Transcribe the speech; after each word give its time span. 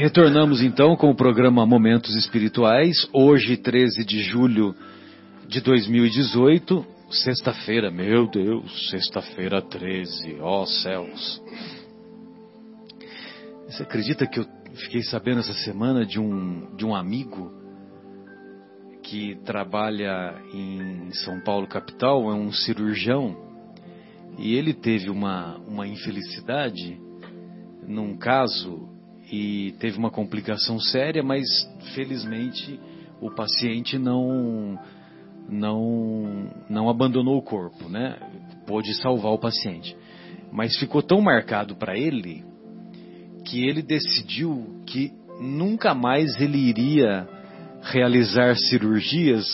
Retornamos 0.00 0.62
então 0.62 0.96
com 0.96 1.10
o 1.10 1.14
programa 1.14 1.66
Momentos 1.66 2.16
Espirituais, 2.16 3.06
hoje 3.12 3.58
13 3.58 4.02
de 4.02 4.22
julho 4.22 4.74
de 5.46 5.60
2018, 5.60 6.86
sexta-feira, 7.10 7.90
meu 7.90 8.26
Deus, 8.26 8.88
sexta-feira 8.88 9.60
13, 9.60 10.38
ó 10.40 10.62
oh, 10.62 10.66
céus. 10.66 11.42
Você 13.66 13.82
acredita 13.82 14.26
que 14.26 14.40
eu 14.40 14.46
fiquei 14.74 15.02
sabendo 15.02 15.40
essa 15.40 15.52
semana 15.52 16.06
de 16.06 16.18
um, 16.18 16.74
de 16.76 16.86
um 16.86 16.94
amigo 16.94 17.52
que 19.02 19.36
trabalha 19.44 20.34
em 20.54 21.12
São 21.12 21.42
Paulo 21.42 21.66
capital, 21.66 22.32
é 22.32 22.34
um 22.34 22.50
cirurgião, 22.50 23.36
e 24.38 24.54
ele 24.54 24.72
teve 24.72 25.10
uma, 25.10 25.58
uma 25.58 25.86
infelicidade 25.86 26.98
num 27.86 28.16
caso 28.16 28.98
e 29.30 29.72
teve 29.78 29.96
uma 29.96 30.10
complicação 30.10 30.78
séria, 30.80 31.22
mas 31.22 31.46
felizmente 31.94 32.80
o 33.20 33.30
paciente 33.30 33.98
não 33.98 34.78
não 35.48 36.50
não 36.68 36.88
abandonou 36.88 37.38
o 37.38 37.42
corpo, 37.42 37.88
né? 37.88 38.16
Pôde 38.66 38.94
salvar 38.94 39.32
o 39.32 39.38
paciente. 39.38 39.96
Mas 40.52 40.76
ficou 40.76 41.02
tão 41.02 41.20
marcado 41.20 41.76
para 41.76 41.96
ele 41.96 42.44
que 43.44 43.64
ele 43.66 43.82
decidiu 43.82 44.82
que 44.86 45.12
nunca 45.40 45.94
mais 45.94 46.40
ele 46.40 46.58
iria 46.58 47.28
realizar 47.82 48.56
cirurgias 48.56 49.46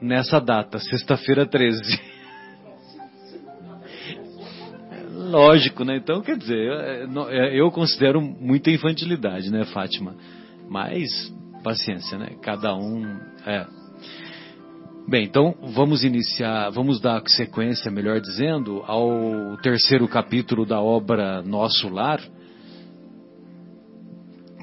nessa 0.00 0.40
data, 0.40 0.78
sexta-feira 0.78 1.46
13. 1.46 2.17
Lógico, 5.28 5.84
né? 5.84 5.96
Então, 5.96 6.22
quer 6.22 6.38
dizer, 6.38 6.56
eu, 6.56 7.28
é, 7.28 7.60
eu 7.60 7.70
considero 7.70 8.20
muita 8.20 8.70
infantilidade, 8.70 9.50
né, 9.50 9.64
Fátima? 9.66 10.14
Mas, 10.68 11.08
paciência, 11.62 12.16
né? 12.16 12.30
Cada 12.42 12.74
um. 12.74 13.04
É. 13.46 13.66
Bem, 15.06 15.24
então 15.24 15.54
vamos 15.74 16.04
iniciar, 16.04 16.70
vamos 16.70 17.00
dar 17.00 17.22
sequência, 17.26 17.90
melhor 17.90 18.20
dizendo, 18.20 18.82
ao 18.86 19.56
terceiro 19.62 20.08
capítulo 20.08 20.64
da 20.64 20.80
obra 20.80 21.42
Nosso 21.42 21.88
Lar, 21.88 22.20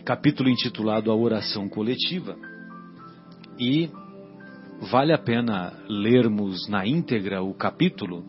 capítulo 0.04 0.50
intitulado 0.50 1.12
A 1.12 1.16
Oração 1.16 1.70
Coletiva. 1.70 2.36
E 3.60 3.90
vale 4.92 5.14
a 5.14 5.18
pena 5.18 5.74
lermos 5.88 6.68
na 6.70 6.86
íntegra 6.86 7.42
o 7.42 7.54
capítulo 7.54 8.26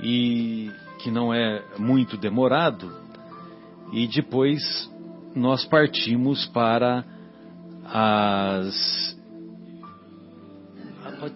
e 0.00 0.70
que 1.06 1.10
não 1.12 1.32
é 1.32 1.62
muito 1.78 2.16
demorado, 2.16 2.92
e 3.92 4.08
depois 4.08 4.90
nós 5.36 5.64
partimos 5.64 6.46
para 6.46 7.04
as. 7.84 9.16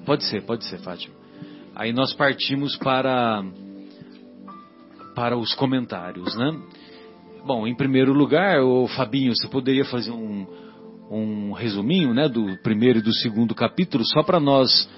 Pode 0.04 0.24
ser, 0.24 0.42
pode 0.42 0.64
ser, 0.64 0.78
Fátima. 0.78 1.14
Aí 1.72 1.92
nós 1.92 2.12
partimos 2.12 2.76
para 2.78 3.44
para 5.14 5.36
os 5.36 5.54
comentários, 5.54 6.34
né? 6.34 6.60
Bom, 7.46 7.64
em 7.64 7.76
primeiro 7.76 8.12
lugar, 8.12 8.60
o 8.64 8.88
Fabinho, 8.88 9.36
você 9.36 9.46
poderia 9.46 9.84
fazer 9.84 10.10
um, 10.10 10.48
um 11.08 11.52
resuminho, 11.52 12.12
né, 12.12 12.28
do 12.28 12.60
primeiro 12.60 12.98
e 12.98 13.02
do 13.02 13.14
segundo 13.14 13.54
capítulo, 13.54 14.04
só 14.04 14.24
para 14.24 14.40
nós 14.40 14.90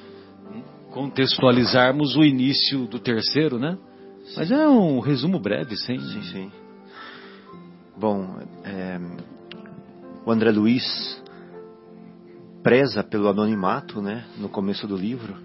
contextualizarmos 0.92 2.16
o 2.16 2.24
início 2.24 2.86
do 2.86 2.98
terceiro, 2.98 3.58
né? 3.58 3.76
Mas 4.36 4.50
é 4.50 4.68
um 4.68 5.00
resumo 5.00 5.38
breve, 5.38 5.76
sim. 5.76 5.98
Sim, 5.98 6.22
sim. 6.22 6.52
Bom, 7.96 8.38
é, 8.64 8.98
o 10.24 10.30
André 10.30 10.50
Luiz 10.50 11.22
preza 12.62 13.02
pelo 13.02 13.28
anonimato, 13.28 14.00
né, 14.00 14.24
no 14.38 14.48
começo 14.48 14.86
do 14.86 14.96
livro, 14.96 15.36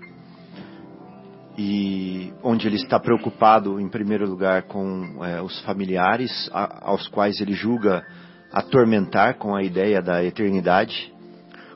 e 1.57 2.31
onde 2.43 2.67
ele 2.67 2.75
está 2.75 2.99
preocupado, 2.99 3.79
em 3.79 3.89
primeiro 3.89 4.29
lugar, 4.29 4.63
com 4.63 5.25
é, 5.25 5.41
os 5.41 5.59
familiares, 5.61 6.49
a, 6.53 6.89
aos 6.89 7.07
quais 7.07 7.41
ele 7.41 7.53
julga 7.53 8.05
atormentar 8.53 9.37
com 9.37 9.55
a 9.55 9.63
ideia 9.63 10.01
da 10.01 10.23
eternidade, 10.23 11.11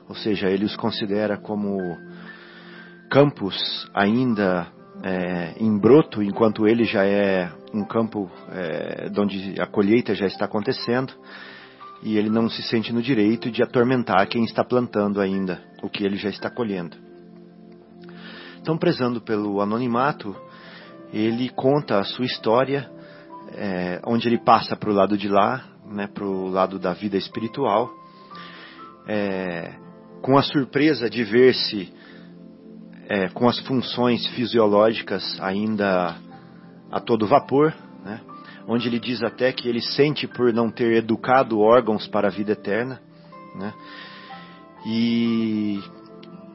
ou 0.08 0.14
seja, 0.14 0.48
ele 0.48 0.64
os 0.64 0.76
considera 0.76 1.36
como 1.36 1.78
campos 3.10 3.56
ainda 3.92 4.68
é, 5.02 5.54
em 5.58 5.76
broto, 5.78 6.22
enquanto 6.22 6.66
ele 6.66 6.84
já 6.84 7.04
é 7.04 7.50
um 7.74 7.84
campo 7.84 8.30
é, 8.50 9.10
onde 9.18 9.60
a 9.60 9.66
colheita 9.66 10.14
já 10.14 10.26
está 10.26 10.44
acontecendo, 10.44 11.12
e 12.02 12.16
ele 12.16 12.30
não 12.30 12.48
se 12.48 12.62
sente 12.62 12.92
no 12.92 13.02
direito 13.02 13.50
de 13.50 13.62
atormentar 13.62 14.26
quem 14.28 14.44
está 14.44 14.64
plantando 14.64 15.20
ainda 15.20 15.62
o 15.82 15.88
que 15.88 16.04
ele 16.04 16.16
já 16.16 16.28
está 16.28 16.50
colhendo. 16.50 16.96
Então, 18.60 18.78
prezando 18.78 19.20
pelo 19.20 19.60
anonimato, 19.60 20.36
ele 21.12 21.48
conta 21.48 21.98
a 21.98 22.04
sua 22.04 22.24
história, 22.24 22.90
é, 23.54 24.00
onde 24.06 24.28
ele 24.28 24.38
passa 24.38 24.76
para 24.76 24.90
o 24.90 24.94
lado 24.94 25.16
de 25.16 25.28
lá, 25.28 25.64
né, 25.84 26.06
para 26.06 26.24
o 26.24 26.48
lado 26.48 26.78
da 26.78 26.92
vida 26.92 27.16
espiritual, 27.16 27.90
é, 29.06 29.74
com 30.22 30.38
a 30.38 30.42
surpresa 30.42 31.10
de 31.10 31.24
ver-se 31.24 31.92
é, 33.12 33.28
com 33.28 33.46
as 33.46 33.58
funções 33.58 34.26
fisiológicas 34.28 35.38
ainda 35.38 36.16
a 36.90 36.98
todo 36.98 37.26
vapor, 37.26 37.74
né, 38.02 38.22
onde 38.66 38.88
ele 38.88 38.98
diz 38.98 39.22
até 39.22 39.52
que 39.52 39.68
ele 39.68 39.82
sente 39.82 40.26
por 40.26 40.50
não 40.50 40.70
ter 40.70 40.96
educado 40.96 41.60
órgãos 41.60 42.06
para 42.06 42.28
a 42.28 42.30
vida 42.30 42.52
eterna, 42.52 43.02
né, 43.54 43.74
e 44.86 45.78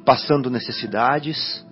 passando 0.04 0.50
necessidades, 0.50 1.64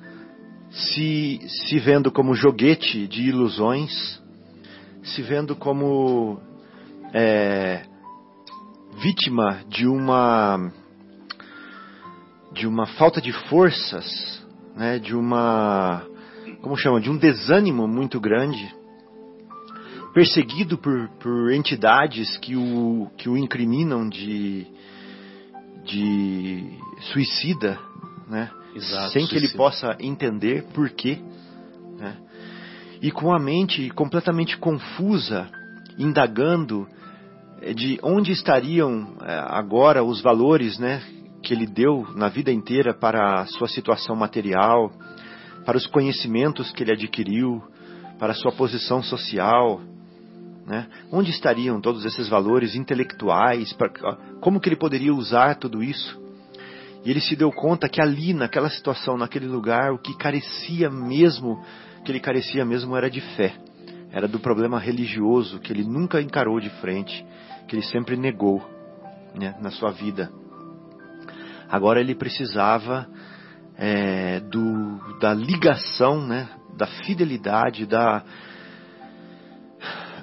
se, 0.69 1.39
se 1.47 1.79
vendo 1.79 2.11
como 2.11 2.35
joguete 2.35 3.07
de 3.07 3.23
ilusões, 3.23 4.21
se 5.01 5.23
vendo 5.23 5.55
como 5.55 6.39
é, 7.11 7.85
vítima 9.01 9.61
de 9.67 9.87
uma 9.87 10.71
de 12.53 12.67
uma 12.67 12.85
falta 12.85 13.19
de 13.19 13.33
forças, 13.33 14.44
né, 14.75 14.99
de 14.99 15.15
uma 15.15 16.05
como 16.61 16.75
chama, 16.75 16.99
de 16.99 17.09
um 17.11 17.17
desânimo 17.17 17.87
muito 17.87 18.19
grande, 18.19 18.73
perseguido 20.13 20.77
por, 20.77 21.09
por 21.19 21.51
entidades 21.51 22.37
que 22.37 22.55
o 22.55 23.07
que 23.17 23.29
o 23.29 23.37
incriminam 23.37 24.09
de 24.09 24.65
de 25.83 26.79
suicida, 27.13 27.79
né? 28.27 28.49
Exato, 28.75 29.11
sem 29.11 29.27
que 29.27 29.35
ele 29.35 29.49
possa 29.49 29.95
entender 29.99 30.63
por 30.73 30.89
quê. 30.89 31.19
Né? 31.97 32.17
E 33.01 33.11
com 33.11 33.31
a 33.31 33.39
mente 33.39 33.89
completamente 33.91 34.57
confusa, 34.57 35.47
indagando 35.97 36.87
eh, 37.61 37.73
de 37.73 37.99
onde 38.01 38.31
estariam 38.31 39.15
eh, 39.21 39.45
agora 39.47 40.03
os 40.03 40.21
valores 40.21 40.79
né, 40.79 41.01
que 41.45 41.53
ele 41.53 41.67
deu 41.67 42.07
na 42.15 42.27
vida 42.27 42.51
inteira 42.51 42.91
para 42.91 43.41
a 43.41 43.45
sua 43.45 43.67
situação 43.67 44.15
material, 44.15 44.91
para 45.63 45.77
os 45.77 45.85
conhecimentos 45.85 46.71
que 46.71 46.81
ele 46.81 46.91
adquiriu, 46.91 47.61
para 48.17 48.31
a 48.31 48.35
sua 48.35 48.51
posição 48.51 49.03
social. 49.03 49.79
Né? 50.65 50.87
Onde 51.11 51.29
estariam 51.29 51.79
todos 51.79 52.03
esses 52.03 52.27
valores 52.27 52.73
intelectuais? 52.73 53.71
Para, 53.73 53.91
como 54.41 54.59
que 54.59 54.67
ele 54.67 54.75
poderia 54.75 55.13
usar 55.13 55.55
tudo 55.55 55.83
isso? 55.83 56.19
E 57.05 57.11
ele 57.11 57.21
se 57.21 57.35
deu 57.35 57.51
conta 57.51 57.87
que 57.87 58.01
ali, 58.01 58.33
naquela 58.33 58.69
situação, 58.69 59.15
naquele 59.15 59.45
lugar, 59.45 59.91
o 59.93 59.99
que 59.99 60.17
carecia 60.17 60.89
mesmo, 60.89 61.63
que 62.03 62.11
ele 62.11 62.19
carecia 62.19 62.65
mesmo 62.65 62.97
era 62.97 63.07
de 63.07 63.21
fé. 63.21 63.53
Era 64.11 64.27
do 64.27 64.39
problema 64.39 64.79
religioso 64.79 65.59
que 65.59 65.71
ele 65.71 65.83
nunca 65.83 66.19
encarou 66.19 66.59
de 66.59 66.71
frente, 66.81 67.23
que 67.67 67.75
ele 67.75 67.83
sempre 67.83 68.17
negou 68.17 68.67
né, 69.35 69.53
na 69.61 69.69
sua 69.69 69.91
vida. 69.91 70.31
Agora 71.75 71.99
ele 71.99 72.15
precisava 72.15 73.05
é, 73.77 74.39
do, 74.39 75.19
da 75.19 75.33
ligação, 75.33 76.25
né, 76.25 76.47
da 76.77 76.87
fidelidade, 76.87 77.85
da, 77.85 78.23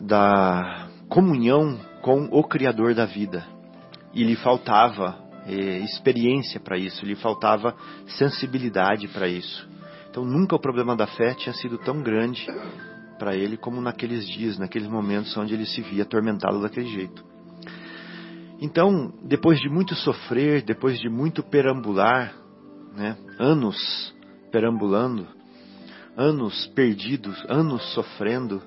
da 0.01 0.89
comunhão 1.11 1.79
com 2.01 2.27
o 2.31 2.43
Criador 2.43 2.95
da 2.95 3.05
vida. 3.05 3.47
E 4.15 4.25
lhe 4.25 4.35
faltava 4.35 5.19
é, 5.47 5.53
experiência 5.81 6.59
para 6.59 6.79
isso, 6.79 7.05
lhe 7.05 7.17
faltava 7.17 7.77
sensibilidade 8.07 9.07
para 9.09 9.29
isso. 9.29 9.69
Então 10.09 10.25
nunca 10.25 10.57
o 10.57 10.61
problema 10.61 10.97
da 10.97 11.07
fé 11.07 11.35
tinha 11.35 11.53
sido 11.53 11.77
tão 11.77 12.03
grande 12.03 12.47
para 13.19 13.37
ele 13.37 13.59
como 13.59 13.79
naqueles 13.79 14.27
dias, 14.27 14.59
naqueles 14.59 14.89
momentos 14.89 15.37
onde 15.37 15.53
ele 15.53 15.67
se 15.67 15.83
via 15.83 16.03
atormentado 16.03 16.63
daquele 16.63 16.87
jeito. 16.87 17.23
Então, 18.65 19.13
depois 19.25 19.59
de 19.59 19.69
muito 19.69 19.93
sofrer, 19.97 20.63
depois 20.63 20.97
de 21.01 21.09
muito 21.09 21.43
perambular, 21.43 22.33
né, 22.95 23.17
anos 23.37 24.15
perambulando, 24.53 25.27
anos 26.17 26.69
perdidos, 26.69 27.45
anos 27.49 27.83
sofrendo, 27.93 28.63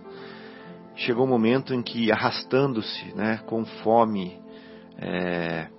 chegou 0.97 1.25
um 1.25 1.29
momento 1.29 1.73
em 1.73 1.81
que 1.81 2.11
arrastando-se, 2.11 3.15
né, 3.15 3.37
com 3.45 3.63
fome, 3.63 4.37
é, 4.97 5.69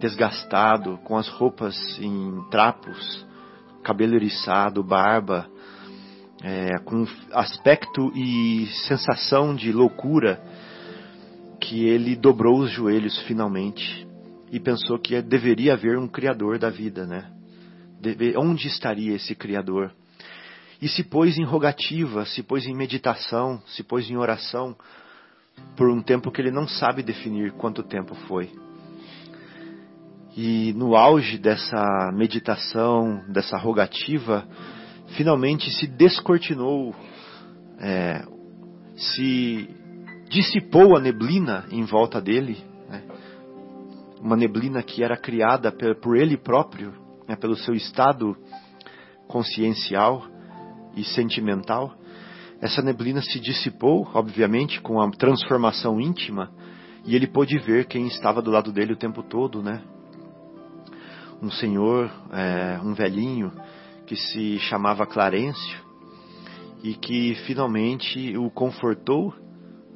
desgastado, 0.00 0.98
com 1.04 1.16
as 1.16 1.28
roupas 1.28 1.76
em 2.00 2.42
trapos, 2.50 3.24
cabelo 3.84 4.16
eriçado, 4.16 4.82
barba, 4.82 5.48
é, 6.42 6.76
com 6.80 7.06
aspecto 7.32 8.10
e 8.16 8.66
sensação 8.88 9.54
de 9.54 9.70
loucura, 9.70 10.42
que 11.60 11.84
ele 11.84 12.16
dobrou 12.16 12.60
os 12.60 12.70
joelhos 12.70 13.18
finalmente 13.22 14.06
e 14.50 14.58
pensou 14.58 14.98
que 14.98 15.20
deveria 15.22 15.74
haver 15.74 15.98
um 15.98 16.08
Criador 16.08 16.58
da 16.58 16.70
vida, 16.70 17.06
né? 17.06 17.30
Deve, 18.00 18.36
onde 18.36 18.66
estaria 18.66 19.14
esse 19.14 19.34
Criador? 19.34 19.92
E 20.80 20.88
se 20.88 21.04
pôs 21.04 21.38
em 21.38 21.44
rogativa, 21.44 22.24
se 22.24 22.42
pôs 22.42 22.66
em 22.66 22.74
meditação, 22.74 23.62
se 23.66 23.82
pôs 23.82 24.10
em 24.10 24.16
oração 24.16 24.74
por 25.76 25.90
um 25.90 26.02
tempo 26.02 26.30
que 26.30 26.40
ele 26.40 26.50
não 26.50 26.66
sabe 26.66 27.02
definir 27.02 27.52
quanto 27.52 27.82
tempo 27.82 28.14
foi. 28.26 28.50
E 30.34 30.72
no 30.74 30.96
auge 30.96 31.36
dessa 31.36 32.10
meditação, 32.14 33.22
dessa 33.28 33.58
rogativa, 33.58 34.48
finalmente 35.16 35.70
se 35.72 35.86
descortinou, 35.86 36.94
é, 37.78 38.24
se 38.96 39.68
dissipou 40.30 40.96
a 40.96 41.00
neblina 41.00 41.66
em 41.72 41.82
volta 41.84 42.20
dele, 42.20 42.56
né? 42.88 43.02
uma 44.20 44.36
neblina 44.36 44.80
que 44.80 45.02
era 45.02 45.16
criada 45.16 45.72
por 46.00 46.16
ele 46.16 46.36
próprio, 46.36 46.94
né? 47.26 47.34
pelo 47.34 47.56
seu 47.56 47.74
estado 47.74 48.36
consciencial 49.26 50.24
e 50.94 51.02
sentimental. 51.02 51.92
Essa 52.60 52.80
neblina 52.80 53.20
se 53.20 53.40
dissipou, 53.40 54.08
obviamente, 54.14 54.80
com 54.80 55.00
a 55.00 55.10
transformação 55.10 56.00
íntima, 56.00 56.52
e 57.04 57.16
ele 57.16 57.26
pôde 57.26 57.58
ver 57.58 57.86
quem 57.86 58.06
estava 58.06 58.40
do 58.40 58.52
lado 58.52 58.70
dele 58.70 58.92
o 58.92 58.98
tempo 58.98 59.24
todo, 59.24 59.62
né? 59.62 59.82
Um 61.42 61.50
senhor, 61.50 62.08
é, 62.32 62.78
um 62.84 62.92
velhinho, 62.92 63.50
que 64.06 64.14
se 64.14 64.58
chamava 64.58 65.06
Clarencio, 65.06 65.80
e 66.82 66.94
que 66.94 67.34
finalmente 67.46 68.36
o 68.36 68.50
confortou, 68.50 69.34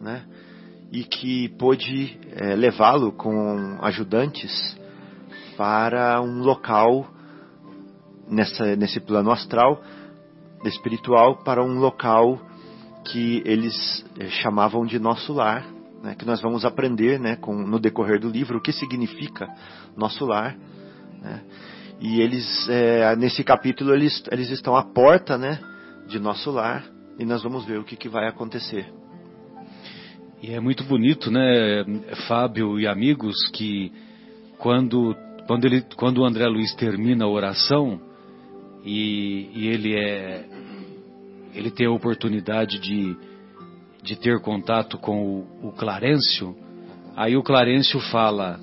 né? 0.05 0.23
E 0.93 1.03
que 1.03 1.49
pôde 1.59 2.17
é, 2.33 2.55
levá-lo 2.55 3.11
com 3.11 3.79
ajudantes 3.81 4.79
para 5.57 6.21
um 6.21 6.41
local 6.41 7.09
nessa, 8.29 8.77
nesse 8.77 9.01
plano 9.01 9.31
astral, 9.31 9.83
espiritual, 10.65 11.43
para 11.43 11.63
um 11.63 11.79
local 11.79 12.41
que 13.05 13.43
eles 13.45 14.05
eh, 14.19 14.29
chamavam 14.29 14.87
de 14.87 14.99
nosso 14.99 15.33
lar, 15.33 15.67
né, 16.03 16.15
que 16.15 16.25
nós 16.25 16.41
vamos 16.41 16.65
aprender 16.65 17.21
né, 17.21 17.37
com, 17.37 17.55
no 17.55 17.79
decorrer 17.79 18.19
do 18.19 18.31
livro 18.31 18.59
o 18.59 18.63
que 18.63 18.73
significa 18.73 19.47
nosso 19.97 20.25
lar. 20.25 20.57
Né, 21.21 21.43
e 22.01 22.21
eles, 22.21 22.69
é, 22.69 23.15
nesse 23.17 23.45
capítulo, 23.45 23.95
eles, 23.95 24.23
eles 24.31 24.51
estão 24.51 24.75
à 24.75 24.83
porta 24.83 25.37
né, 25.37 25.61
de 26.09 26.19
nosso 26.19 26.51
lar 26.51 26.85
e 27.19 27.25
nós 27.25 27.43
vamos 27.43 27.65
ver 27.65 27.79
o 27.79 27.85
que, 27.85 27.97
que 27.97 28.09
vai 28.09 28.27
acontecer. 28.27 28.91
E 30.47 30.51
é 30.51 30.61
muito 30.61 30.85
bonito, 30.85 31.31
né, 31.31 31.87
Fábio 32.29 32.79
e 32.79 32.87
amigos, 32.87 33.35
que 33.55 33.91
quando, 34.59 35.17
quando, 35.47 35.65
ele, 35.65 35.83
quando 35.97 36.19
o 36.19 36.25
André 36.27 36.47
Luiz 36.47 36.75
termina 36.75 37.25
a 37.25 37.29
oração 37.29 37.99
e, 38.85 39.49
e 39.55 39.69
ele 39.69 39.95
é 39.95 40.45
ele 41.55 41.71
tem 41.71 41.87
a 41.87 41.91
oportunidade 41.91 42.79
de, 42.79 43.17
de 44.03 44.17
ter 44.17 44.39
contato 44.43 44.99
com 44.99 45.47
o, 45.63 45.69
o 45.69 45.73
Clarencio, 45.73 46.55
aí 47.17 47.39
o 47.39 47.43
Clarencio 47.43 47.99
fala, 48.11 48.61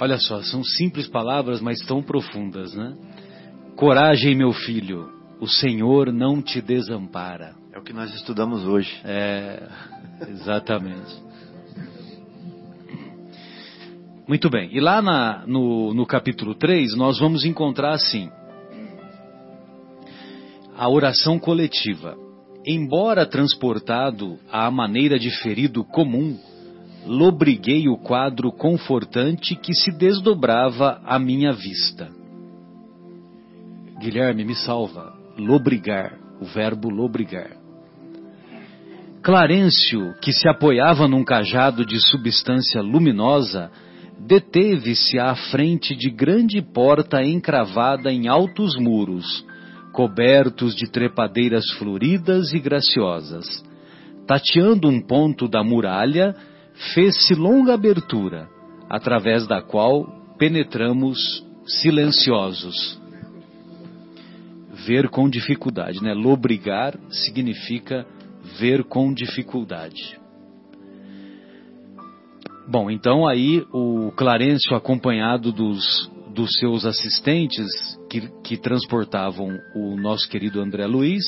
olha 0.00 0.18
só, 0.18 0.40
são 0.42 0.62
simples 0.62 1.08
palavras, 1.08 1.60
mas 1.60 1.84
tão 1.84 2.00
profundas, 2.00 2.72
né? 2.76 2.96
Coragem, 3.74 4.36
meu 4.36 4.52
filho, 4.52 5.10
o 5.40 5.48
Senhor 5.48 6.12
não 6.12 6.40
te 6.40 6.62
desampara. 6.62 7.56
É 7.76 7.78
o 7.78 7.82
que 7.82 7.92
nós 7.92 8.10
estudamos 8.14 8.64
hoje. 8.64 8.90
É, 9.04 9.68
exatamente. 10.30 11.14
Muito 14.26 14.48
bem, 14.48 14.74
e 14.74 14.80
lá 14.80 15.02
na, 15.02 15.46
no, 15.46 15.92
no 15.92 16.06
capítulo 16.06 16.54
3 16.54 16.96
nós 16.96 17.18
vamos 17.18 17.44
encontrar 17.44 17.92
assim: 17.92 18.30
a 20.74 20.88
oração 20.88 21.38
coletiva. 21.38 22.16
Embora 22.66 23.26
transportado 23.26 24.38
à 24.50 24.70
maneira 24.70 25.18
de 25.18 25.30
ferido 25.42 25.84
comum, 25.84 26.34
lobriguei 27.04 27.90
o 27.90 27.98
quadro 27.98 28.50
confortante 28.52 29.54
que 29.54 29.74
se 29.74 29.92
desdobrava 29.92 31.02
à 31.04 31.18
minha 31.18 31.52
vista. 31.52 32.10
Guilherme, 34.00 34.46
me 34.46 34.54
salva. 34.54 35.14
Lobrigar, 35.36 36.18
o 36.40 36.46
verbo 36.46 36.88
lobrigar. 36.88 37.65
Clarencio, 39.26 40.14
que 40.22 40.32
se 40.32 40.48
apoiava 40.48 41.08
num 41.08 41.24
cajado 41.24 41.84
de 41.84 41.98
substância 41.98 42.80
luminosa, 42.80 43.72
deteve-se 44.20 45.18
à 45.18 45.34
frente 45.34 45.96
de 45.96 46.10
grande 46.10 46.62
porta 46.62 47.20
encravada 47.24 48.12
em 48.12 48.28
altos 48.28 48.76
muros, 48.78 49.44
cobertos 49.92 50.76
de 50.76 50.88
trepadeiras 50.88 51.68
floridas 51.72 52.52
e 52.52 52.60
graciosas. 52.60 53.64
Tateando 54.28 54.88
um 54.88 55.04
ponto 55.04 55.48
da 55.48 55.64
muralha, 55.64 56.32
fez-se 56.94 57.34
longa 57.34 57.74
abertura, 57.74 58.48
através 58.88 59.44
da 59.44 59.60
qual 59.60 60.06
penetramos 60.38 61.18
silenciosos. 61.66 62.96
Ver 64.86 65.08
com 65.08 65.28
dificuldade, 65.28 66.00
né? 66.00 66.14
Lobrigar 66.14 66.96
significa 67.10 68.06
ver 68.58 68.84
com 68.84 69.12
dificuldade. 69.12 70.18
Bom, 72.68 72.90
então 72.90 73.26
aí 73.26 73.64
o 73.72 74.10
Clarencio, 74.16 74.76
acompanhado 74.76 75.52
dos 75.52 76.10
dos 76.36 76.52
seus 76.58 76.84
assistentes 76.84 77.66
que, 78.10 78.28
que 78.42 78.58
transportavam 78.58 79.58
o 79.74 79.96
nosso 79.96 80.28
querido 80.28 80.60
André 80.60 80.86
Luiz, 80.86 81.24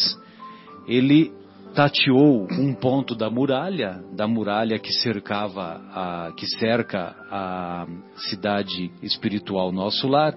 ele 0.87 1.33
tateou 1.75 2.47
um 2.51 2.75
ponto 2.75 3.15
da 3.15 3.31
muralha, 3.31 4.05
da 4.13 4.29
muralha 4.29 4.79
que 4.79 4.93
cercava 4.93 5.81
a, 5.93 6.33
que 6.37 6.47
cerca 6.47 7.17
a 7.31 7.87
cidade 8.29 8.91
espiritual 9.03 9.73
nosso 9.73 10.07
lar. 10.07 10.37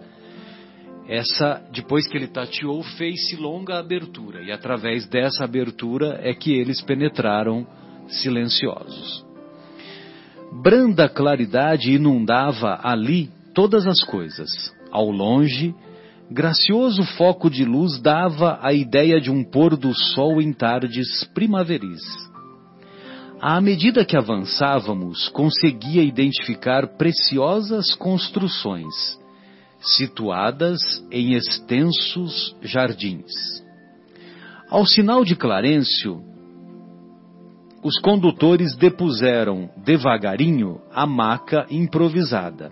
Essa, 1.12 1.62
depois 1.74 2.08
que 2.08 2.15
ele 2.15 2.27
tateou, 2.27 2.82
fez-se 2.82 3.36
longa 3.36 3.77
abertura 3.77 4.41
e 4.44 4.50
através 4.50 5.06
dessa 5.10 5.44
abertura 5.44 6.18
é 6.24 6.34
que 6.34 6.53
eles 6.53 6.82
penetraram 6.82 7.68
silenciosos. 8.08 9.25
Branda 10.63 11.10
claridade 11.10 11.91
inundava 11.91 12.80
ali 12.82 13.30
todas 13.53 13.86
as 13.88 14.01
coisas. 14.01 14.50
Ao 14.89 15.12
longe, 15.12 15.75
gracioso 16.32 17.03
foco 17.18 17.50
de 17.50 17.65
luz 17.65 18.01
dava 18.01 18.58
a 18.62 18.72
ideia 18.72 19.20
de 19.20 19.30
um 19.30 19.44
pôr 19.44 19.75
do 19.75 19.94
sol 19.94 20.41
em 20.41 20.53
tardes 20.53 21.25
primaveris. 21.34 22.01
À 23.41 23.60
medida 23.60 24.06
que 24.06 24.15
avançávamos, 24.15 25.27
conseguia 25.27 26.03
identificar 26.03 26.88
preciosas 26.96 27.94
construções, 27.96 29.20
situadas 29.81 30.79
em 31.11 31.33
extensos 31.33 32.55
jardins. 32.61 33.31
Ao 34.69 34.85
sinal 34.85 35.25
de 35.25 35.35
Clarencio, 35.35 36.23
os 37.83 38.00
condutores 38.00 38.75
depuseram 38.75 39.69
devagarinho 39.83 40.79
a 40.93 41.05
maca 41.05 41.65
improvisada. 41.69 42.71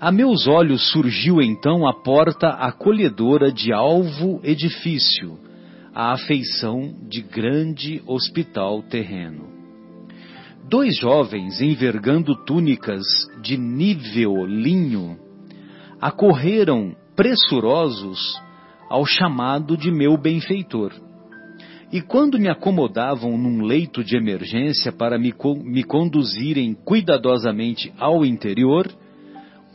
A 0.00 0.10
meus 0.10 0.46
olhos 0.46 0.90
surgiu 0.90 1.40
então 1.40 1.86
a 1.86 1.92
porta 1.92 2.48
acolhedora 2.48 3.52
de 3.52 3.72
alvo 3.72 4.40
edifício, 4.42 5.38
a 5.94 6.12
afeição 6.12 6.94
de 7.08 7.22
grande 7.22 8.02
hospital 8.06 8.82
terreno. 8.82 9.50
Dois 10.68 10.96
jovens 10.96 11.60
envergando 11.60 12.34
túnicas 12.44 13.02
de 13.42 13.56
nível 13.56 14.46
linho 14.46 15.18
acorreram 16.02 16.96
pressurosos 17.14 18.18
ao 18.90 19.06
chamado 19.06 19.76
de 19.76 19.92
meu 19.92 20.18
benfeitor. 20.18 20.92
E 21.92 22.00
quando 22.00 22.40
me 22.40 22.48
acomodavam 22.48 23.38
num 23.38 23.62
leito 23.62 24.02
de 24.02 24.16
emergência 24.16 24.90
para 24.90 25.16
me, 25.16 25.32
me 25.62 25.84
conduzirem 25.84 26.74
cuidadosamente 26.74 27.92
ao 28.00 28.24
interior, 28.24 28.90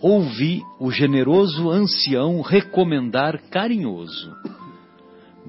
ouvi 0.01 0.61
o 0.81 0.91
generoso 0.91 1.69
ancião 1.69 2.41
recomendar 2.41 3.39
carinhoso: 3.49 4.35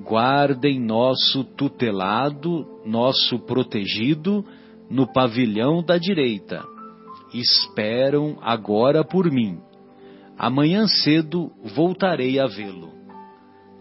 guardem 0.05 0.79
nosso 0.79 1.43
tutelado, 1.43 2.65
nosso 2.87 3.41
protegido, 3.41 4.45
no 4.89 5.13
pavilhão 5.13 5.83
da 5.83 5.99
direita. 5.99 6.63
esperam 7.35 8.39
agora 8.41 9.03
por 9.03 9.31
mim. 9.31 9.68
Amanhã 10.39 10.87
cedo 10.87 11.51
voltarei 11.75 12.39
a 12.39 12.47
vê-lo. 12.47 12.93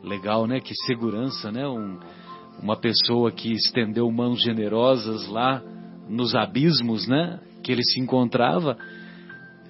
Legal, 0.03 0.47
né? 0.47 0.59
Que 0.59 0.73
segurança, 0.85 1.51
né? 1.51 1.67
Um, 1.67 1.99
uma 2.61 2.75
pessoa 2.75 3.31
que 3.31 3.51
estendeu 3.51 4.11
mãos 4.11 4.41
generosas 4.41 5.27
lá 5.27 5.61
nos 6.09 6.33
abismos, 6.33 7.07
né? 7.07 7.39
Que 7.61 7.71
ele 7.71 7.83
se 7.83 7.99
encontrava, 7.99 8.75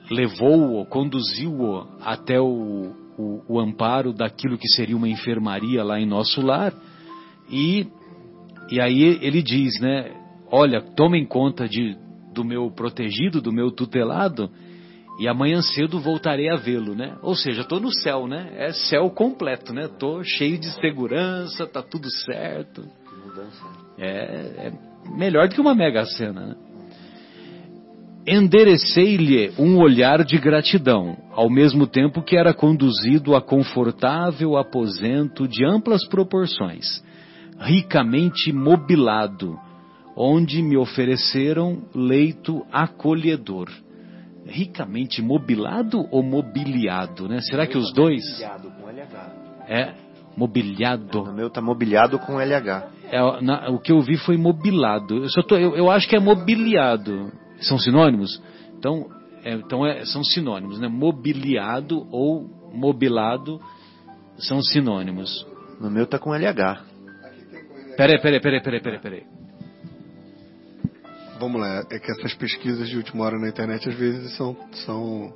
levou-o, 0.10 0.86
conduziu-o 0.86 1.86
até 2.02 2.40
o, 2.40 2.94
o, 3.18 3.44
o 3.50 3.60
amparo 3.60 4.14
daquilo 4.14 4.58
que 4.58 4.70
seria 4.70 4.96
uma 4.96 5.10
enfermaria 5.10 5.84
lá 5.84 6.00
em 6.00 6.06
nosso 6.06 6.42
lar. 6.42 6.74
E, 7.50 7.86
e 8.72 8.80
aí 8.80 9.20
ele 9.22 9.42
diz, 9.42 9.78
né? 9.82 10.16
Olha, 10.50 10.82
tomem 10.82 11.26
conta 11.26 11.68
de, 11.68 11.98
do 12.34 12.46
meu 12.46 12.72
protegido, 12.72 13.42
do 13.42 13.52
meu 13.52 13.72
tutelado, 13.72 14.50
e 15.20 15.28
amanhã 15.28 15.62
cedo 15.62 16.00
voltarei 16.00 16.50
a 16.50 16.56
vê-lo, 16.56 16.94
né? 16.94 17.18
Ou 17.24 17.36
seja, 17.36 17.62
estou 17.62 17.80
no 17.80 17.92
céu, 17.92 18.28
né? 18.28 18.52
É 18.56 18.72
céu 18.72 19.10
completo, 19.10 19.74
né? 19.74 19.86
Estou 19.86 20.24
cheio 20.24 20.60
de 20.60 20.70
segurança, 20.80 21.66
tá 21.66 21.82
tudo 21.82 22.08
certo. 22.12 22.84
É, 23.98 24.68
é 24.68 24.72
melhor 25.18 25.48
do 25.48 25.56
que 25.56 25.62
uma 25.62 25.74
mega 25.74 26.06
cena, 26.06 26.48
né? 26.48 26.56
Enderecei-lhe 28.28 29.54
um 29.58 29.80
olhar 29.80 30.24
de 30.24 30.38
gratidão, 30.38 31.18
ao 31.32 31.50
mesmo 31.50 31.88
tempo 31.88 32.22
que 32.22 32.36
era 32.36 32.54
conduzido 32.54 33.36
a 33.36 33.42
confortável 33.42 34.58
aposento 34.58 35.48
de 35.48 35.66
amplas 35.66 36.06
proporções, 36.06 37.02
ricamente 37.58 38.52
mobilado, 38.52 39.58
onde 40.16 40.62
me 40.62 40.76
ofereceram 40.78 41.84
leito 41.96 42.66
acolhedor 42.70 43.70
ricamente 44.48 45.22
mobilado 45.22 46.08
ou 46.12 46.24
mobiliado, 46.24 47.28
né? 47.28 47.40
Será 47.42 47.68
que 47.68 47.78
os 47.78 47.94
dois? 47.94 48.24
Mobiliado 48.24 48.72
com 48.72 48.90
LH. 48.90 49.66
É, 49.68 49.94
mobiliado. 50.36 51.22
O 51.24 51.34
meu 51.34 51.50
tá 51.50 51.62
mobiliado 51.62 52.20
com 52.20 52.40
LH. 52.40 52.90
É, 53.12 53.42
na, 53.42 53.70
o 53.70 53.80
que 53.80 53.92
eu 53.92 54.02
vi 54.02 54.18
foi 54.18 54.38
mobilado. 54.38 55.18
Eu, 55.24 55.30
só 55.30 55.42
tô, 55.42 55.56
eu, 55.56 55.76
eu 55.76 55.92
acho 55.92 56.08
que 56.08 56.16
é 56.16 56.20
mobiliado. 56.20 57.32
São 57.60 57.78
sinônimos? 57.78 58.42
Então, 58.78 59.08
é, 59.44 59.54
então 59.54 59.86
é, 59.86 60.06
são 60.06 60.24
sinônimos, 60.24 60.80
né? 60.80 60.88
Mobiliado 60.88 62.08
ou 62.12 62.46
mobilado 62.74 63.60
são 64.38 64.62
sinônimos. 64.62 65.46
No 65.80 65.90
meu 65.90 66.06
tá 66.06 66.20
com 66.20 66.34
LH. 66.34 66.84
Peraí, 67.96 68.22
peraí, 68.22 68.40
peraí, 68.40 68.62
peraí, 68.62 68.82
peraí, 68.82 69.00
peraí 69.00 69.37
vamos 71.40 71.62
lá, 71.62 71.86
é 71.90 72.00
que 72.00 72.12
essas 72.12 72.34
pesquisas 72.34 72.90
de 72.90 72.98
última 72.98 73.24
hora 73.24 73.40
na 73.40 73.48
internet 73.48 73.90
às 73.90 73.96
vezes 73.96 74.36
são, 74.36 74.56
são 74.86 75.34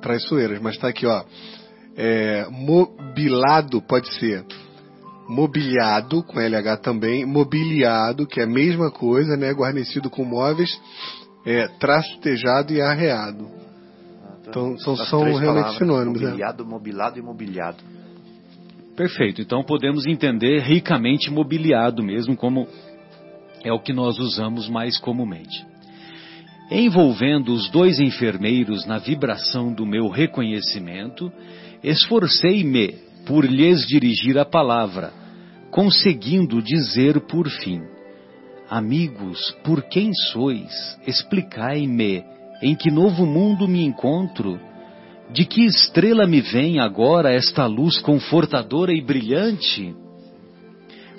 traiçoeiras, 0.00 0.60
mas 0.60 0.74
está 0.74 0.88
aqui, 0.88 1.06
ó. 1.06 1.24
É, 1.96 2.46
mobilado 2.50 3.82
pode 3.82 4.12
ser 4.14 4.44
mobiliado, 5.28 6.22
com 6.22 6.40
LH 6.40 6.78
também, 6.82 7.24
mobiliado, 7.24 8.26
que 8.26 8.40
é 8.40 8.44
a 8.44 8.46
mesma 8.46 8.90
coisa, 8.90 9.36
né? 9.36 9.52
Guarnecido 9.52 10.10
com 10.10 10.24
móveis, 10.24 10.70
é, 11.46 11.68
trastejado 11.78 12.72
e 12.72 12.80
arreado. 12.80 13.46
Ah, 14.24 14.36
então, 14.40 14.72
então 14.72 14.78
são, 14.78 14.96
são 14.96 15.22
realmente 15.22 15.46
palavras, 15.46 15.78
sinônimos. 15.78 16.20
Né? 16.20 16.28
Mobiliado, 16.28 16.64
né? 16.64 16.70
mobilado 16.70 17.18
e 17.18 17.22
mobiliado. 17.22 17.82
Perfeito. 18.96 19.40
Então 19.40 19.64
podemos 19.64 20.06
entender 20.06 20.60
ricamente 20.60 21.30
mobiliado 21.30 22.02
mesmo 22.02 22.36
como 22.36 22.66
é 23.64 23.72
o 23.72 23.80
que 23.80 23.92
nós 23.92 24.18
usamos 24.18 24.68
mais 24.68 24.98
comumente. 24.98 25.64
Envolvendo 26.70 27.52
os 27.52 27.68
dois 27.70 28.00
enfermeiros 28.00 28.86
na 28.86 28.98
vibração 28.98 29.72
do 29.72 29.84
meu 29.84 30.08
reconhecimento, 30.08 31.30
esforcei-me 31.82 32.94
por 33.26 33.44
lhes 33.44 33.86
dirigir 33.86 34.38
a 34.38 34.44
palavra, 34.44 35.12
conseguindo 35.70 36.62
dizer 36.62 37.20
por 37.26 37.48
fim: 37.48 37.82
Amigos, 38.70 39.54
por 39.62 39.82
quem 39.82 40.14
sois? 40.14 40.98
Explicai-me 41.06 42.24
em 42.62 42.74
que 42.74 42.90
novo 42.90 43.26
mundo 43.26 43.68
me 43.68 43.84
encontro. 43.84 44.58
De 45.30 45.44
que 45.44 45.64
estrela 45.64 46.26
me 46.26 46.40
vem 46.40 46.78
agora 46.78 47.32
esta 47.32 47.66
luz 47.66 47.98
confortadora 47.98 48.92
e 48.92 49.00
brilhante? 49.00 49.94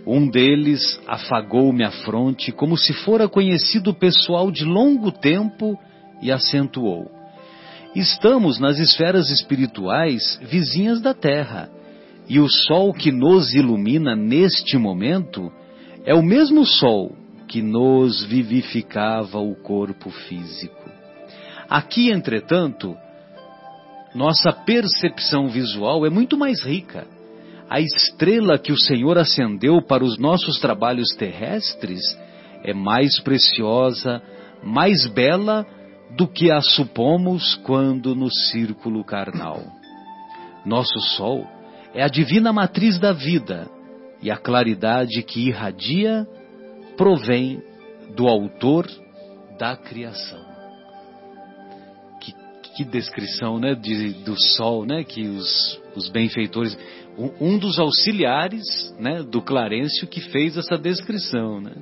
Um 0.05 0.29
deles 0.29 0.99
afagou-me 1.07 1.83
a 1.83 1.91
fronte 1.91 2.51
como 2.51 2.77
se 2.77 2.93
fora 2.93 3.29
conhecido 3.29 3.93
pessoal 3.93 4.51
de 4.51 4.65
longo 4.65 5.11
tempo 5.11 5.79
e 6.21 6.29
acentuou: 6.29 7.09
Estamos 7.95 8.59
nas 8.59 8.79
esferas 8.79 9.29
espirituais 9.29 10.39
vizinhas 10.43 11.01
da 11.01 11.13
Terra, 11.13 11.69
e 12.27 12.39
o 12.39 12.49
sol 12.49 12.93
que 12.93 13.11
nos 13.11 13.53
ilumina 13.53 14.13
neste 14.13 14.77
momento 14.77 15.51
é 16.05 16.13
o 16.13 16.21
mesmo 16.21 16.65
sol 16.65 17.15
que 17.47 17.61
nos 17.61 18.23
vivificava 18.25 19.39
o 19.39 19.55
corpo 19.55 20.09
físico. 20.09 20.89
Aqui, 21.69 22.11
entretanto, 22.11 22.93
nossa 24.13 24.51
percepção 24.51 25.47
visual 25.47 26.05
é 26.05 26.09
muito 26.09 26.37
mais 26.37 26.61
rica 26.61 27.07
a 27.69 27.79
estrela 27.79 28.57
que 28.57 28.71
o 28.71 28.77
Senhor 28.77 29.17
acendeu 29.17 29.81
para 29.81 30.03
os 30.03 30.17
nossos 30.17 30.59
trabalhos 30.59 31.09
terrestres 31.17 32.01
é 32.63 32.73
mais 32.73 33.19
preciosa, 33.19 34.21
mais 34.63 35.07
bela 35.07 35.65
do 36.15 36.27
que 36.27 36.51
a 36.51 36.61
supomos 36.61 37.55
quando 37.63 38.15
no 38.15 38.31
círculo 38.31 39.03
carnal. 39.03 39.61
Nosso 40.65 40.99
Sol 41.15 41.47
é 41.93 42.03
a 42.03 42.07
divina 42.07 42.53
matriz 42.53 42.99
da 42.99 43.11
vida 43.11 43.67
e 44.21 44.31
a 44.31 44.37
claridade 44.37 45.21
que 45.23 45.47
irradia 45.47 46.25
provém 46.95 47.61
do 48.15 48.27
Autor 48.27 48.87
da 49.57 49.75
criação. 49.75 50.41
Que, 52.21 52.33
que 52.75 52.85
descrição, 52.85 53.59
né, 53.59 53.75
de, 53.75 54.13
do 54.23 54.39
Sol, 54.39 54.85
né, 54.85 55.03
que 55.03 55.27
os, 55.27 55.81
os 55.95 56.09
benfeitores 56.09 56.77
um 57.39 57.57
dos 57.57 57.79
auxiliares 57.79 58.63
né, 58.99 59.21
do 59.23 59.41
Clarencio 59.41 60.07
que 60.07 60.19
fez 60.19 60.57
essa 60.57 60.77
descrição. 60.77 61.61
Né? 61.61 61.73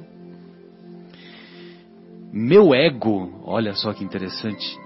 Meu 2.34 2.74
ego, 2.74 3.42
olha 3.44 3.74
só 3.74 3.94
que 3.94 4.04
interessante. 4.04 4.78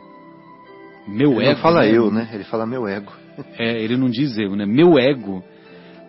Meu 1.07 1.33
ele 1.33 1.41
ego. 1.41 1.51
Ele 1.51 1.61
fala 1.61 1.81
né? 1.81 1.91
eu, 1.91 2.11
né? 2.11 2.29
Ele 2.33 2.43
fala 2.43 2.65
meu 2.65 2.87
ego. 2.87 3.11
É, 3.59 3.83
ele 3.83 3.97
não 3.97 4.09
diz 4.09 4.37
eu, 4.37 4.55
né? 4.55 4.65
Meu 4.65 4.97
ego, 4.97 5.43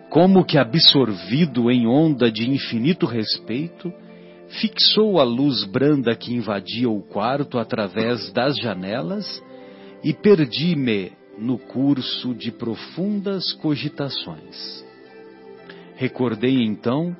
como 0.09 0.45
que 0.45 0.57
absorvido 0.57 1.69
em 1.69 1.85
onda 1.85 2.31
de 2.31 2.49
infinito 2.49 3.05
respeito, 3.05 3.91
fixou 4.61 5.19
a 5.19 5.23
luz 5.23 5.65
branda 5.65 6.15
que 6.15 6.33
invadia 6.33 6.89
o 6.89 7.01
quarto 7.01 7.59
através 7.59 8.31
das 8.31 8.55
janelas 8.57 9.43
e 10.03 10.13
perdi-me 10.13 11.11
no 11.37 11.57
curso 11.57 12.33
de 12.33 12.51
profundas 12.51 13.53
cogitações. 13.53 14.83
Recordei 15.95 16.63
então 16.63 17.15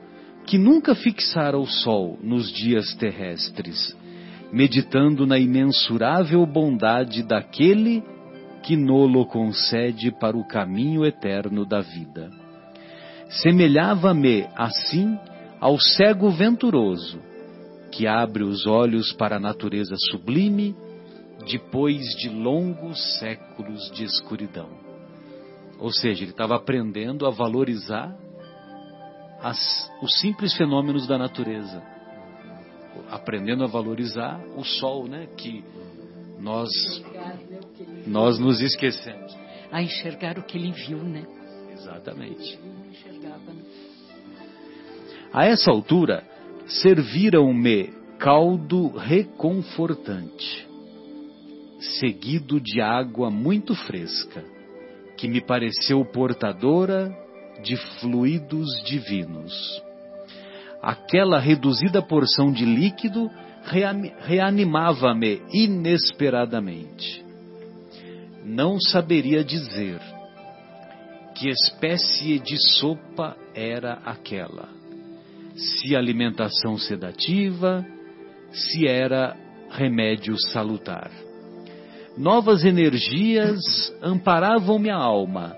que 0.46 0.58
nunca 0.58 0.96
fixara 0.96 1.58
o 1.58 1.66
sol 1.66 2.18
nos 2.22 2.52
dias 2.52 2.96
terrestres, 2.96 3.96
meditando 4.52 5.26
na 5.26 5.38
imensurável 5.38 6.46
bondade 6.46 7.22
daquele 7.22 8.04
que 8.64 8.76
nolo 8.76 9.26
concede 9.26 10.12
para 10.12 10.38
o 10.38 10.48
caminho 10.48 11.06
eterno 11.06 11.66
da 11.66 11.82
vida. 11.82 12.30
Semelhava-me, 13.30 14.48
assim, 14.56 15.18
ao 15.60 15.78
cego 15.80 16.30
venturoso, 16.30 17.20
que 17.92 18.08
abre 18.08 18.44
os 18.44 18.66
olhos 18.66 19.12
para 19.14 19.36
a 19.38 19.40
natureza 19.40 19.96
sublime 20.12 20.76
depois 21.48 22.02
de 22.18 22.30
longos 22.30 23.20
séculos 23.20 23.90
de 23.92 24.04
escuridão. 24.04 24.70
Ou 25.80 25.92
seja, 25.92 26.24
ele 26.24 26.32
estava 26.32 26.56
aprendendo 26.56 27.26
a 27.26 27.30
valorizar 27.30 28.16
as, 29.42 29.92
os 30.02 30.20
simples 30.20 30.56
fenômenos 30.56 31.08
da 31.08 31.18
natureza, 31.18 31.82
aprendendo 33.10 33.64
a 33.64 33.68
valorizar 33.68 34.40
o 34.56 34.64
sol, 34.64 35.08
né, 35.08 35.28
que 35.38 35.64
nós 36.40 36.70
nós 38.06 38.40
nos 38.40 38.62
esquecemos. 38.62 39.36
A 39.72 39.82
enxergar 39.82 40.38
o 40.38 40.44
que 40.44 40.58
ele 40.58 40.72
viu, 40.72 40.98
né? 41.04 41.26
Exatamente. 41.74 42.60
A 45.32 45.46
essa 45.46 45.70
altura, 45.70 46.24
serviram-me 46.66 47.94
caldo 48.18 48.90
reconfortante 48.90 50.67
seguido 51.80 52.60
de 52.60 52.82
água 52.82 53.30
muito 53.30 53.76
fresca, 53.76 54.44
que 55.16 55.28
me 55.28 55.42
pareceu 55.42 56.04
portadora 56.06 57.16
de 57.64 57.76
fluidos 58.00 58.68
divinos. 58.86 59.82
Aquela 60.82 61.40
reduzida 61.40 62.02
porção 62.02 62.52
de 62.52 62.66
líquido 62.66 63.30
reanimava-me 64.20 65.42
inesperadamente. 65.52 67.26
Não 68.44 68.80
saberia 68.80 69.44
dizer 69.44 70.00
que 71.36 71.50
espécie 71.50 72.40
de 72.40 72.58
sopa 72.78 73.36
era 73.54 73.94
aquela. 74.06 74.70
Se 75.56 75.96
alimentação 75.96 76.78
sedativa, 76.78 77.86
se 78.52 78.88
era 78.88 79.36
remédio 79.70 80.38
salutar. 80.52 81.27
Novas 82.18 82.66
energias 82.66 83.62
amparavam 84.02 84.80
minha 84.80 84.96
alma, 84.96 85.56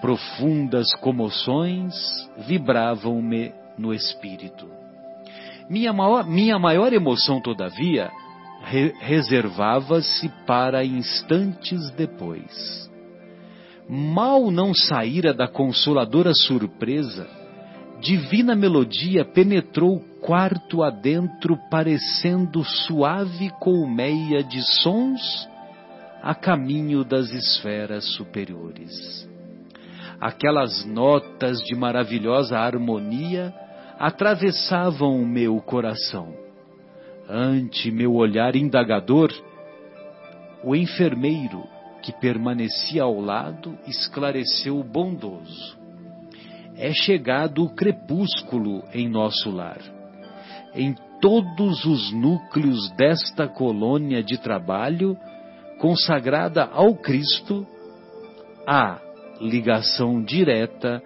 profundas 0.00 0.92
comoções 0.96 1.94
vibravam-me 2.38 3.52
no 3.78 3.94
espírito. 3.94 4.68
Minha 5.70 5.92
maior, 5.92 6.26
minha 6.26 6.58
maior 6.58 6.92
emoção, 6.92 7.40
todavia, 7.40 8.10
re 8.64 8.92
reservava-se 8.98 10.28
para 10.44 10.84
instantes 10.84 11.92
depois. 11.92 12.90
Mal 13.88 14.50
não 14.50 14.74
saíra 14.74 15.32
da 15.32 15.46
consoladora 15.46 16.34
surpresa, 16.34 17.28
divina 18.00 18.56
melodia 18.56 19.24
penetrou 19.24 20.00
quarto 20.20 20.82
adentro, 20.82 21.56
parecendo 21.70 22.64
suave 22.64 23.50
colmeia 23.60 24.42
de 24.42 24.60
sons 24.82 25.51
a 26.22 26.34
caminho 26.34 27.04
das 27.04 27.30
esferas 27.32 28.04
superiores. 28.14 29.28
Aquelas 30.20 30.84
notas 30.84 31.58
de 31.64 31.74
maravilhosa 31.74 32.56
harmonia 32.56 33.52
atravessavam 33.98 35.20
o 35.20 35.26
meu 35.26 35.60
coração. 35.60 36.32
Ante 37.28 37.90
meu 37.90 38.14
olhar 38.14 38.54
indagador, 38.54 39.32
o 40.62 40.76
enfermeiro 40.76 41.64
que 42.02 42.12
permanecia 42.12 43.02
ao 43.02 43.20
lado 43.20 43.76
esclareceu 43.86 44.80
bondoso. 44.82 45.76
É 46.76 46.92
chegado 46.92 47.64
o 47.64 47.74
crepúsculo 47.74 48.84
em 48.94 49.08
nosso 49.08 49.50
lar. 49.50 49.80
Em 50.74 50.94
todos 51.20 51.84
os 51.84 52.12
núcleos 52.12 52.90
desta 52.96 53.46
colônia 53.46 54.22
de 54.22 54.38
trabalho, 54.38 55.16
consagrada 55.82 56.62
ao 56.62 56.94
Cristo, 56.94 57.66
há 58.64 59.00
ligação 59.40 60.22
direta 60.22 61.02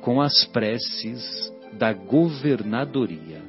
com 0.00 0.18
as 0.18 0.46
preces 0.46 1.52
da 1.74 1.92
governadoria. 1.92 3.42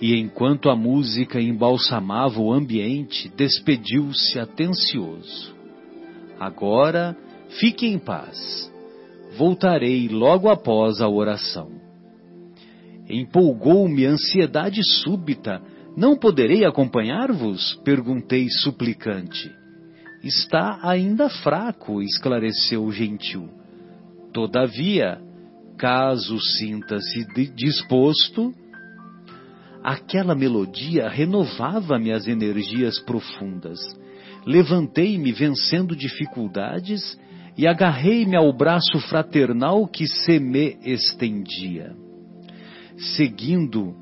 E 0.00 0.18
enquanto 0.18 0.68
a 0.68 0.74
música 0.74 1.40
embalsamava 1.40 2.40
o 2.40 2.52
ambiente, 2.52 3.28
despediu-se 3.36 4.40
atencioso. 4.40 5.54
Agora, 6.40 7.16
fique 7.60 7.86
em 7.86 7.96
paz. 7.96 8.72
Voltarei 9.38 10.08
logo 10.08 10.48
após 10.48 11.00
a 11.00 11.08
oração. 11.08 11.70
Empolgou-me 13.08 14.04
ansiedade 14.04 14.82
súbita. 14.82 15.62
Não 15.96 16.16
poderei 16.16 16.64
acompanhar-vos? 16.64 17.74
Perguntei 17.84 18.48
suplicante. 18.48 19.50
Está 20.22 20.78
ainda 20.82 21.28
fraco, 21.28 22.02
esclareceu 22.02 22.84
o 22.84 22.92
gentil. 22.92 23.48
Todavia, 24.32 25.20
caso 25.76 26.38
sinta-se 26.38 27.26
disposto, 27.54 28.54
aquela 29.82 30.34
melodia 30.34 31.08
renovava-me 31.08 32.12
as 32.12 32.26
energias 32.26 32.98
profundas. 33.00 33.80
Levantei-me 34.46 35.32
vencendo 35.32 35.96
dificuldades 35.96 37.18
e 37.56 37.66
agarrei-me 37.66 38.36
ao 38.36 38.52
braço 38.52 38.98
fraternal 39.08 39.86
que 39.86 40.06
se 40.06 40.38
me 40.38 40.78
estendia. 40.84 41.94
Seguindo, 43.16 43.94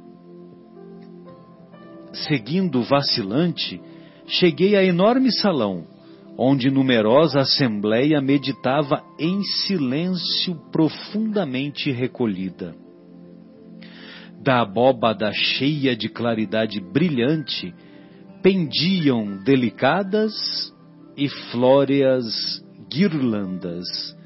seguindo 2.12 2.82
vacilante, 2.82 3.80
cheguei 4.26 4.76
a 4.76 4.84
enorme 4.84 5.32
salão 5.32 5.86
onde 6.40 6.70
numerosa 6.70 7.40
assembleia 7.40 8.20
meditava 8.20 9.02
em 9.18 9.42
silêncio 9.42 10.54
profundamente 10.70 11.90
recolhida. 11.90 12.76
Da 14.40 14.62
abóbada 14.62 15.32
cheia 15.32 15.96
de 15.96 16.08
claridade 16.08 16.80
brilhante 16.80 17.74
pendiam 18.40 19.42
delicadas 19.42 20.72
e 21.16 21.28
flóreas 21.28 22.64
guirlandas 22.88 24.16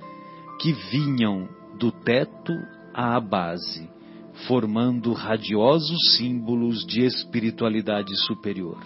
que 0.61 0.75
vinham 0.91 1.49
do 1.79 1.91
teto 1.91 2.53
à 2.93 3.19
base, 3.19 3.89
formando 4.47 5.13
radiosos 5.13 6.17
símbolos 6.17 6.85
de 6.87 7.05
espiritualidade 7.05 8.15
superior. 8.27 8.79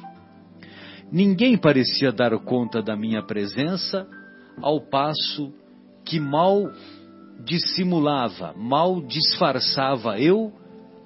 Ninguém 1.10 1.56
parecia 1.56 2.10
dar 2.10 2.36
conta 2.40 2.82
da 2.82 2.96
minha 2.96 3.22
presença, 3.22 4.06
ao 4.60 4.80
passo 4.80 5.52
que 6.04 6.18
mal 6.18 6.70
dissimulava, 7.44 8.54
mal 8.56 9.00
disfarçava 9.00 10.18
eu 10.18 10.52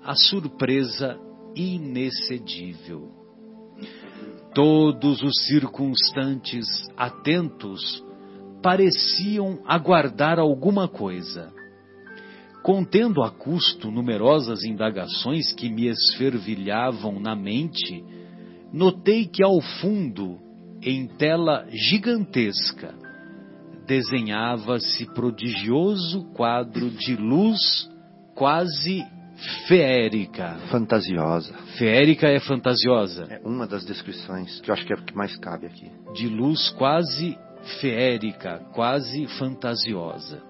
a 0.03 0.15
surpresa 0.15 1.19
inexcedível. 1.55 3.11
Todos 4.55 5.23
os 5.23 5.47
circunstantes 5.47 6.67
atentos 6.97 8.05
pareciam 8.63 9.61
aguardar 9.67 10.39
alguma 10.39 10.89
coisa. 10.89 11.53
Contendo 12.63 13.23
a 13.23 13.31
custo 13.31 13.91
numerosas 13.91 14.65
indagações 14.65 15.53
que 15.53 15.71
me 15.71 15.87
esfervilhavam 15.87 17.19
na 17.19 17.35
mente, 17.35 18.05
notei 18.73 19.27
que 19.27 19.43
ao 19.43 19.61
fundo, 19.61 20.39
em 20.83 21.07
tela 21.07 21.67
gigantesca, 21.71 22.95
desenhava-se 23.87 25.07
prodigioso 25.15 26.25
quadro 26.35 26.91
de 26.91 27.17
luz 27.17 27.59
quase 28.35 29.03
feérica. 29.67 30.59
Fantasiosa. 30.71 31.55
Feérica 31.79 32.29
é 32.29 32.39
fantasiosa. 32.41 33.27
É 33.31 33.41
uma 33.45 33.67
das 33.67 33.85
descrições 33.85 34.61
que 34.61 34.71
eu 34.71 34.75
acho 34.75 34.87
que 34.87 34.93
é 34.93 34.97
o 34.97 35.03
que 35.03 35.17
mais 35.17 35.37
cabe 35.37 35.67
aqui. 35.67 35.91
De 36.15 36.29
luz 36.29 36.69
quase 36.71 37.37
feérica, 37.81 38.61
quase 38.73 39.27
fantasiosa. 39.39 40.50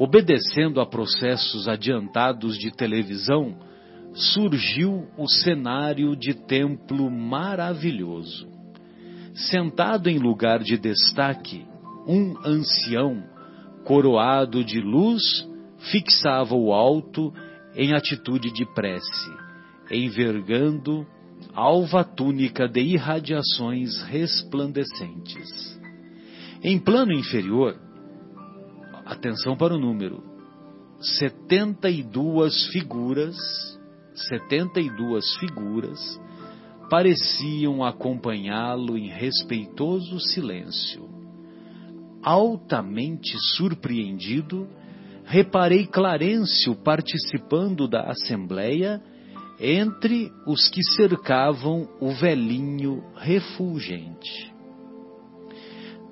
Obedecendo 0.00 0.80
a 0.80 0.86
processos 0.86 1.68
adiantados 1.68 2.56
de 2.56 2.70
televisão, 2.70 3.54
surgiu 4.14 5.06
o 5.18 5.28
cenário 5.28 6.16
de 6.16 6.32
templo 6.32 7.10
maravilhoso. 7.10 8.48
Sentado 9.34 10.08
em 10.08 10.18
lugar 10.18 10.60
de 10.60 10.78
destaque, 10.78 11.66
um 12.06 12.34
ancião, 12.42 13.22
coroado 13.84 14.64
de 14.64 14.80
luz, 14.80 15.46
fixava 15.92 16.54
o 16.54 16.72
alto 16.72 17.30
em 17.76 17.92
atitude 17.92 18.50
de 18.54 18.64
prece, 18.74 19.30
envergando 19.90 21.06
alva 21.52 22.02
túnica 22.04 22.66
de 22.66 22.80
irradiações 22.80 24.00
resplandecentes. 24.04 25.78
Em 26.62 26.78
plano 26.78 27.12
inferior, 27.12 27.89
atenção 29.12 29.56
para 29.56 29.74
o 29.74 29.78
número, 29.78 30.22
72 31.00 32.66
figuras 32.68 33.36
72 34.28 35.36
figuras 35.36 36.20
pareciam 36.90 37.84
acompanhá-lo 37.84 38.98
em 38.98 39.08
respeitoso 39.08 40.18
silêncio. 40.18 41.08
Altamente 42.22 43.36
surpreendido, 43.56 44.68
reparei 45.24 45.86
Clarencio 45.86 46.74
participando 46.74 47.88
da 47.88 48.10
assembleia 48.10 49.00
entre 49.60 50.32
os 50.46 50.68
que 50.68 50.82
cercavam 50.82 51.88
o 52.00 52.12
velhinho 52.12 53.04
refulgente. 53.14 54.49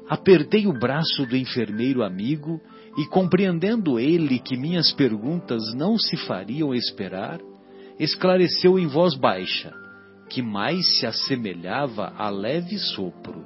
Apertei 0.08 0.66
o 0.66 0.72
braço 0.72 1.26
do 1.26 1.36
enfermeiro 1.36 2.02
amigo 2.02 2.60
e, 2.96 3.06
compreendendo 3.06 3.98
ele 3.98 4.38
que 4.38 4.56
minhas 4.56 4.90
perguntas 4.92 5.74
não 5.74 5.98
se 5.98 6.16
fariam 6.16 6.74
esperar, 6.74 7.38
esclareceu 7.98 8.78
em 8.78 8.86
voz 8.86 9.14
baixa, 9.14 9.72
que 10.30 10.40
mais 10.40 10.98
se 10.98 11.06
assemelhava 11.06 12.14
a 12.16 12.30
leve 12.30 12.78
sopro. 12.78 13.44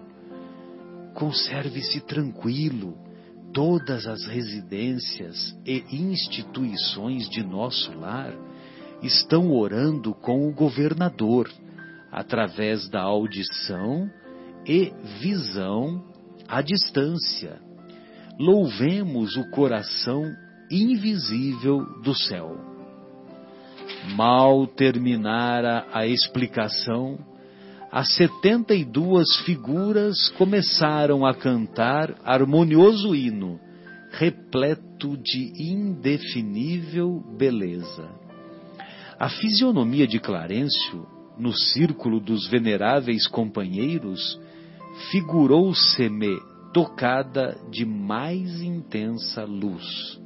Conserve-se 1.15 2.01
tranquilo, 2.01 2.97
todas 3.53 4.07
as 4.07 4.25
residências 4.27 5.59
e 5.67 5.85
instituições 5.91 7.29
de 7.29 7.43
nosso 7.43 7.93
lar 7.99 8.33
estão 9.03 9.51
orando 9.51 10.15
com 10.15 10.49
o 10.49 10.55
governador, 10.55 11.51
através 12.13 12.89
da 12.89 13.03
audição 13.03 14.09
e 14.65 14.93
visão 15.21 16.12
à 16.53 16.61
distância. 16.61 17.59
Louvemos 18.39 19.39
o 19.39 19.51
coração 19.51 20.23
invisível 20.71 21.79
do 22.03 22.15
céu. 22.15 22.59
Mal 24.15 24.67
terminara 24.67 25.87
a 25.91 26.07
explicação, 26.07 27.19
as 27.91 28.15
setenta 28.15 28.75
e 28.75 28.85
duas 28.85 29.35
figuras 29.47 30.29
começaram 30.37 31.25
a 31.25 31.35
cantar 31.35 32.15
harmonioso 32.23 33.15
hino, 33.15 33.59
repleto 34.11 35.17
de 35.17 35.55
indefinível 35.59 37.23
beleza. 37.39 38.11
A 39.19 39.31
fisionomia 39.31 40.07
de 40.07 40.21
Clarencio, 40.21 41.07
no 41.39 41.55
círculo 41.55 42.21
dos 42.21 42.47
veneráveis 42.47 43.27
companheiros, 43.27 44.39
figurou-se-me 45.11 46.39
tocada 46.73 47.59
de 47.71 47.85
mais 47.85 48.61
intensa 48.61 49.45
luz. 49.45 50.21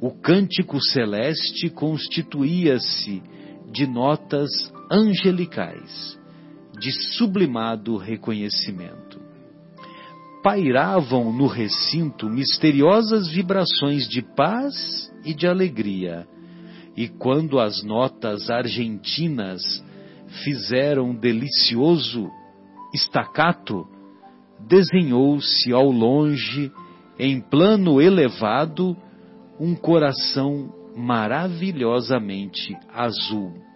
O 0.00 0.10
cântico 0.10 0.80
celeste 0.80 1.68
constituía-se 1.70 3.22
de 3.70 3.86
notas 3.86 4.50
angelicais 4.90 6.18
de 6.78 6.90
sublimado 7.16 7.96
reconhecimento. 7.96 9.20
Pairavam 10.42 11.30
no 11.32 11.46
recinto 11.46 12.28
misteriosas 12.28 13.28
vibrações 13.28 14.08
de 14.08 14.22
paz 14.22 15.12
e 15.24 15.34
de 15.34 15.46
alegria, 15.46 16.26
e 16.96 17.06
quando 17.06 17.60
as 17.60 17.84
notas 17.84 18.48
argentinas 18.48 19.84
fizeram 20.42 21.14
delicioso 21.14 22.30
estacato, 22.94 23.86
desenhou-se 24.58 25.72
ao 25.72 25.90
longe, 25.90 26.72
em 27.18 27.40
plano 27.40 28.00
elevado, 28.00 28.96
um 29.58 29.74
coração 29.74 30.72
maravilhosamente 30.96 32.76
azul 32.92 33.70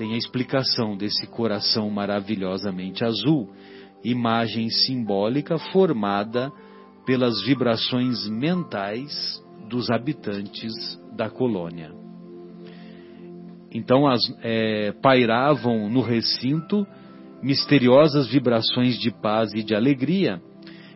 tem 0.00 0.14
a 0.14 0.16
explicação 0.16 0.96
desse 0.96 1.26
coração 1.26 1.90
maravilhosamente 1.90 3.04
azul, 3.04 3.50
imagem 4.02 4.70
simbólica 4.70 5.58
formada 5.58 6.50
pelas 7.04 7.42
vibrações 7.42 8.26
mentais 8.26 9.44
dos 9.68 9.90
habitantes 9.90 10.72
da 11.14 11.28
colônia. 11.28 11.92
Então 13.70 14.08
as, 14.08 14.22
é, 14.42 14.92
pairavam 15.02 15.90
no 15.90 16.00
recinto 16.00 16.86
misteriosas 17.42 18.28
vibrações 18.28 18.98
de 18.98 19.10
paz 19.10 19.52
e 19.54 19.62
de 19.62 19.74
alegria, 19.74 20.40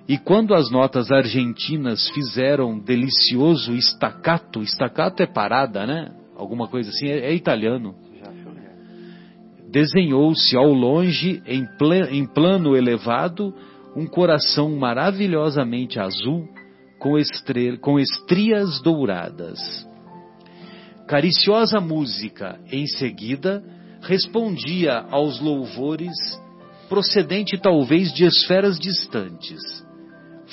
e 0.07 0.19
quando 0.19 0.55
as 0.55 0.71
notas 0.71 1.11
argentinas 1.11 2.09
fizeram 2.11 2.79
delicioso 2.79 3.75
estacato, 3.75 4.63
estacato 4.63 5.23
é 5.23 5.27
parada, 5.27 5.87
né? 5.87 6.13
Alguma 6.37 6.69
coisa 6.69 6.91
assim, 6.91 7.07
é, 7.07 7.31
é 7.31 7.35
italiano 7.35 7.95
desenhou-se 9.75 10.57
ao 10.57 10.73
longe, 10.73 11.43
em, 11.45 11.67
em 12.13 12.25
plano 12.25 12.77
elevado, 12.77 13.53
um 13.97 14.07
coração 14.07 14.77
maravilhosamente 14.77 15.99
azul, 15.99 16.49
com, 17.01 17.15
com 17.81 17.99
estrias 17.99 18.81
douradas. 18.83 19.59
Cariciosa 21.09 21.81
música, 21.81 22.61
em 22.71 22.87
seguida, 22.87 23.65
respondia 24.07 25.07
aos 25.11 25.41
louvores, 25.41 26.15
procedente 26.89 27.59
talvez 27.61 28.13
de 28.13 28.25
esferas 28.25 28.79
distantes. 28.79 29.61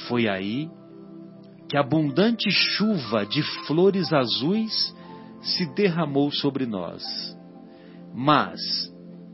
Foi 0.07 0.27
aí 0.27 0.69
que 1.69 1.77
abundante 1.77 2.49
chuva 2.49 3.25
de 3.25 3.43
flores 3.65 4.11
azuis 4.11 4.95
se 5.41 5.65
derramou 5.73 6.31
sobre 6.31 6.65
nós. 6.65 7.03
Mas, 8.13 8.59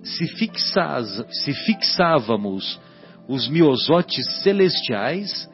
se, 0.03 0.27
fixaz, 0.35 1.07
se 1.43 1.53
fixávamos 1.65 2.79
os 3.27 3.47
miosotes 3.47 4.41
celestiais, 4.43 5.49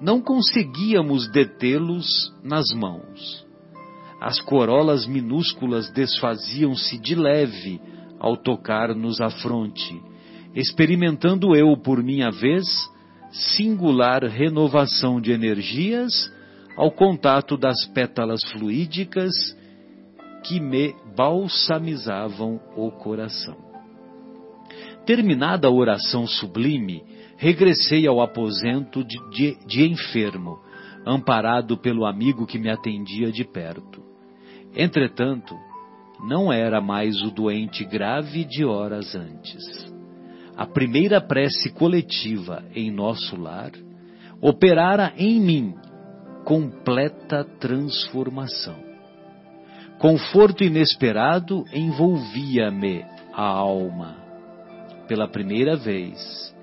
não 0.00 0.20
conseguíamos 0.20 1.28
detê-los 1.30 2.32
nas 2.42 2.72
mãos. 2.72 3.46
As 4.20 4.40
corolas 4.40 5.06
minúsculas 5.06 5.90
desfaziam-se 5.90 6.98
de 6.98 7.14
leve 7.14 7.80
ao 8.18 8.36
tocar-nos 8.36 9.20
a 9.20 9.30
fronte, 9.30 10.00
experimentando 10.54 11.54
eu, 11.54 11.76
por 11.76 12.02
minha 12.02 12.30
vez, 12.30 12.66
singular 13.30 14.24
renovação 14.24 15.20
de 15.20 15.32
energias 15.32 16.32
ao 16.76 16.90
contato 16.90 17.56
das 17.56 17.86
pétalas 17.86 18.42
fluídicas 18.52 19.34
que 20.44 20.60
me 20.60 20.94
balsamizavam 21.16 22.60
o 22.76 22.90
coração. 22.90 23.56
Terminada 25.04 25.68
a 25.68 25.70
oração 25.70 26.26
sublime, 26.26 27.02
regressei 27.36 28.06
ao 28.06 28.20
aposento 28.20 29.02
de, 29.04 29.18
de, 29.30 29.66
de 29.66 29.88
enfermo, 29.88 30.58
amparado 31.06 31.78
pelo 31.78 32.04
amigo 32.04 32.46
que 32.46 32.58
me 32.58 32.70
atendia 32.70 33.32
de 33.32 33.44
perto. 33.44 34.02
Entretanto, 34.74 35.56
não 36.20 36.52
era 36.52 36.80
mais 36.80 37.20
o 37.22 37.30
doente 37.30 37.84
grave 37.84 38.44
de 38.44 38.64
horas 38.64 39.14
antes. 39.14 39.64
A 40.56 40.66
primeira 40.66 41.20
prece 41.20 41.70
coletiva 41.70 42.64
em 42.74 42.90
nosso 42.90 43.36
lar 43.36 43.70
operara 44.40 45.12
em 45.16 45.40
mim 45.40 45.74
completa 46.44 47.44
transformação. 47.60 48.76
Conforto 49.98 50.64
inesperado 50.64 51.64
envolvia-me 51.72 53.04
a 53.32 53.42
alma 53.42 54.16
pela 55.08 55.26
primeira 55.26 55.76
vez, 55.76 56.54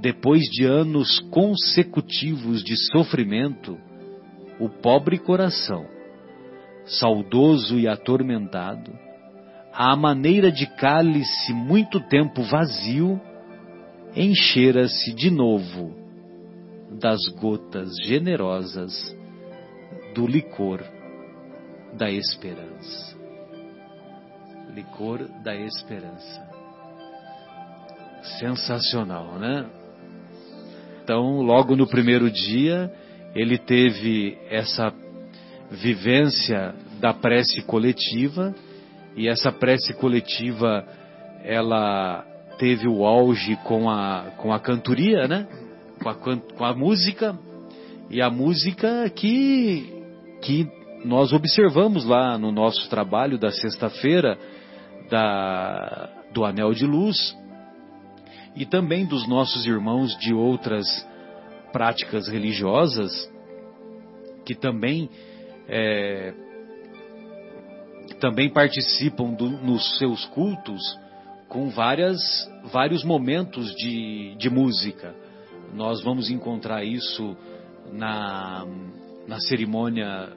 depois 0.00 0.42
de 0.50 0.64
anos 0.64 1.20
consecutivos 1.30 2.64
de 2.64 2.76
sofrimento, 2.90 3.78
o 4.58 4.68
pobre 4.68 5.18
coração, 5.18 5.86
saudoso 6.86 7.78
e 7.78 7.88
atormentado, 7.88 8.92
à 9.72 9.96
maneira 9.96 10.52
de 10.52 10.66
cálice 10.66 11.52
muito 11.52 12.00
tempo 12.00 12.42
vazio, 12.42 13.20
enchera-se 14.14 15.12
de 15.12 15.30
novo 15.30 15.94
das 17.00 17.20
gotas 17.40 17.90
generosas 18.04 19.16
do 20.14 20.26
licor 20.26 20.80
da 21.94 22.10
esperança. 22.10 23.16
Licor 24.72 25.28
da 25.42 25.54
esperança. 25.56 26.54
Sensacional, 28.38 29.38
né? 29.38 29.66
Então, 31.02 31.42
logo 31.42 31.76
no 31.76 31.86
primeiro 31.86 32.30
dia, 32.30 32.90
ele 33.34 33.58
teve 33.58 34.38
essa 34.48 34.90
vivência 35.70 36.74
da 37.00 37.12
prece 37.12 37.62
coletiva, 37.62 38.54
e 39.16 39.28
essa 39.28 39.52
prece 39.52 39.94
coletiva, 39.94 40.86
ela 41.42 42.24
teve 42.58 42.88
o 42.88 43.04
auge 43.04 43.56
com 43.64 43.88
a, 43.90 44.32
com 44.38 44.52
a 44.52 44.60
cantoria, 44.60 45.28
né? 45.28 45.46
Com 46.02 46.08
a, 46.08 46.14
com 46.14 46.64
a 46.64 46.74
música, 46.74 47.38
e 48.10 48.20
a 48.20 48.30
música 48.30 49.08
que, 49.10 49.92
que 50.42 50.68
nós 51.04 51.32
observamos 51.32 52.04
lá 52.04 52.38
no 52.38 52.50
nosso 52.50 52.88
trabalho 52.88 53.38
da 53.38 53.50
sexta-feira, 53.50 54.38
da, 55.10 56.10
do 56.32 56.44
Anel 56.44 56.72
de 56.72 56.86
Luz, 56.86 57.36
e 58.56 58.64
também 58.64 59.04
dos 59.04 59.28
nossos 59.28 59.66
irmãos 59.66 60.16
de 60.18 60.32
outras 60.32 60.86
práticas 61.72 62.28
religiosas 62.28 63.30
que 64.44 64.54
também 64.54 65.10
é, 65.68 66.34
também 68.20 68.50
participam 68.50 69.32
do, 69.32 69.48
nos 69.48 69.98
seus 69.98 70.24
cultos 70.26 70.80
com 71.48 71.68
várias, 71.68 72.20
vários 72.72 73.04
momentos 73.04 73.74
de, 73.76 74.34
de 74.36 74.50
música. 74.50 75.14
Nós 75.72 76.02
vamos 76.02 76.30
encontrar 76.30 76.84
isso 76.84 77.36
na, 77.92 78.66
na 79.26 79.38
cerimônia 79.40 80.32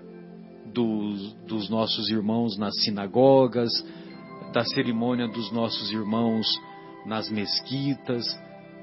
dos, 0.66 1.34
dos 1.46 1.70
nossos 1.70 2.10
irmãos 2.10 2.58
nas 2.58 2.74
sinagogas, 2.84 3.72
da 4.54 4.63
cerimônia 4.63 5.28
dos 5.28 5.52
nossos 5.52 5.92
irmãos 5.92 6.48
nas 7.06 7.30
mesquitas, 7.30 8.26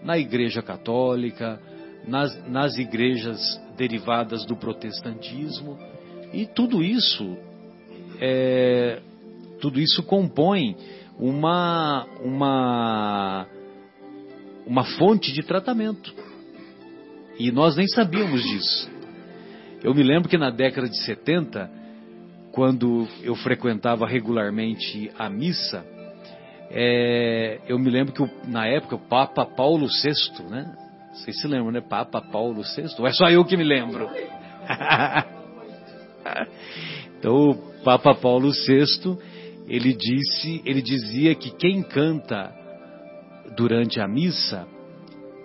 na 0.02 0.18
Igreja 0.18 0.62
Católica, 0.62 1.60
nas, 2.06 2.48
nas 2.48 2.76
igrejas 2.78 3.40
derivadas 3.76 4.44
do 4.44 4.56
protestantismo, 4.56 5.78
e 6.34 6.46
tudo 6.46 6.82
isso 6.82 7.36
é, 8.20 9.00
tudo 9.60 9.80
isso 9.80 10.02
compõe 10.02 10.76
uma, 11.18 12.06
uma, 12.22 13.46
uma 14.66 14.84
fonte 14.98 15.32
de 15.32 15.42
tratamento. 15.42 16.14
E 17.38 17.50
nós 17.50 17.76
nem 17.76 17.86
sabíamos 17.88 18.42
disso. 18.42 18.90
Eu 19.82 19.94
me 19.94 20.02
lembro 20.02 20.28
que 20.28 20.38
na 20.38 20.50
década 20.50 20.88
de 20.88 20.98
70, 21.04 21.70
quando 22.52 23.06
eu 23.22 23.34
frequentava 23.36 24.06
regularmente 24.06 25.10
a 25.18 25.28
missa, 25.28 25.84
é, 26.70 27.60
eu 27.68 27.78
me 27.78 27.90
lembro 27.90 28.12
que 28.12 28.48
na 28.48 28.66
época 28.66 28.96
o 28.96 29.08
Papa 29.08 29.44
Paulo 29.44 29.86
VI, 29.86 30.42
né? 30.48 30.76
Vocês 31.12 31.40
se 31.40 31.46
lembram, 31.46 31.70
né? 31.70 31.80
Papa 31.80 32.20
Paulo 32.20 32.62
VI? 32.62 32.94
Ou 32.98 33.06
é 33.06 33.12
só 33.12 33.28
eu 33.28 33.44
que 33.44 33.56
me 33.56 33.64
lembro? 33.64 34.08
então 37.18 37.50
o 37.50 37.54
Papa 37.82 38.14
Paulo 38.14 38.50
VI, 38.50 39.18
ele 39.66 39.92
disse, 39.92 40.62
ele 40.64 40.82
dizia 40.82 41.34
que 41.34 41.50
quem 41.50 41.82
canta 41.82 42.54
durante 43.56 44.00
a 44.00 44.08
missa 44.08 44.66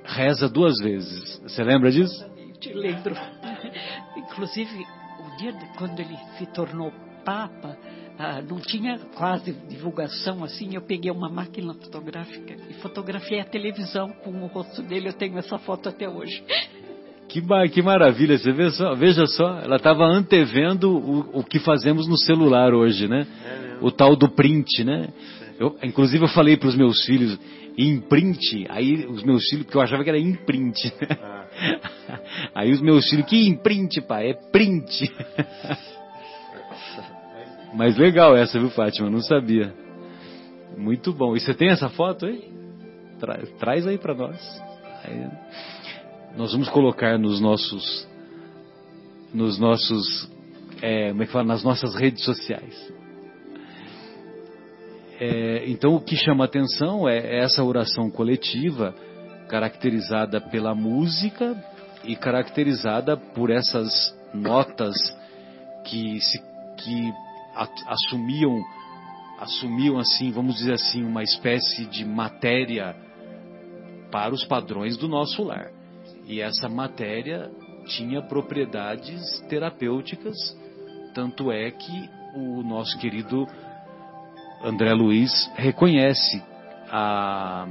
reza 0.03 0.49
duas 0.49 0.77
vezes. 0.79 1.39
Você 1.43 1.63
lembra 1.63 1.91
disso? 1.91 2.25
Eu 2.37 2.53
te 2.53 2.73
lembro. 2.73 3.15
Inclusive, 4.17 4.85
o 5.19 5.37
dia 5.37 5.53
de, 5.53 5.65
quando 5.77 5.99
ele 5.99 6.17
se 6.37 6.45
tornou 6.47 6.91
Papa, 7.23 7.77
ah, 8.17 8.41
não 8.41 8.59
tinha 8.59 8.97
quase 9.15 9.51
divulgação 9.51 10.43
assim. 10.43 10.73
Eu 10.73 10.81
peguei 10.81 11.11
uma 11.11 11.29
máquina 11.29 11.73
fotográfica 11.73 12.55
e 12.69 12.73
fotografei 12.75 13.39
a 13.39 13.45
televisão 13.45 14.09
com 14.23 14.31
o 14.31 14.47
rosto 14.47 14.81
dele. 14.81 15.09
Eu 15.09 15.13
tenho 15.13 15.37
essa 15.37 15.57
foto 15.59 15.89
até 15.89 16.09
hoje. 16.09 16.43
Que, 17.29 17.41
que 17.69 17.81
maravilha, 17.81 18.37
você 18.37 18.51
vê 18.51 18.71
só, 18.71 18.95
veja 18.95 19.25
só, 19.27 19.59
ela 19.59 19.75
estava 19.75 20.03
antevendo 20.03 20.91
o, 20.91 21.39
o 21.39 21.43
que 21.43 21.59
fazemos 21.59 22.07
no 22.07 22.17
celular 22.17 22.73
hoje, 22.73 23.07
né? 23.07 23.27
É 23.45 23.77
o 23.81 23.91
tal 23.91 24.15
do 24.15 24.27
print, 24.29 24.83
né? 24.83 25.09
Eu, 25.59 25.77
inclusive 25.83 26.23
eu 26.23 26.29
falei 26.29 26.57
para 26.57 26.69
os 26.69 26.75
meus 26.75 27.05
filhos, 27.05 27.39
imprint, 27.77 28.65
aí 28.69 29.05
os 29.05 29.23
meus 29.23 29.47
filhos, 29.47 29.65
porque 29.65 29.77
eu 29.77 29.81
achava 29.81 30.03
que 30.03 30.09
era 30.09 30.19
imprint. 30.19 30.91
Ah. 31.21 31.39
Aí 32.55 32.71
os 32.71 32.81
meus 32.81 33.09
filhos, 33.09 33.25
que 33.25 33.47
imprint, 33.47 34.01
pai? 34.01 34.29
É 34.29 34.33
print. 34.33 35.11
Mas 37.73 37.97
legal 37.97 38.35
essa, 38.35 38.59
viu, 38.59 38.69
Fátima? 38.69 39.09
Não 39.09 39.21
sabia. 39.21 39.73
Muito 40.77 41.13
bom. 41.13 41.35
E 41.35 41.39
você 41.39 41.53
tem 41.53 41.69
essa 41.69 41.89
foto 41.89 42.25
aí? 42.25 42.51
Tra 43.19 43.37
traz 43.59 43.85
aí 43.85 43.97
para 43.97 44.13
nós. 44.13 44.61
Aí, 45.03 45.27
nós 46.37 46.51
vamos 46.51 46.69
colocar 46.69 47.17
nos 47.17 47.41
nossos, 47.41 48.07
nos 49.33 49.59
nossos, 49.59 50.29
é, 50.81 51.09
como 51.09 51.23
é 51.23 51.25
que 51.25 51.31
fala? 51.31 51.45
Nas 51.45 51.63
nossas 51.63 51.95
redes 51.95 52.23
sociais. 52.23 52.93
É, 55.19 55.69
então, 55.69 55.95
o 55.95 56.01
que 56.01 56.15
chama 56.15 56.45
atenção 56.45 57.07
é 57.07 57.39
essa 57.39 57.63
oração 57.63 58.09
coletiva, 58.09 58.95
caracterizada 59.49 60.39
pela 60.39 60.73
música 60.73 61.61
e 62.05 62.15
caracterizada 62.15 63.17
por 63.17 63.49
essas 63.49 63.89
notas 64.33 64.95
que, 65.83 66.21
se, 66.21 66.39
que 66.77 67.13
assumiam, 67.87 68.57
assumiam 69.39 69.99
assim, 69.99 70.31
vamos 70.31 70.55
dizer 70.55 70.73
assim, 70.73 71.03
uma 71.03 71.23
espécie 71.23 71.85
de 71.85 72.05
matéria 72.05 72.95
para 74.09 74.33
os 74.33 74.45
padrões 74.45 74.95
do 74.95 75.07
nosso 75.07 75.43
lar. 75.43 75.78
E 76.29 76.41
essa 76.41 76.69
matéria 76.69 77.49
tinha 77.87 78.21
propriedades 78.21 79.19
terapêuticas, 79.49 80.37
tanto 81.13 81.51
é 81.51 81.71
que 81.71 82.09
o 82.35 82.61
nosso 82.61 82.95
querido 82.99 83.47
André 84.63 84.93
Luiz 84.93 85.31
reconhece 85.55 86.41
a 86.91 87.67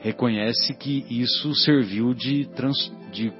reconhece 0.00 0.74
que 0.74 1.06
isso 1.08 1.54
serviu 1.54 2.12
de, 2.12 2.46
trans, 2.54 2.76
de 3.10 3.32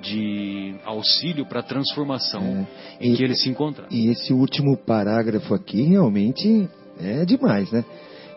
de 0.00 0.76
auxílio 0.84 1.44
para 1.44 1.58
a 1.58 1.62
transformação 1.62 2.66
é. 3.00 3.04
em 3.04 3.14
e, 3.14 3.16
que 3.16 3.24
ele 3.24 3.34
se 3.34 3.48
encontra. 3.48 3.86
E 3.90 4.08
esse 4.08 4.32
último 4.32 4.76
parágrafo 4.76 5.52
aqui 5.54 5.82
realmente 5.82 6.68
é 7.00 7.24
demais, 7.24 7.70
né? 7.72 7.84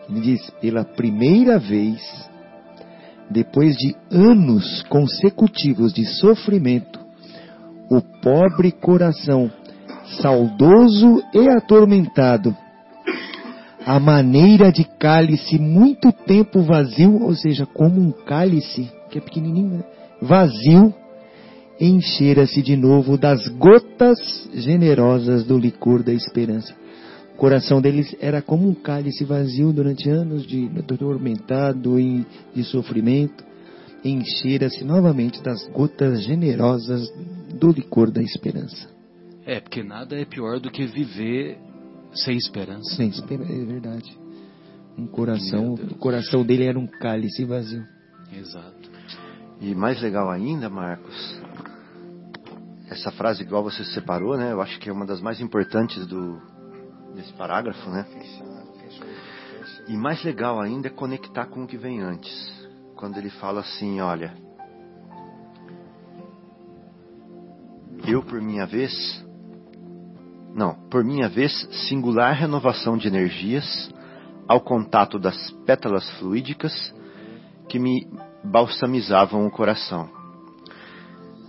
Ele 0.08 0.20
diz: 0.20 0.50
pela 0.60 0.84
primeira 0.84 1.60
vez, 1.60 2.00
depois 3.30 3.76
de 3.76 3.96
anos 4.10 4.82
consecutivos 4.88 5.92
de 5.92 6.04
sofrimento, 6.04 7.00
o 7.90 8.00
pobre 8.22 8.72
coração, 8.72 9.50
saudoso 10.20 11.22
e 11.34 11.48
atormentado, 11.48 12.56
a 13.84 13.98
maneira 13.98 14.70
de 14.70 14.84
cálice 14.84 15.58
muito 15.58 16.12
tempo 16.12 16.62
vazio, 16.62 17.22
ou 17.22 17.34
seja, 17.34 17.66
como 17.66 18.00
um 18.00 18.12
cálice, 18.12 18.90
que 19.10 19.18
é 19.18 19.20
pequenininho, 19.20 19.78
né? 19.78 19.84
vazio, 20.20 20.94
enchera-se 21.80 22.62
de 22.62 22.76
novo 22.76 23.18
das 23.18 23.46
gotas 23.48 24.48
generosas 24.54 25.44
do 25.44 25.58
licor 25.58 26.02
da 26.02 26.12
esperança. 26.12 26.74
O 27.34 27.36
coração 27.36 27.80
deles 27.80 28.14
era 28.20 28.40
como 28.40 28.68
um 28.68 28.74
cálice 28.74 29.24
vazio 29.24 29.72
durante 29.72 30.08
anos 30.08 30.46
de 30.46 30.70
atormentado 30.78 31.98
e 31.98 32.24
de 32.54 32.62
sofrimento. 32.62 33.44
Enchera-se 34.04 34.84
novamente 34.84 35.42
das 35.42 35.66
gotas 35.68 36.22
generosas 36.22 37.08
do 37.58 37.70
licor 37.70 38.10
da 38.10 38.22
esperança. 38.22 38.88
É, 39.44 39.60
porque 39.60 39.82
nada 39.82 40.16
é 40.16 40.24
pior 40.24 40.60
do 40.60 40.70
que 40.70 40.86
viver 40.86 41.58
sem 42.14 42.36
esperança. 42.36 42.94
Sem 42.94 43.08
esperança, 43.08 43.52
é 43.52 43.64
verdade. 43.64 44.18
Um 44.96 45.06
coração, 45.06 45.74
o 45.74 45.94
coração 45.96 46.44
dele 46.44 46.64
era 46.64 46.78
um 46.78 46.86
cálice 46.86 47.44
vazio. 47.44 47.84
Exato. 48.32 48.90
E 49.60 49.74
mais 49.74 50.00
legal 50.02 50.30
ainda, 50.30 50.68
Marcos, 50.68 51.40
essa 52.88 53.10
frase 53.10 53.42
igual 53.42 53.62
você 53.62 53.84
separou, 53.84 54.36
né? 54.36 54.52
Eu 54.52 54.60
acho 54.60 54.78
que 54.78 54.88
é 54.88 54.92
uma 54.92 55.06
das 55.06 55.20
mais 55.20 55.40
importantes 55.40 56.06
do 56.06 56.40
desse 57.14 57.32
parágrafo, 57.32 57.90
né? 57.90 58.06
E 59.88 59.96
mais 59.96 60.22
legal 60.22 60.60
ainda 60.60 60.88
é 60.88 60.90
conectar 60.90 61.46
com 61.46 61.64
o 61.64 61.66
que 61.66 61.76
vem 61.76 62.00
antes. 62.00 62.52
Quando 62.96 63.18
ele 63.18 63.30
fala 63.30 63.60
assim, 63.60 64.00
olha, 64.00 64.34
eu 68.06 68.22
por 68.22 68.40
minha 68.40 68.66
vez, 68.66 68.92
não, 70.54 70.74
por 70.88 71.04
minha 71.04 71.28
vez, 71.28 71.52
singular 71.88 72.32
renovação 72.34 72.96
de 72.96 73.08
energias 73.08 73.92
ao 74.46 74.60
contato 74.60 75.18
das 75.18 75.50
pétalas 75.66 76.08
fluídicas 76.18 76.94
que 77.68 77.78
me 77.78 78.06
balsamizavam 78.44 79.46
o 79.46 79.50
coração 79.50 80.22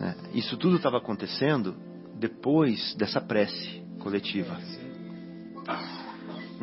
né? 0.03 0.15
Isso 0.33 0.57
tudo 0.57 0.75
estava 0.75 0.97
acontecendo 0.97 1.75
depois 2.15 2.93
dessa 2.95 3.21
prece 3.21 3.81
coletiva. 3.99 4.57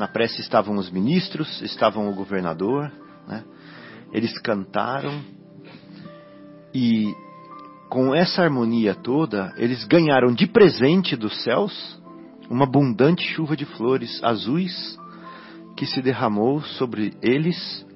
Na 0.00 0.08
prece 0.08 0.40
estavam 0.40 0.76
os 0.76 0.90
ministros, 0.90 1.60
estavam 1.60 2.08
o 2.08 2.14
governador, 2.14 2.90
né? 3.28 3.44
eles 4.10 4.32
cantaram 4.38 5.20
e 6.72 7.14
com 7.90 8.14
essa 8.14 8.42
harmonia 8.42 8.94
toda, 8.94 9.52
eles 9.58 9.84
ganharam 9.84 10.32
de 10.32 10.46
presente 10.46 11.14
dos 11.16 11.44
céus 11.44 12.00
uma 12.48 12.64
abundante 12.64 13.22
chuva 13.34 13.54
de 13.54 13.66
flores 13.66 14.24
azuis 14.24 14.98
que 15.76 15.84
se 15.84 16.00
derramou 16.00 16.62
sobre 16.62 17.12
eles, 17.20 17.86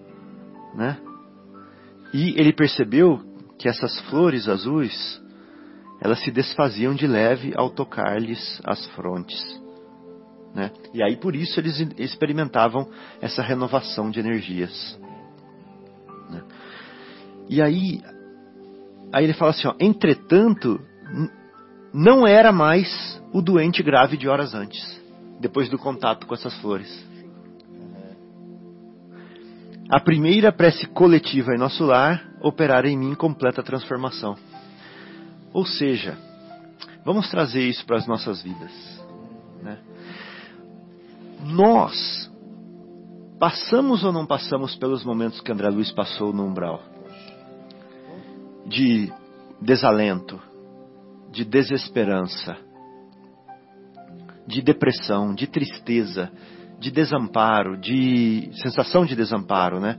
né? 0.75 0.99
E 2.13 2.39
ele 2.39 2.53
percebeu 2.53 3.19
que 3.59 3.67
essas 3.67 3.99
flores 4.11 4.47
azuis 4.47 5.23
elas 6.03 6.23
se 6.23 6.31
desfaziam 6.31 6.95
de 6.95 7.07
leve 7.07 7.55
ao 7.57 7.71
tocar-lhes 7.71 8.61
as 8.63 8.87
frontes. 8.89 9.64
Né? 10.55 10.71
E 10.93 11.03
aí 11.03 11.17
por 11.17 11.35
isso 11.35 11.59
eles 11.59 11.81
experimentavam 11.99 12.89
essa 13.21 13.43
renovação 13.43 14.11
de 14.11 14.21
energias. 14.21 14.99
Né? 16.31 16.43
E 17.49 17.61
aí, 17.61 18.01
aí 19.13 19.25
ele 19.25 19.35
fala 19.35 19.51
assim: 19.51 19.67
ó, 19.67 19.75
entretanto, 19.81 20.81
não 21.93 22.27
era 22.27 22.53
mais 22.53 23.21
o 23.33 23.43
doente 23.43 23.83
grave 23.83 24.17
de 24.17 24.29
horas 24.29 24.55
antes, 24.55 24.81
depois 25.41 25.69
do 25.69 25.77
contato 25.77 26.27
com 26.27 26.35
essas 26.35 26.55
flores. 26.61 27.05
A 29.91 30.01
primeira 30.01 30.51
prece 30.51 30.87
coletiva 30.87 31.55
em 31.55 31.59
nosso 31.59 31.85
lar 31.85 32.25
operara 32.41 32.89
em 32.89 32.97
mim 32.97 33.15
completa 33.15 33.63
transformação. 33.63 34.37
Ou 35.53 35.67
seja, 35.67 36.17
vamos 37.05 37.29
trazer 37.31 37.63
isso 37.63 37.85
para 37.85 37.99
as 37.99 38.07
nossas 38.07 38.43
vidas. 38.43 38.73
Né? 39.63 39.79
Nós 41.45 42.31
passamos 43.39 44.03
ou 44.03 44.13
não 44.13 44.25
passamos 44.25 44.75
pelos 44.77 45.05
momentos 45.05 45.41
que 45.41 45.53
André 45.53 45.69
Luiz 45.69 45.93
passou 45.93 46.33
no 46.33 46.47
umbral? 46.47 46.83
De 48.67 49.13
desalento, 49.61 50.41
de 51.31 51.45
desesperança, 51.45 52.57
de 54.47 54.63
depressão, 54.63 55.35
de 55.35 55.47
tristeza, 55.47 56.33
de 56.79 56.91
desamparo, 56.91 57.77
de 57.79 58.51
sensação 58.63 59.05
de 59.05 59.15
desamparo, 59.15 59.81
né? 59.81 59.99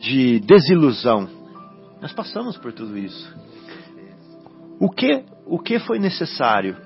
De 0.00 0.40
desilusão. 0.40 1.28
Nós 2.00 2.12
passamos 2.12 2.56
por 2.56 2.72
tudo 2.72 2.98
isso. 2.98 3.32
O 4.80 4.90
que, 4.90 5.24
o 5.46 5.58
que 5.58 5.78
foi 5.78 6.00
necessário 6.00 6.76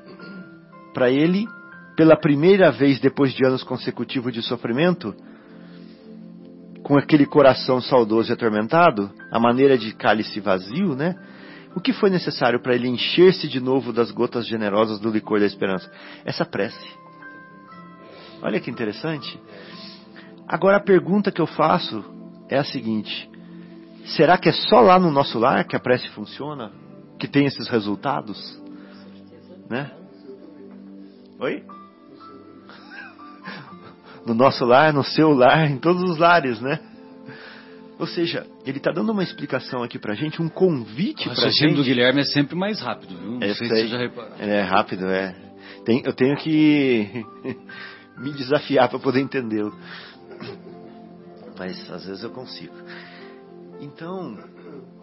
para 0.93 1.11
ele, 1.11 1.47
pela 1.99 2.17
primeira 2.17 2.71
vez 2.71 3.01
depois 3.01 3.35
de 3.35 3.45
anos 3.45 3.65
consecutivos 3.65 4.33
de 4.33 4.41
sofrimento, 4.41 5.13
com 6.81 6.97
aquele 6.97 7.27
coração 7.27 7.81
saudoso 7.81 8.31
e 8.31 8.35
atormentado, 8.35 9.11
a 9.33 9.41
maneira 9.41 9.77
de 9.77 9.93
cálice 9.97 10.39
vazio, 10.39 10.95
né? 10.95 11.17
O 11.75 11.81
que 11.81 11.93
foi 11.93 12.09
necessário 12.09 12.63
para 12.63 12.73
ele 12.73 12.87
encher-se 12.87 13.49
de 13.49 13.59
novo 13.59 13.93
das 13.93 14.13
gotas 14.13 14.47
generosas 14.47 15.01
do 15.01 15.11
licor 15.11 15.41
da 15.41 15.47
esperança? 15.47 15.91
Essa 16.25 16.45
prece. 16.45 16.89
Olha 18.43 18.61
que 18.61 18.71
interessante. 18.71 19.37
Agora 20.47 20.77
a 20.77 20.81
pergunta 20.81 21.33
que 21.33 21.41
eu 21.41 21.49
faço 21.49 22.05
é 22.49 22.59
a 22.59 22.65
seguinte: 22.65 23.29
será 24.17 24.39
que 24.39 24.49
é 24.49 24.53
só 24.53 24.81
lá 24.81 25.01
no 25.01 25.11
nosso 25.11 25.37
lar 25.37 25.65
que 25.65 25.75
a 25.75 25.81
prece 25.81 26.09
funciona? 26.11 26.71
Que 27.19 27.27
tem 27.27 27.45
esses 27.45 27.67
resultados? 27.67 28.57
Né? 29.69 29.91
Oi? 31.41 31.65
No 34.29 34.35
nosso 34.35 34.63
lar, 34.65 34.93
no 34.93 35.03
seu 35.03 35.31
lar, 35.33 35.71
em 35.71 35.79
todos 35.79 36.03
os 36.03 36.19
lares, 36.19 36.61
né? 36.61 36.79
Ou 37.99 38.07
seja, 38.07 38.47
ele 38.65 38.77
está 38.77 38.93
dando 38.93 39.11
uma 39.11 39.23
explicação 39.23 39.83
aqui 39.83 39.99
pra 39.99 40.15
gente, 40.15 40.41
um 40.41 40.49
convite 40.51 41.25
pra 41.25 41.35
gente. 41.35 41.41
O 41.41 41.47
raciocínio 41.47 41.77
do 41.77 41.83
Guilherme 41.83 42.21
é 42.21 42.25
sempre 42.25 42.55
mais 42.55 42.79
rápido, 42.79 43.17
viu? 43.17 43.33
Não 43.33 43.43
é, 43.43 43.55
sei, 43.55 43.69
se 43.69 43.89
já 43.89 43.99
É 44.39 44.61
rápido, 44.61 45.07
é. 45.07 45.35
Tem, 45.85 46.03
eu 46.05 46.13
tenho 46.13 46.37
que 46.37 47.25
me 48.19 48.31
desafiar 48.33 48.91
para 48.91 48.99
poder 48.99 49.21
entendê-lo. 49.21 49.75
Mas 51.59 51.91
às 51.91 52.05
vezes 52.05 52.23
eu 52.23 52.31
consigo. 52.31 52.75
Então, 53.81 54.37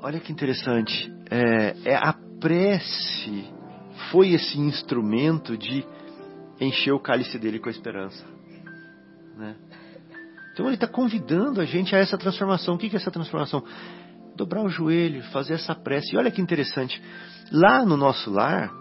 olha 0.02 0.20
que 0.20 0.32
interessante. 0.32 1.12
É, 1.32 1.76
é 1.84 1.96
a 1.96 2.14
prece 2.40 3.46
foi 4.12 4.34
esse 4.34 4.60
instrumento 4.60 5.58
de 5.58 5.84
encher 6.62 6.94
o 6.94 7.00
cálice 7.00 7.40
dele 7.40 7.60
com 7.60 7.70
a 7.70 7.72
esperança. 7.72 8.35
Né? 9.38 9.56
Então 10.54 10.68
ele 10.68 10.76
está 10.76 10.88
convidando 10.88 11.60
a 11.60 11.66
gente 11.66 11.96
a 11.96 12.00
essa 12.00 12.18
transformação. 12.18 12.76
O 12.76 12.78
que 12.78 12.88
é 12.88 12.96
essa 12.96 13.12
transformação? 13.12 13.64
Dobrar 14.36 14.64
o 14.64 14.70
joelho, 14.70 15.22
fazer 15.32 15.56
essa 15.56 15.76
prece. 15.76 16.16
E 16.16 16.18
olha 16.18 16.32
que 16.32 16.42
interessante. 16.42 17.02
Lá 17.52 17.86
no 17.86 17.98
nosso 17.98 18.32
lar, 18.32 18.72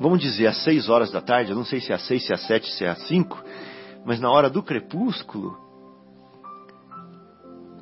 vamos 0.00 0.20
dizer 0.20 0.48
às 0.48 0.62
seis 0.64 0.88
horas 0.88 1.10
da 1.10 1.20
tarde, 1.20 1.52
eu 1.52 1.56
não 1.56 1.64
sei 1.64 1.80
se 1.80 1.92
é 1.92 1.94
às 1.94 2.06
seis, 2.06 2.26
se 2.26 2.32
é 2.32 2.34
às 2.34 2.46
sete, 2.46 2.68
se 2.72 2.84
é 2.84 2.88
às 2.88 3.06
cinco, 3.06 3.42
mas 4.04 4.18
na 4.20 4.30
hora 4.30 4.50
do 4.50 4.62
crepúsculo, 4.62 5.56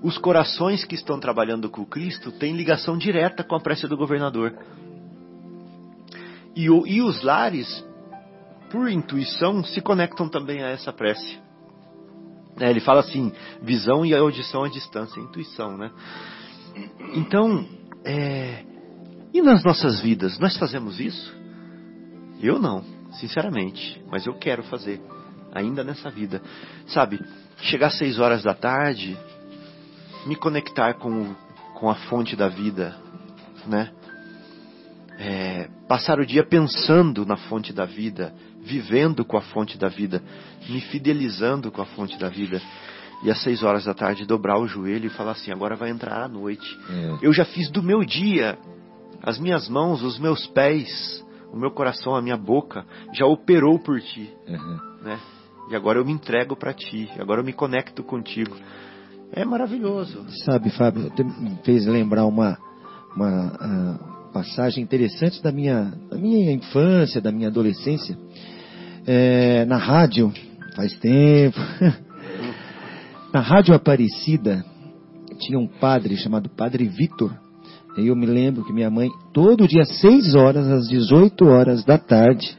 os 0.02 0.16
corações 0.18 0.84
que 0.84 0.94
estão 0.94 1.18
trabalhando 1.18 1.68
com 1.70 1.84
Cristo 1.84 2.32
têm 2.32 2.56
ligação 2.56 2.96
direta 2.96 3.42
com 3.42 3.54
a 3.54 3.60
prece 3.60 3.86
do 3.86 3.96
governador. 3.96 4.56
E, 6.54 6.64
e 6.64 7.02
os 7.02 7.22
lares, 7.22 7.84
por 8.70 8.90
intuição, 8.90 9.62
se 9.64 9.80
conectam 9.80 10.28
também 10.28 10.62
a 10.62 10.68
essa 10.68 10.92
prece. 10.92 11.38
É, 12.60 12.70
ele 12.70 12.80
fala 12.80 13.00
assim, 13.00 13.32
visão 13.62 14.04
e 14.04 14.14
audição 14.14 14.64
à 14.64 14.68
distância, 14.68 15.18
intuição, 15.18 15.78
né? 15.78 15.90
Então, 17.14 17.66
é, 18.04 18.64
e 19.32 19.40
nas 19.40 19.64
nossas 19.64 20.00
vidas, 20.00 20.38
nós 20.38 20.56
fazemos 20.56 21.00
isso? 21.00 21.34
Eu 22.42 22.58
não, 22.58 22.84
sinceramente, 23.12 24.02
mas 24.10 24.26
eu 24.26 24.34
quero 24.34 24.62
fazer, 24.64 25.00
ainda 25.54 25.82
nessa 25.82 26.10
vida. 26.10 26.42
Sabe, 26.86 27.18
chegar 27.62 27.88
às 27.88 27.98
seis 27.98 28.18
horas 28.18 28.42
da 28.42 28.54
tarde, 28.54 29.16
me 30.26 30.36
conectar 30.36 30.94
com, 30.94 31.34
com 31.74 31.88
a 31.88 31.94
fonte 31.94 32.36
da 32.36 32.48
vida, 32.48 32.96
né? 33.66 33.90
É, 35.22 35.68
passar 35.86 36.18
o 36.18 36.24
dia 36.24 36.42
pensando 36.42 37.26
na 37.26 37.36
fonte 37.36 37.74
da 37.74 37.84
vida, 37.84 38.34
vivendo 38.62 39.22
com 39.22 39.36
a 39.36 39.42
fonte 39.42 39.76
da 39.76 39.86
vida, 39.86 40.22
me 40.66 40.80
fidelizando 40.80 41.70
com 41.70 41.82
a 41.82 41.84
fonte 41.84 42.18
da 42.18 42.30
vida. 42.30 42.58
E 43.22 43.30
às 43.30 43.42
seis 43.42 43.62
horas 43.62 43.84
da 43.84 43.92
tarde 43.92 44.24
dobrar 44.24 44.58
o 44.58 44.66
joelho 44.66 45.04
e 45.04 45.10
falar 45.10 45.32
assim: 45.32 45.52
agora 45.52 45.76
vai 45.76 45.90
entrar 45.90 46.22
a 46.22 46.28
noite. 46.28 46.66
É. 46.88 47.18
Eu 47.20 47.34
já 47.34 47.44
fiz 47.44 47.70
do 47.70 47.82
meu 47.82 48.02
dia, 48.02 48.58
as 49.22 49.38
minhas 49.38 49.68
mãos, 49.68 50.02
os 50.02 50.18
meus 50.18 50.46
pés, 50.46 51.22
o 51.52 51.56
meu 51.56 51.70
coração, 51.70 52.16
a 52.16 52.22
minha 52.22 52.38
boca, 52.38 52.86
já 53.12 53.26
operou 53.26 53.78
por 53.78 54.00
ti. 54.00 54.32
Uhum. 54.48 54.78
Né? 55.02 55.20
E 55.70 55.76
agora 55.76 55.98
eu 55.98 56.04
me 56.04 56.12
entrego 56.12 56.56
para 56.56 56.72
ti, 56.72 57.10
agora 57.18 57.42
eu 57.42 57.44
me 57.44 57.52
conecto 57.52 58.02
contigo. 58.02 58.56
É 59.32 59.44
maravilhoso. 59.44 60.24
Sabe, 60.46 60.70
Fábio, 60.70 61.12
me 61.38 61.58
fez 61.62 61.86
lembrar 61.86 62.24
uma, 62.24 62.58
uma 63.14 63.46
uh, 63.46 64.19
passagem 64.32 64.82
interessante 64.82 65.42
da 65.42 65.52
minha, 65.52 65.92
da 66.10 66.16
minha 66.16 66.52
infância, 66.52 67.20
da 67.20 67.32
minha 67.32 67.48
adolescência 67.48 68.16
é, 69.06 69.64
na 69.64 69.76
rádio, 69.76 70.32
faz 70.74 70.92
tempo. 70.98 71.58
na 73.32 73.40
Rádio 73.40 73.74
Aparecida 73.74 74.64
tinha 75.38 75.58
um 75.58 75.66
padre 75.66 76.16
chamado 76.16 76.48
Padre 76.48 76.84
Vitor. 76.86 77.32
E 77.96 78.06
eu 78.06 78.14
me 78.14 78.26
lembro 78.26 78.64
que 78.64 78.72
minha 78.72 78.90
mãe, 78.90 79.08
todo 79.32 79.66
dia, 79.66 79.82
às 79.82 80.00
6 80.00 80.34
horas, 80.34 80.66
às 80.68 80.88
18 80.88 81.44
horas 81.46 81.84
da 81.84 81.98
tarde, 81.98 82.56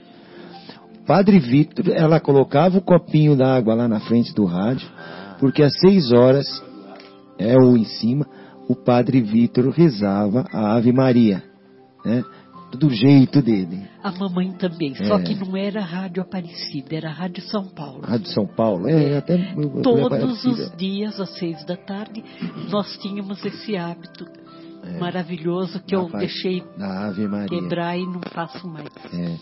Padre 1.07 1.39
Vitor, 1.39 1.89
ela 1.89 2.19
colocava 2.19 2.77
o 2.77 2.81
copinho 2.81 3.35
d'água 3.35 3.73
lá 3.73 3.87
na 3.87 3.99
frente 4.01 4.33
do 4.33 4.45
rádio, 4.45 4.87
porque 5.39 5.63
às 5.63 5.73
6 5.79 6.11
horas, 6.11 6.63
é 7.39 7.55
ou 7.55 7.77
em 7.77 7.85
cima, 7.85 8.25
o 8.67 8.75
Padre 8.75 9.21
Vitor 9.21 9.69
rezava 9.69 10.45
a 10.51 10.75
Ave 10.75 10.91
Maria. 10.91 11.50
Né? 12.03 12.23
do 12.77 12.89
jeito 12.89 13.41
dele. 13.41 13.85
A 14.03 14.11
mamãe 14.11 14.51
também, 14.53 14.93
é. 14.97 15.03
só 15.05 15.19
que 15.19 15.35
não 15.35 15.55
era 15.55 15.81
Rádio 15.81 16.23
Aparecida, 16.23 16.95
era 16.95 17.11
Rádio 17.11 17.43
São 17.43 17.65
Paulo. 17.65 18.01
Rádio 18.01 18.27
São 18.27 18.47
Paulo, 18.47 18.87
é, 18.87 19.17
até. 19.17 19.53
Todos 19.83 20.45
os 20.45 20.71
dias, 20.77 21.19
às 21.19 21.37
seis 21.37 21.63
da 21.65 21.75
tarde, 21.75 22.23
nós 22.69 22.97
tínhamos 22.97 23.43
esse 23.43 23.75
hábito 23.75 24.25
é. 24.83 24.99
maravilhoso 24.99 25.81
que 25.81 25.95
eu 25.95 26.09
deixei 26.09 26.63
quebrar 27.47 27.97
e 27.97 28.05
não 28.05 28.21
faço 28.31 28.67
mais. 28.67 28.87
É. 29.13 29.37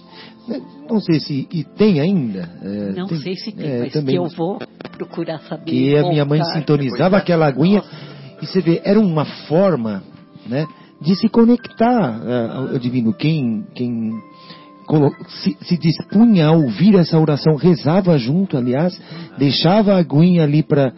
Não 0.89 0.99
sei 0.99 1.19
se 1.19 1.47
e 1.51 1.63
tem 1.63 1.99
ainda. 1.99 2.49
É, 2.61 2.91
não 2.93 3.07
tem, 3.07 3.19
sei 3.19 3.35
se 3.35 3.51
tem, 3.51 3.69
é, 3.69 3.79
mas 3.81 3.93
também, 3.93 4.15
que 4.15 4.19
eu 4.19 4.27
vou 4.35 4.59
procurar 4.97 5.39
saber. 5.41 5.65
Que 5.65 5.95
a 5.95 6.03
minha 6.03 6.25
mãe 6.25 6.43
sintonizava 6.43 7.17
aquela 7.17 7.47
aguinha 7.47 7.83
e 8.41 8.45
você 8.45 8.59
vê, 8.59 8.81
era 8.83 8.99
uma 8.99 9.25
forma, 9.25 10.03
né? 10.47 10.65
De 11.01 11.15
se 11.15 11.29
conectar 11.29 12.19
uh, 12.19 12.73
ao 12.73 12.79
divino. 12.79 13.13
Quem, 13.13 13.65
quem 13.73 14.21
se, 15.27 15.57
se, 15.61 15.77
dispunha 15.77 16.47
a 16.47 16.51
ouvir 16.51 16.95
essa 16.95 17.17
oração, 17.17 17.55
rezava 17.55 18.17
junto, 18.17 18.57
aliás, 18.57 18.99
deixava 19.37 19.93
a 19.93 19.97
aguinha 19.97 20.43
ali 20.43 20.63
para 20.63 20.93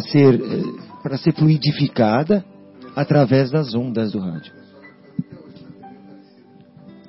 ser, 0.00 0.34
eh, 0.34 0.62
para 1.02 1.16
ser 1.16 1.32
fluidificada 1.32 2.44
através 2.96 3.50
das 3.50 3.72
ondas 3.74 4.10
do 4.12 4.18
rádio. 4.18 4.52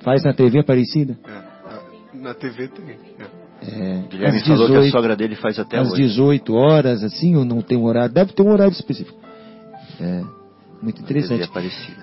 Faz 0.02 0.22
na 0.22 0.32
TV 0.32 0.60
Aparecida? 0.60 1.18
É, 1.26 2.16
na 2.16 2.34
TV 2.34 2.68
tem. 2.68 2.96
É. 3.60 4.02
Guilherme 4.08 4.38
18, 4.38 4.46
falou 4.46 4.68
que 4.68 4.88
a 4.88 4.90
sogra 4.92 5.16
dele 5.16 5.34
faz 5.34 5.58
até 5.58 5.78
às 5.78 5.90
hoje. 5.90 6.04
Às 6.04 6.10
18 6.10 6.54
horas, 6.54 7.02
assim, 7.02 7.34
ou 7.34 7.44
não 7.44 7.60
tem 7.60 7.76
um 7.76 7.84
horário? 7.84 8.14
Deve 8.14 8.32
ter 8.32 8.42
um 8.42 8.52
horário 8.52 8.72
específico. 8.72 9.18
É. 10.00 10.37
Muito 10.80 11.02
interessante. 11.02 11.50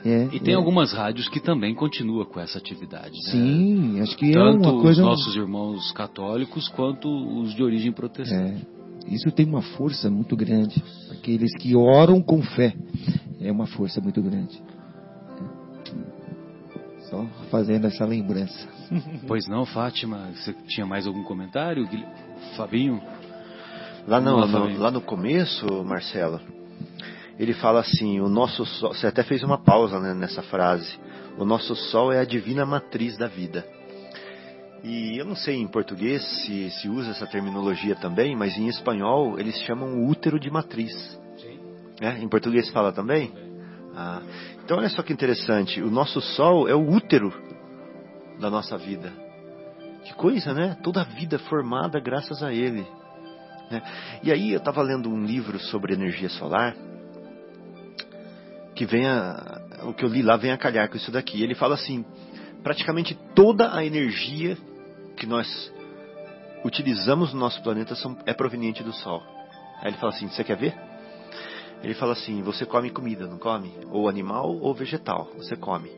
É, 0.04 0.28
e 0.34 0.40
tem 0.40 0.54
é. 0.54 0.58
algumas 0.58 0.92
rádios 0.92 1.30
que 1.30 1.40
também 1.40 1.74
continuam 1.74 2.26
com 2.26 2.40
essa 2.40 2.58
atividade. 2.58 3.14
Né? 3.14 3.32
Sim, 3.32 4.02
acho 4.02 4.18
que 4.18 4.32
Tanto 4.32 4.68
é 4.68 4.72
uma 4.72 4.82
coisa. 4.82 5.02
os 5.02 5.08
nossos 5.08 5.36
irmãos 5.36 5.92
católicos 5.94 6.68
quanto 6.70 7.08
os 7.08 7.56
de 7.56 7.64
origem 7.64 7.92
protestante. 7.94 8.68
É, 9.08 9.14
isso 9.14 9.32
tem 9.32 9.46
uma 9.46 9.62
força 9.62 10.10
muito 10.10 10.36
grande. 10.36 10.84
Aqueles 11.12 11.56
que 11.58 11.76
oram 11.76 12.22
com 12.22 12.42
fé 12.42 12.76
é 13.40 13.52
uma 13.52 13.66
força 13.66 14.02
muito 14.02 14.22
grande. 14.22 14.62
Só 17.10 17.26
fazendo 17.50 17.86
essa 17.88 18.06
lembrança. 18.06 18.76
Pois 19.26 19.48
não, 19.48 19.66
Fátima, 19.66 20.30
você 20.36 20.54
tinha 20.68 20.86
mais 20.86 21.08
algum 21.08 21.24
comentário? 21.24 21.88
Fabinho? 22.56 23.02
Lá 24.08 24.22
no, 24.22 24.46
no, 24.46 24.78
lá 24.78 24.92
no 24.92 25.02
começo, 25.02 25.66
Marcelo, 25.84 26.40
ele 27.38 27.54
fala 27.54 27.82
assim: 27.82 28.20
o 28.20 28.30
nosso 28.30 28.66
sol, 28.66 28.94
você 28.94 29.08
até 29.08 29.24
fez 29.24 29.44
uma 29.44 29.58
pausa 29.58 30.00
né, 30.00 30.14
nessa 30.14 30.42
frase. 30.44 30.98
O 31.38 31.46
nosso 31.46 31.76
sol 31.76 32.12
é 32.12 32.20
a 32.20 32.26
divina 32.26 32.66
matriz 32.66 33.18
da 33.18 33.28
vida. 33.28 33.66
E 34.84 35.18
eu 35.18 35.26
não 35.26 35.36
sei 35.36 35.56
em 35.56 35.68
português 35.68 36.24
se 36.46 36.70
se 36.70 36.88
usa 36.88 37.12
essa 37.12 37.28
terminologia 37.28 37.96
também, 37.96 38.36
mas 38.36 38.58
em 38.58 38.68
espanhol 38.68 39.40
eles 39.40 39.60
chamam 39.62 40.08
útero 40.08 40.40
de 40.40 40.50
matriz. 40.50 40.94
Sim. 41.38 41.60
É, 42.00 42.20
em 42.20 42.30
português 42.30 42.70
fala 42.70 42.94
também? 42.94 43.34
Ah, 43.96 44.22
então 44.64 44.78
olha 44.78 44.90
só 44.90 45.02
que 45.02 45.12
interessante. 45.12 45.82
O 45.82 45.90
nosso 45.90 46.22
sol 46.22 46.70
é 46.70 46.76
o 46.76 46.90
útero 46.90 47.34
da 48.40 48.50
nossa 48.50 48.78
vida. 48.78 49.12
Que 50.06 50.14
coisa, 50.14 50.54
né? 50.54 50.78
Toda 50.84 51.02
a 51.02 51.06
vida 51.06 51.40
formada 51.40 52.00
graças 52.00 52.44
a 52.44 52.54
ele. 52.54 52.86
Né? 53.72 53.82
E 54.24 54.32
aí 54.32 54.52
eu 54.52 54.60
estava 54.60 54.82
lendo 54.82 55.10
um 55.10 55.26
livro 55.26 55.58
sobre 55.60 55.94
energia 55.94 56.30
solar 56.30 56.76
que 58.76 58.86
vem 58.86 59.08
a, 59.08 59.62
o 59.84 59.94
que 59.94 60.04
eu 60.04 60.10
li 60.10 60.22
lá 60.22 60.36
vem 60.36 60.52
a 60.52 60.58
calhar 60.58 60.90
com 60.90 60.98
isso 60.98 61.12
daqui. 61.12 61.42
Ele 61.42 61.56
fala 61.56 61.76
assim, 61.76 62.06
praticamente 62.62 63.18
toda 63.34 63.76
a 63.76 63.86
energia 63.86 64.58
que 65.16 65.26
nós 65.26 65.74
utilizamos 66.64 67.34
no 67.34 67.40
nosso 67.40 67.62
planeta 67.64 67.96
são, 67.96 68.18
é 68.26 68.34
proveniente 68.34 68.84
do 68.84 68.92
Sol. 68.92 69.24
Aí 69.82 69.90
ele 69.90 69.98
fala 69.98 70.14
assim, 70.14 70.28
você 70.28 70.44
quer 70.44 70.58
ver? 70.58 70.78
Ele 71.82 71.94
fala 71.94 72.14
assim, 72.14 72.42
você 72.42 72.66
come 72.66 72.90
comida, 72.90 73.28
não 73.28 73.38
come? 73.38 73.72
Ou 73.92 74.10
animal 74.10 74.58
ou 74.58 74.74
vegetal, 74.74 75.30
você 75.38 75.56
come. 75.56 75.92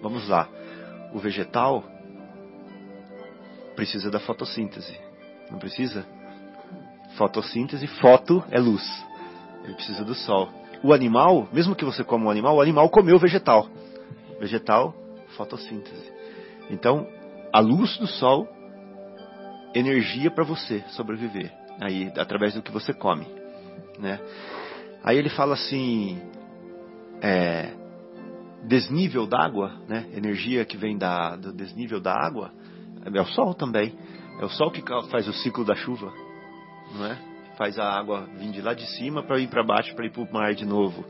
Vamos 0.00 0.28
lá. 0.28 0.48
O 1.12 1.18
vegetal 1.18 1.84
precisa 3.74 4.10
da 4.10 4.20
fotossíntese. 4.20 4.98
Não 5.50 5.58
precisa? 5.58 6.06
Fotossíntese, 7.16 7.86
foto 7.86 8.44
é 8.50 8.58
luz. 8.58 8.84
Ele 9.64 9.74
precisa 9.74 10.04
do 10.04 10.14
sol. 10.14 10.48
O 10.82 10.92
animal, 10.92 11.48
mesmo 11.52 11.74
que 11.74 11.84
você 11.84 12.04
coma 12.04 12.26
um 12.26 12.30
animal, 12.30 12.56
o 12.56 12.60
animal 12.60 12.88
comeu 12.88 13.18
vegetal. 13.18 13.68
Vegetal, 14.38 14.94
fotossíntese. 15.36 16.12
Então, 16.70 17.06
a 17.52 17.60
luz 17.60 17.96
do 17.98 18.06
sol, 18.06 18.48
energia 19.74 20.30
para 20.30 20.44
você 20.44 20.84
sobreviver. 20.88 21.52
Aí, 21.80 22.12
através 22.16 22.54
do 22.54 22.62
que 22.62 22.72
você 22.72 22.92
come, 22.92 23.26
né? 23.98 24.20
Aí 25.02 25.18
ele 25.18 25.28
fala 25.28 25.54
assim, 25.54 26.20
é, 27.20 27.72
desnível 28.64 29.26
d'água, 29.26 29.72
né? 29.88 30.06
Energia 30.14 30.64
que 30.64 30.76
vem 30.76 30.96
da, 30.96 31.36
do 31.36 31.52
desnível 31.52 32.00
da 32.00 32.12
água, 32.12 32.50
é 33.04 33.20
o 33.20 33.26
sol 33.26 33.54
também. 33.54 33.94
É 34.40 34.44
o 34.44 34.48
sol 34.50 34.70
que 34.70 34.82
faz 35.10 35.26
o 35.28 35.32
ciclo 35.32 35.64
da 35.64 35.74
chuva, 35.74 36.12
não 36.94 37.06
é? 37.06 37.35
Faz 37.56 37.78
a 37.78 37.88
água 37.88 38.28
vir 38.36 38.50
de 38.50 38.60
lá 38.60 38.74
de 38.74 38.86
cima 38.96 39.22
para 39.22 39.38
ir 39.38 39.48
para 39.48 39.64
baixo 39.64 39.94
para 39.94 40.06
ir 40.06 40.10
para 40.10 40.22
o 40.22 40.32
mar 40.32 40.54
de 40.54 40.64
novo, 40.64 41.04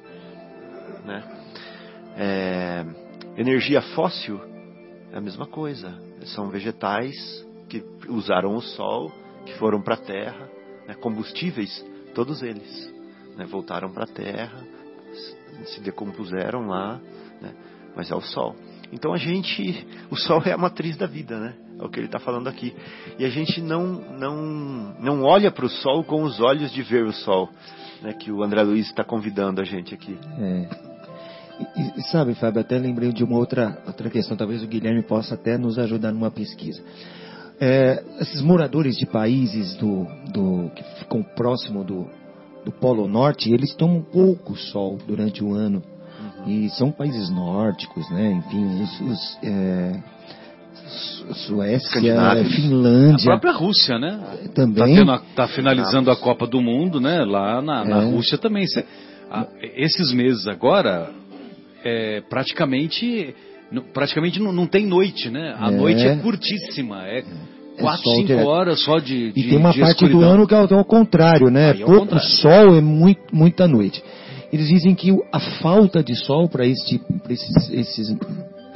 né? 1.04 1.24
É, 2.16 2.84
energia 3.36 3.82
fóssil 3.82 4.40
é 5.12 5.18
a 5.18 5.20
mesma 5.20 5.46
coisa. 5.46 5.92
São 6.26 6.48
vegetais 6.48 7.14
que 7.68 7.84
usaram 8.08 8.54
o 8.54 8.62
sol, 8.62 9.12
que 9.44 9.54
foram 9.58 9.82
para 9.82 9.94
a 9.94 9.98
terra, 9.98 10.48
né? 10.86 10.94
combustíveis, 10.94 11.84
todos 12.14 12.42
eles, 12.42 12.92
né? 13.36 13.44
voltaram 13.44 13.92
para 13.92 14.04
a 14.04 14.08
terra, 14.08 14.64
se 15.66 15.80
decompuseram 15.80 16.68
lá, 16.68 17.00
né? 17.40 17.54
mas 17.94 18.10
é 18.10 18.14
o 18.14 18.20
sol. 18.20 18.54
Então 18.92 19.12
a 19.12 19.16
gente, 19.16 19.86
o 20.10 20.16
sol 20.16 20.42
é 20.44 20.52
a 20.52 20.58
matriz 20.58 20.96
da 20.96 21.06
vida, 21.06 21.38
né? 21.38 21.65
É 21.78 21.84
o 21.84 21.88
que 21.88 22.00
ele 22.00 22.06
está 22.06 22.18
falando 22.18 22.48
aqui. 22.48 22.74
E 23.18 23.24
a 23.24 23.28
gente 23.28 23.60
não, 23.60 23.86
não, 24.18 24.94
não 24.98 25.22
olha 25.22 25.50
para 25.50 25.66
o 25.66 25.68
sol 25.68 26.02
com 26.04 26.22
os 26.22 26.40
olhos 26.40 26.72
de 26.72 26.82
ver 26.82 27.04
o 27.04 27.12
sol, 27.12 27.48
né? 28.02 28.12
Que 28.14 28.32
o 28.32 28.42
André 28.42 28.62
Luiz 28.62 28.86
está 28.86 29.04
convidando 29.04 29.60
a 29.60 29.64
gente 29.64 29.94
aqui. 29.94 30.18
É. 30.38 30.96
E, 31.76 32.00
e, 32.00 32.02
sabe, 32.10 32.34
Fábio, 32.34 32.60
até 32.60 32.78
lembrei 32.78 33.12
de 33.12 33.24
uma 33.24 33.36
outra, 33.36 33.82
outra 33.86 34.10
questão, 34.10 34.36
talvez 34.36 34.62
o 34.62 34.66
Guilherme 34.66 35.02
possa 35.02 35.34
até 35.34 35.56
nos 35.56 35.78
ajudar 35.78 36.12
numa 36.12 36.30
pesquisa. 36.30 36.82
É, 37.58 38.04
esses 38.20 38.42
moradores 38.42 38.98
de 38.98 39.06
países 39.06 39.74
do, 39.76 40.06
do, 40.32 40.70
que 40.74 40.82
ficam 40.98 41.22
próximo 41.22 41.82
do, 41.82 42.06
do 42.64 42.72
Polo 42.72 43.08
Norte, 43.08 43.50
eles 43.50 43.74
tomam 43.74 44.02
pouco 44.02 44.54
sol 44.56 44.98
durante 45.06 45.42
o 45.42 45.54
ano. 45.54 45.82
E 46.46 46.68
são 46.70 46.92
países 46.92 47.28
nórdicos, 47.30 48.08
né? 48.10 48.32
Enfim, 48.32 48.82
os, 48.82 49.00
os 49.00 49.38
é, 49.42 50.02
Suécia, 51.46 52.00
Finlândia. 52.00 53.34
A 53.34 53.38
própria 53.38 53.52
Rússia, 53.52 53.98
né? 53.98 54.20
Também. 54.54 55.00
Está 55.00 55.22
tá 55.34 55.48
finalizando 55.48 56.10
a 56.10 56.16
Copa 56.16 56.46
do 56.46 56.60
Mundo, 56.60 57.00
né? 57.00 57.24
Lá 57.24 57.60
na, 57.60 57.84
na 57.84 58.02
é. 58.02 58.04
Rússia 58.04 58.38
também. 58.38 58.64
Esses 59.76 60.12
meses 60.12 60.46
agora, 60.46 61.10
é, 61.84 62.22
praticamente, 62.28 63.34
praticamente 63.92 64.40
não, 64.40 64.52
não 64.52 64.66
tem 64.66 64.86
noite, 64.86 65.28
né? 65.28 65.56
A 65.58 65.72
é. 65.72 65.76
noite 65.76 66.06
é 66.06 66.16
curtíssima. 66.16 67.06
É, 67.06 67.24
4, 67.78 68.10
é 68.10 68.14
5 68.14 68.32
horas 68.46 68.82
só 68.82 68.98
de, 68.98 69.32
de 69.32 69.40
E 69.40 69.48
tem 69.48 69.58
uma 69.58 69.72
de 69.72 69.80
parte 69.80 70.04
escuridão. 70.04 70.20
do 70.20 70.26
ano 70.26 70.46
que 70.46 70.54
é 70.54 70.58
o 70.58 70.84
contrário, 70.84 71.50
né? 71.50 71.72
Aí 71.72 71.82
é 71.82 71.84
Pouco 71.84 72.00
contrário. 72.00 72.28
sol 72.28 72.76
é 72.76 72.80
muito, 72.80 73.20
muita 73.32 73.68
noite. 73.68 74.02
Eles 74.52 74.68
dizem 74.68 74.94
que 74.94 75.10
a 75.32 75.40
falta 75.60 76.02
de 76.02 76.14
sol 76.14 76.48
para 76.48 76.64
esse, 76.64 77.00
esses, 77.28 77.70
esses, 77.70 78.16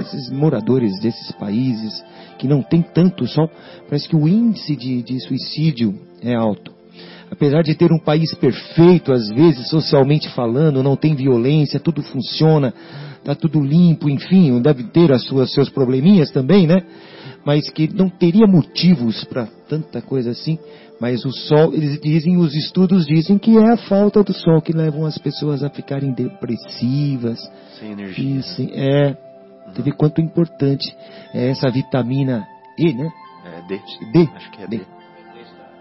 esses 0.01 0.30
moradores 0.30 0.98
desses 1.01 1.32
países 1.32 2.03
que 2.38 2.48
não 2.48 2.62
tem 2.62 2.82
tanto 2.82 3.26
sol, 3.26 3.51
parece 3.88 4.09
que 4.09 4.16
o 4.16 4.26
índice 4.26 4.74
de, 4.76 5.03
de 5.03 5.20
suicídio 5.20 5.94
é 6.22 6.34
alto. 6.34 6.72
Apesar 7.30 7.62
de 7.62 7.74
ter 7.76 7.92
um 7.92 7.98
país 7.98 8.34
perfeito, 8.34 9.12
às 9.12 9.28
vezes, 9.28 9.68
socialmente 9.68 10.28
falando, 10.30 10.82
não 10.82 10.96
tem 10.96 11.14
violência, 11.14 11.78
tudo 11.78 12.03
funciona, 12.03 12.74
está 13.18 13.34
tudo 13.34 13.61
limpo, 13.61 14.11
enfim, 14.11 14.61
deve 14.61 14.84
ter 14.84 15.12
as 15.12 15.22
suas 15.24 15.53
seus 15.53 15.68
probleminhas 15.68 16.30
também, 16.32 16.66
né? 16.66 16.82
Mas 17.44 17.70
que 17.70 17.88
não 17.94 18.09
teria 18.09 18.46
motivos 18.46 19.24
para 19.24 19.46
tanta 19.68 20.03
coisa 20.03 20.32
assim. 20.32 20.59
Mas 21.01 21.24
o 21.24 21.30
sol, 21.30 21.72
eles 21.72 21.98
dizem, 22.01 22.36
os 22.36 22.55
estudos 22.55 23.07
dizem 23.07 23.38
que 23.38 23.57
é 23.57 23.72
a 23.72 23.76
falta 23.76 24.22
do 24.22 24.34
sol 24.34 24.61
que 24.61 24.72
levam 24.72 25.07
as 25.07 25.16
pessoas 25.16 25.62
a 25.62 25.70
ficarem 25.70 26.12
depressivas. 26.12 27.40
Sem 27.78 27.92
energia. 27.92 28.38
E, 28.38 28.42
sem, 28.42 28.70
é, 28.74 29.16
você 29.72 29.82
vê 29.82 29.92
quanto 29.92 30.20
importante 30.20 30.94
é 31.34 31.50
essa 31.50 31.70
vitamina 31.70 32.46
E, 32.78 32.92
né? 32.92 33.12
É 33.44 33.62
D. 33.62 33.80
D. 34.12 34.28
Acho 34.34 34.50
que 34.50 34.62
é 34.62 34.66
D. 34.66 34.78
D. 34.78 34.86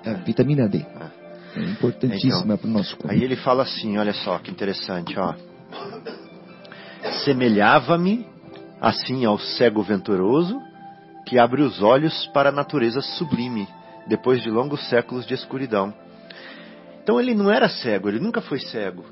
É, 0.06 0.14
vitamina 0.16 0.68
D. 0.68 0.86
Ah. 0.96 1.10
É 1.56 1.64
importantíssima 1.64 2.44
Então, 2.44 2.58
para 2.58 2.68
o 2.68 2.72
nosso 2.72 2.96
corpo. 2.96 3.12
Aí 3.12 3.24
ele 3.24 3.36
fala 3.36 3.64
assim, 3.64 3.98
olha 3.98 4.14
só 4.14 4.38
que 4.40 4.52
interessante, 4.52 5.18
ó. 5.18 5.34
Semelhava-me 7.24 8.26
assim 8.80 9.26
ao 9.26 9.38
cego 9.38 9.82
venturoso 9.82 10.60
que 11.26 11.38
abre 11.38 11.62
os 11.62 11.82
olhos 11.82 12.28
para 12.28 12.50
a 12.50 12.52
natureza 12.52 13.02
sublime 13.02 13.68
depois 14.08 14.42
de 14.42 14.50
longos 14.50 14.88
séculos 14.90 15.26
de 15.26 15.34
escuridão. 15.34 15.94
Então 17.04 17.20
ele 17.20 17.34
não 17.34 17.52
era 17.52 17.70
cego, 17.70 18.10
ele 18.10 18.20
nunca 18.20 18.42
foi 18.42 18.60
cego, 18.60 19.06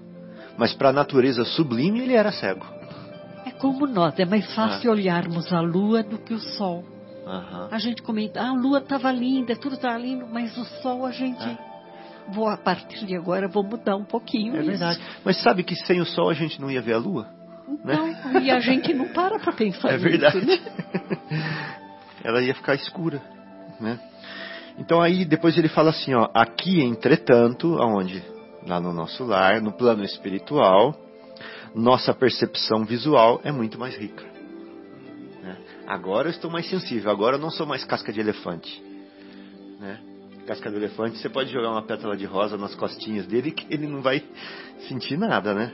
mas 0.57 0.73
para 0.73 0.89
a 0.89 0.93
natureza 0.93 1.43
sublime 1.43 2.01
ele 2.01 2.13
era 2.13 2.31
cego. 2.31 2.65
É 3.47 3.51
como 3.51 3.87
nós, 3.87 4.17
é 4.19 4.25
mais 4.25 4.53
fácil 4.53 4.89
Ah. 4.91 4.93
olharmos 4.93 5.51
a 5.53 5.59
lua 5.61 6.03
do 6.03 6.17
que 6.17 6.33
o 6.33 6.39
sol. 6.39 6.83
Aham. 7.25 7.67
A 7.71 7.77
gente 7.79 8.01
comenta, 8.01 8.41
ah, 8.41 8.49
a 8.49 8.53
lua 8.53 8.79
estava 8.79 9.11
linda, 9.11 9.55
tudo 9.55 9.75
estava 9.75 9.97
lindo, 9.97 10.25
mas 10.31 10.55
o 10.57 10.63
sol 10.81 11.05
a 11.05 11.11
gente. 11.11 11.57
Vou, 12.29 12.47
a 12.49 12.57
partir 12.57 13.05
de 13.05 13.15
agora, 13.15 13.47
vou 13.47 13.63
mudar 13.63 13.95
um 13.95 14.03
pouquinho 14.03 14.55
É 14.55 14.59
isso. 14.59 14.67
verdade. 14.69 14.99
Mas 15.23 15.41
sabe 15.41 15.63
que 15.63 15.75
sem 15.75 15.99
o 16.01 16.05
sol 16.05 16.29
a 16.29 16.33
gente 16.33 16.59
não 16.59 16.69
ia 16.69 16.81
ver 16.81 16.93
a 16.93 16.97
lua? 16.97 17.27
Então, 17.69 18.41
e 18.41 18.49
a 18.51 18.59
gente 18.59 18.93
não 18.93 19.07
para 19.09 19.39
para 19.39 19.53
pensar 19.53 19.89
É 19.93 19.97
nisso, 19.97 20.03
verdade. 20.09 20.45
né? 20.45 20.59
Ela 22.23 22.41
ia 22.41 22.53
ficar 22.53 22.75
escura, 22.75 23.21
né? 23.79 23.99
Então 24.77 25.01
aí 25.01 25.25
depois 25.25 25.57
ele 25.57 25.69
fala 25.69 25.89
assim, 25.91 26.13
ó, 26.13 26.27
aqui 26.33 26.81
entretanto, 26.81 27.77
aonde? 27.81 28.23
Lá 28.65 28.79
no 28.79 28.93
nosso 28.93 29.23
lar, 29.25 29.61
no 29.61 29.71
plano 29.71 30.03
espiritual, 30.03 30.93
nossa 31.77 32.13
percepção 32.13 32.83
visual 32.83 33.39
é 33.43 33.51
muito 33.51 33.79
mais 33.79 33.95
rica. 33.95 34.23
né? 35.43 35.57
Agora 35.85 36.27
eu 36.27 36.31
estou 36.31 36.49
mais 36.49 36.67
sensível, 36.67 37.11
agora 37.11 37.35
eu 37.37 37.39
não 37.39 37.51
sou 37.51 37.67
mais 37.67 37.85
casca 37.85 38.11
de 38.11 38.19
elefante. 38.19 38.83
Né? 39.79 39.99
Casca 40.47 40.71
de 40.71 40.75
elefante, 40.75 41.19
você 41.19 41.29
pode 41.29 41.51
jogar 41.51 41.69
uma 41.69 41.83
pétala 41.83 42.17
de 42.17 42.25
rosa 42.25 42.57
nas 42.57 42.73
costinhas 42.73 43.27
dele 43.27 43.51
que 43.51 43.71
ele 43.71 43.85
não 43.85 44.01
vai 44.01 44.23
sentir 44.87 45.17
nada, 45.17 45.53
né? 45.53 45.71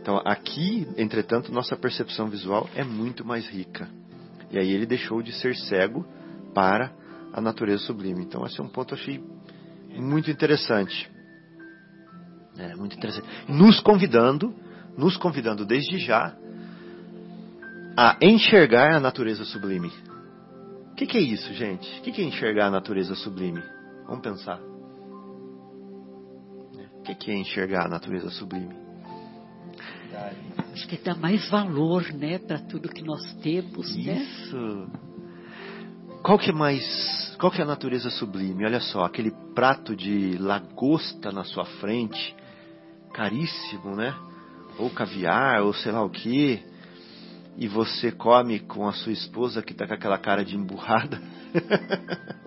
Então 0.00 0.20
aqui, 0.24 0.88
entretanto, 0.96 1.52
nossa 1.52 1.76
percepção 1.76 2.28
visual 2.28 2.68
é 2.74 2.82
muito 2.82 3.24
mais 3.24 3.46
rica. 3.48 3.88
E 4.50 4.58
aí 4.58 4.70
ele 4.70 4.86
deixou 4.86 5.22
de 5.22 5.32
ser 5.32 5.54
cego 5.54 6.06
para 6.54 6.92
a 7.32 7.40
natureza 7.40 7.84
sublime. 7.84 8.22
Então 8.22 8.44
esse 8.46 8.58
é 8.58 8.62
um 8.62 8.68
ponto 8.68 8.94
que 8.94 8.94
eu 8.94 8.98
achei 8.98 9.24
muito 10.00 10.30
interessante. 10.30 11.10
É, 12.56 12.74
muito 12.74 12.96
interessante. 12.96 13.26
Nos 13.48 13.80
convidando, 13.80 14.54
nos 14.96 15.16
convidando 15.16 15.64
desde 15.64 15.98
já 15.98 16.36
a 17.96 18.16
enxergar 18.20 18.94
a 18.94 19.00
natureza 19.00 19.44
sublime. 19.44 19.92
O 20.92 20.94
que, 20.94 21.06
que 21.06 21.18
é 21.18 21.20
isso, 21.20 21.52
gente? 21.54 21.98
O 21.98 22.02
que, 22.02 22.12
que 22.12 22.22
é 22.22 22.24
enxergar 22.24 22.66
a 22.66 22.70
natureza 22.70 23.14
sublime? 23.14 23.62
Vamos 24.06 24.22
pensar. 24.22 24.60
O 26.98 27.02
que, 27.02 27.14
que 27.14 27.30
é 27.30 27.34
enxergar 27.34 27.86
a 27.86 27.88
natureza 27.88 28.30
sublime? 28.30 28.74
Acho 30.72 30.86
que 30.86 30.96
dá 30.98 31.14
mais 31.14 31.48
valor, 31.50 32.04
né, 32.12 32.38
para 32.38 32.58
tudo 32.58 32.88
que 32.88 33.02
nós 33.02 33.34
temos, 33.36 33.96
né? 33.96 34.22
Isso. 34.22 34.90
Qual 36.22 36.38
que 36.38 36.50
é 36.50 36.52
mais, 36.52 37.36
qual 37.40 37.50
que 37.50 37.60
é 37.60 37.64
a 37.64 37.66
natureza 37.66 38.08
sublime? 38.10 38.64
Olha 38.64 38.80
só, 38.80 39.04
aquele 39.04 39.32
prato 39.54 39.96
de 39.96 40.36
lagosta 40.38 41.32
na 41.32 41.42
sua 41.42 41.64
frente, 41.64 42.36
caríssimo, 43.12 43.96
né? 43.96 44.14
Ou 44.78 44.90
caviar, 44.90 45.62
ou 45.62 45.72
sei 45.74 45.92
lá 45.92 46.02
o 46.04 46.10
que. 46.10 46.62
e 47.56 47.68
você 47.68 48.10
come 48.10 48.60
com 48.60 48.88
a 48.88 48.92
sua 48.92 49.12
esposa 49.12 49.62
que 49.62 49.72
está 49.72 49.86
com 49.86 49.94
aquela 49.94 50.18
cara 50.18 50.44
de 50.44 50.56
emburrada. 50.56 51.20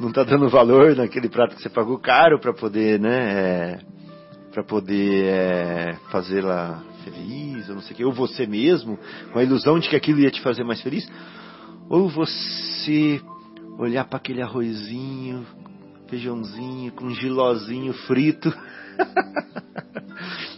não 0.00 0.08
está 0.08 0.24
dando 0.24 0.48
valor 0.48 0.96
naquele 0.96 1.28
prato 1.28 1.54
que 1.54 1.62
você 1.62 1.68
pagou 1.68 1.98
caro 1.98 2.40
para 2.40 2.54
poder, 2.54 2.98
né, 2.98 3.32
é, 3.32 3.78
para 4.50 4.64
poder 4.64 5.24
é, 5.26 5.96
fazê-la 6.10 6.82
feliz, 7.04 7.68
ou 7.68 7.74
não 7.74 7.82
sei 7.82 7.92
o 7.92 7.96
que, 7.96 8.04
ou 8.04 8.12
você 8.12 8.46
mesmo, 8.46 8.98
com 9.32 9.38
a 9.38 9.44
ilusão 9.44 9.78
de 9.78 9.88
que 9.88 9.96
aquilo 9.96 10.20
ia 10.20 10.30
te 10.30 10.40
fazer 10.40 10.64
mais 10.64 10.80
feliz, 10.80 11.06
ou 11.88 12.08
você 12.08 13.20
olhar 13.78 14.04
para 14.06 14.16
aquele 14.16 14.42
arrozinho, 14.42 15.46
feijãozinho 16.08 16.92
com 16.92 17.04
um 17.04 17.14
gilozinho 17.14 17.92
frito. 17.92 18.52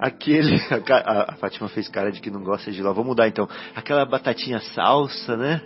aquele. 0.00 0.56
A, 0.90 1.32
a, 1.32 1.36
Fátima 1.36 1.68
fez 1.68 1.88
cara 1.88 2.10
de 2.10 2.20
que 2.20 2.30
não 2.30 2.42
gosta 2.42 2.70
de 2.70 2.78
giló. 2.78 2.92
Vou 2.92 3.04
mudar 3.04 3.28
então. 3.28 3.48
Aquela 3.74 4.04
batatinha 4.04 4.58
salsa, 4.60 5.36
né? 5.36 5.62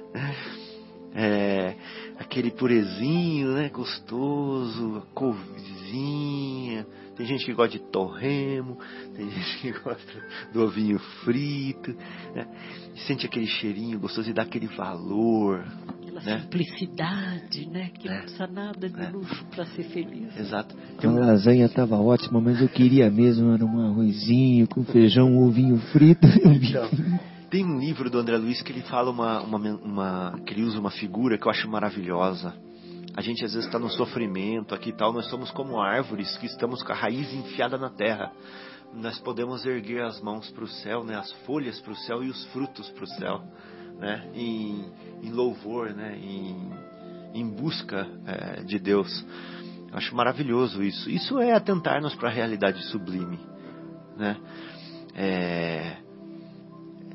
É, 1.15 1.77
aquele 2.19 2.51
purezinho, 2.51 3.53
né? 3.53 3.69
Gostoso, 3.69 5.07
couvezinha. 5.15 6.85
Tem 7.17 7.25
gente 7.25 7.45
que 7.45 7.53
gosta 7.53 7.79
de 7.79 7.85
torremo, 7.91 8.77
tem 9.15 9.31
gente 9.31 9.59
que 9.61 9.73
gosta 9.73 10.27
do 10.53 10.65
ovinho 10.65 10.99
frito, 11.25 11.97
né? 12.35 12.49
Sente 13.07 13.25
aquele 13.25 13.47
cheirinho 13.47 14.01
gostoso 14.01 14.29
e 14.29 14.33
dá 14.33 14.43
aquele 14.43 14.67
valor. 14.67 15.65
Aquela 16.15 16.37
né? 16.37 16.41
simplicidade, 16.43 17.67
né? 17.69 17.91
Que 17.91 18.09
não 18.09 18.15
é. 18.15 18.21
precisa 18.21 18.47
nada 18.47 18.89
de 18.89 19.01
é. 19.01 19.11
luxo 19.11 19.45
para 19.47 19.67
ser 19.67 19.85
feliz. 19.85 20.37
Exato. 20.39 20.75
Tem 21.01 21.11
a 21.11 21.13
lasanha 21.13 21.67
estava 21.67 21.97
ótima, 21.97 22.41
mas 22.41 22.61
eu 22.61 22.69
queria 22.69 23.11
mesmo 23.11 23.53
era 23.53 23.65
um 23.65 23.81
arrozinho 23.81 24.69
com 24.69 24.85
feijão, 24.85 25.29
um 25.29 25.45
ovinho 25.45 25.79
frito. 25.93 26.27
Então, 26.65 26.89
tem 27.51 27.65
um 27.65 27.79
livro 27.79 28.09
do 28.11 28.19
André 28.19 28.37
Luiz 28.37 28.63
que 28.63 28.73
ele 28.73 28.83
fala 28.83 29.11
uma, 29.11 29.41
uma, 29.43 29.59
uma, 29.59 30.41
que 30.47 30.55
ele 30.55 30.63
usa 30.63 30.79
uma 30.79 30.91
figura 30.91 31.39
que 31.39 31.47
eu 31.47 31.51
acho 31.51 31.69
maravilhosa. 31.69 32.55
A 33.17 33.21
gente 33.21 33.45
às 33.45 33.53
vezes 33.53 33.67
está 33.67 33.79
no 33.79 33.89
sofrimento 33.91 34.75
aqui 34.75 34.91
e 34.91 34.93
tal, 34.93 35.13
nós 35.13 35.29
somos 35.31 35.51
como 35.53 35.81
árvores 35.81 36.37
que 36.39 36.47
estamos 36.47 36.83
com 36.83 36.93
a 36.93 36.97
raiz 36.97 37.33
enfiada 37.33 37.79
na 37.79 37.91
terra. 37.91 38.33
Nós 38.93 39.19
podemos 39.21 39.65
erguer 39.65 40.03
as 40.03 40.21
mãos 40.21 40.51
para 40.51 40.65
o 40.65 40.69
céu, 40.69 41.05
né, 41.05 41.17
as 41.17 41.31
folhas 41.45 41.81
para 41.81 41.93
o 41.93 41.97
céu 41.97 42.23
e 42.25 42.29
os 42.29 42.45
frutos 42.47 42.91
para 42.91 43.05
o 43.05 43.07
céu, 43.07 43.43
né, 43.99 44.29
em, 44.35 44.85
em 45.23 45.31
louvor, 45.31 45.91
né, 45.91 46.19
em, 46.19 46.71
em 47.35 47.49
busca 47.49 48.07
é, 48.27 48.63
de 48.63 48.79
Deus. 48.79 49.25
Eu 49.91 49.99
acho 49.99 50.15
maravilhoso 50.15 50.83
isso. 50.83 51.09
Isso 51.11 51.39
é 51.39 51.53
atentar-nos 51.53 52.15
para 52.15 52.29
a 52.29 52.33
realidade 52.33 52.83
sublime, 52.87 53.39
né? 54.17 54.37
É, 55.17 55.97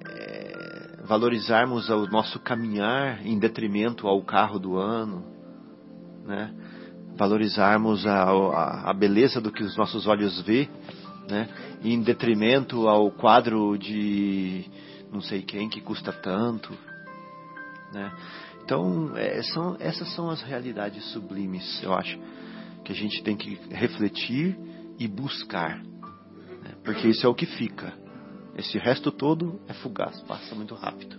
é, 0.06 1.04
valorizarmos 1.06 1.90
o 1.90 2.08
nosso 2.08 2.40
caminhar 2.40 3.26
em 3.26 3.38
detrimento 3.38 4.08
ao 4.08 4.22
carro 4.22 4.58
do 4.58 4.78
ano, 4.78 5.26
né? 6.26 6.54
valorizarmos 7.18 8.06
a, 8.06 8.24
a, 8.24 8.92
a, 8.92 8.94
beleza 8.94 9.42
do 9.42 9.52
que 9.52 9.62
os 9.62 9.76
nossos 9.76 10.08
olhos 10.08 10.42
vê, 10.44 10.70
né? 11.28 11.50
em 11.84 12.02
detrimento 12.02 12.88
ao 12.88 13.12
quadro 13.12 13.78
de 13.78 14.66
não 15.12 15.22
sei 15.22 15.41
quem 15.41 15.70
que 15.70 15.82
custa 15.82 16.12
tanto. 16.12 16.72
Né? 17.93 18.12
Então, 18.64 19.16
é, 19.18 19.41
são, 19.43 19.76
essas 19.80 20.14
são 20.14 20.30
as 20.30 20.41
realidades 20.41 21.03
sublimes, 21.12 21.82
eu 21.82 21.93
acho, 21.93 22.20
que 22.84 22.91
a 22.91 22.95
gente 22.95 23.24
tem 23.24 23.36
que 23.36 23.55
refletir 23.72 24.57
e 24.97 25.07
buscar, 25.07 25.82
né? 25.84 26.76
porque 26.84 27.07
isso 27.07 27.26
é 27.26 27.30
o 27.30 27.36
que 27.36 27.45
fica. 27.45 27.93
Esse 28.55 28.78
resto 28.78 29.12
todo 29.12 29.60
é 29.68 29.74
fugaz, 29.74 30.22
passa 30.24 30.53
muito 30.53 30.76
rápido. 30.76 31.18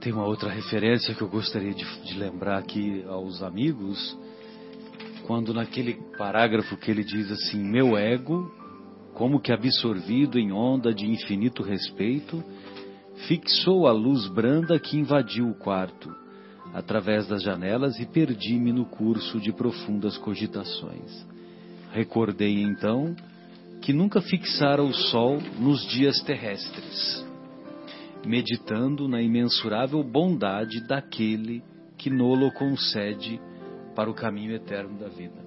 Tem 0.00 0.12
uma 0.12 0.24
outra 0.24 0.48
referência 0.48 1.14
que 1.14 1.20
eu 1.20 1.28
gostaria 1.28 1.74
de, 1.74 1.84
de 2.04 2.14
lembrar 2.16 2.58
aqui 2.58 3.04
aos 3.08 3.42
amigos, 3.42 4.16
quando 5.26 5.52
naquele 5.52 5.94
parágrafo 6.16 6.76
que 6.76 6.90
ele 6.90 7.02
diz 7.02 7.30
assim: 7.32 7.58
Meu 7.58 7.98
ego, 7.98 8.50
como 9.18 9.40
que 9.40 9.52
absorvido 9.52 10.38
em 10.38 10.52
onda 10.52 10.94
de 10.94 11.04
infinito 11.04 11.62
respeito, 11.62 12.42
fixou 13.26 13.88
a 13.88 13.92
luz 13.92 14.28
branda 14.28 14.78
que 14.78 14.96
invadiu 14.96 15.50
o 15.50 15.54
quarto, 15.54 16.08
através 16.72 17.26
das 17.26 17.42
janelas, 17.42 17.98
e 17.98 18.06
perdi-me 18.06 18.72
no 18.72 18.84
curso 18.84 19.40
de 19.40 19.52
profundas 19.52 20.16
cogitações. 20.16 21.26
Recordei 21.92 22.62
então 22.62 23.16
que 23.82 23.92
nunca 23.92 24.20
fixara 24.20 24.82
o 24.82 24.94
sol 24.94 25.38
nos 25.58 25.84
dias 25.88 26.22
terrestres 26.22 27.26
meditando 28.26 29.08
na 29.08 29.22
imensurável 29.22 30.02
bondade 30.02 30.86
daquele 30.86 31.62
que 31.96 32.10
nolo 32.10 32.50
concede 32.52 33.40
para 33.94 34.10
o 34.10 34.14
caminho 34.14 34.52
eterno 34.52 34.98
da 34.98 35.08
vida. 35.08 35.40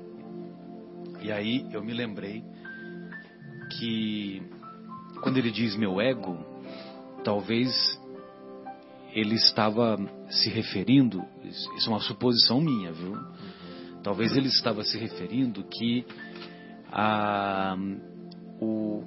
E 1.21 1.31
aí 1.31 1.67
eu 1.71 1.83
me 1.83 1.93
lembrei 1.93 2.43
que 3.77 4.41
quando 5.21 5.37
ele 5.37 5.51
diz 5.51 5.75
meu 5.75 6.01
ego, 6.01 6.37
talvez 7.23 7.71
ele 9.13 9.35
estava 9.35 9.97
se 10.29 10.49
referindo, 10.49 11.23
isso 11.43 11.87
é 11.87 11.89
uma 11.89 11.99
suposição 11.99 12.61
minha, 12.61 12.91
viu? 12.91 13.17
Talvez 14.03 14.35
ele 14.35 14.47
estava 14.47 14.83
se 14.83 14.97
referindo 14.97 15.63
que 15.63 16.05
a, 16.91 17.75
o, 18.59 19.03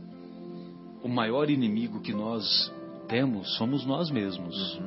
o 1.03 1.09
maior 1.09 1.51
inimigo 1.51 2.01
que 2.01 2.13
nós 2.13 2.73
temos 3.09 3.57
somos 3.57 3.85
nós 3.85 4.11
mesmos. 4.11 4.81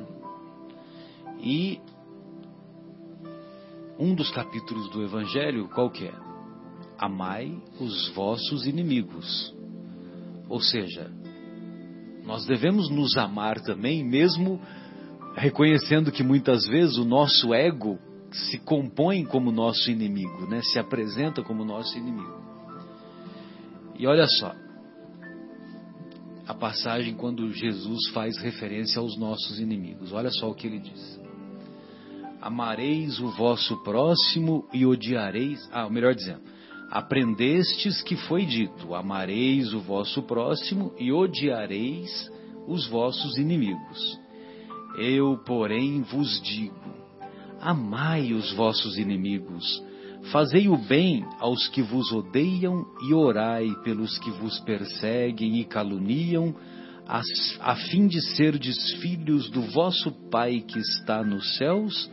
E 1.40 1.80
um 3.98 4.14
dos 4.14 4.30
capítulos 4.30 4.88
do 4.90 5.02
Evangelho, 5.02 5.68
qual 5.68 5.90
que 5.90 6.06
é? 6.06 6.14
Amai 6.96 7.60
os 7.80 8.08
vossos 8.10 8.66
inimigos. 8.66 9.54
Ou 10.48 10.60
seja, 10.60 11.10
nós 12.24 12.44
devemos 12.46 12.90
nos 12.90 13.16
amar 13.16 13.60
também, 13.60 14.04
mesmo 14.04 14.60
reconhecendo 15.34 16.12
que 16.12 16.22
muitas 16.22 16.66
vezes 16.66 16.96
o 16.96 17.04
nosso 17.04 17.54
ego 17.54 17.98
se 18.30 18.58
compõe 18.58 19.24
como 19.24 19.50
nosso 19.50 19.90
inimigo, 19.90 20.46
né? 20.46 20.60
se 20.62 20.78
apresenta 20.78 21.42
como 21.42 21.64
nosso 21.64 21.96
inimigo. 21.96 22.38
E 23.98 24.06
olha 24.06 24.26
só, 24.26 24.54
a 26.46 26.54
passagem 26.54 27.14
quando 27.14 27.52
Jesus 27.52 28.08
faz 28.08 28.38
referência 28.38 29.00
aos 29.00 29.18
nossos 29.18 29.60
inimigos. 29.60 30.12
Olha 30.12 30.30
só 30.30 30.48
o 30.48 30.54
que 30.54 30.66
ele 30.66 30.78
diz: 30.78 31.20
Amareis 32.40 33.20
o 33.20 33.28
vosso 33.30 33.76
próximo 33.82 34.66
e 34.72 34.86
odiareis. 34.86 35.68
Ah, 35.72 35.90
melhor 35.90 36.14
dizendo, 36.14 36.40
aprendestes 36.90 38.02
que 38.02 38.16
foi 38.16 38.44
dito: 38.44 38.94
Amareis 38.94 39.72
o 39.72 39.80
vosso 39.80 40.22
próximo 40.22 40.92
e 40.98 41.12
odiareis 41.12 42.30
os 42.66 42.86
vossos 42.86 43.36
inimigos. 43.36 44.18
Eu, 44.98 45.38
porém, 45.44 46.02
vos 46.02 46.40
digo: 46.42 46.74
Amai 47.60 48.32
os 48.32 48.52
vossos 48.52 48.96
inimigos 48.96 49.82
Fazei 50.32 50.68
o 50.68 50.76
bem 50.76 51.24
aos 51.38 51.68
que 51.68 51.80
vos 51.80 52.12
odeiam 52.12 52.84
e 53.08 53.14
orai 53.14 53.66
pelos 53.82 54.18
que 54.18 54.30
vos 54.30 54.60
perseguem 54.60 55.58
e 55.58 55.64
caluniam, 55.64 56.54
a, 57.06 57.74
fim 57.90 58.06
de 58.06 58.20
serdes 58.36 58.76
filhos 59.00 59.48
do 59.48 59.62
vosso 59.62 60.12
Pai 60.30 60.60
que 60.60 60.78
está 60.78 61.24
nos 61.24 61.56
céus 61.56 62.10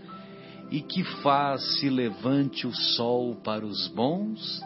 e 0.69 0.81
que 0.81 1.03
faz 1.21 1.79
se 1.79 1.89
levante 1.89 2.65
o 2.65 2.73
sol 2.73 3.35
para 3.35 3.65
os 3.65 3.87
bons 3.89 4.61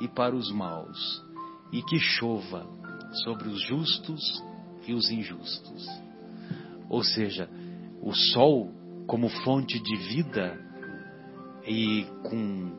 e 0.00 0.08
para 0.08 0.34
os 0.34 0.50
maus, 0.50 1.22
e 1.72 1.82
que 1.82 1.98
chova 1.98 2.66
sobre 3.24 3.48
os 3.48 3.60
justos 3.62 4.42
e 4.86 4.94
os 4.94 5.10
injustos. 5.10 5.86
Ou 6.88 7.02
seja, 7.02 7.48
o 8.00 8.12
sol 8.12 8.70
como 9.06 9.28
fonte 9.28 9.80
de 9.80 9.96
vida 9.96 10.58
e 11.66 12.06
com 12.22 12.72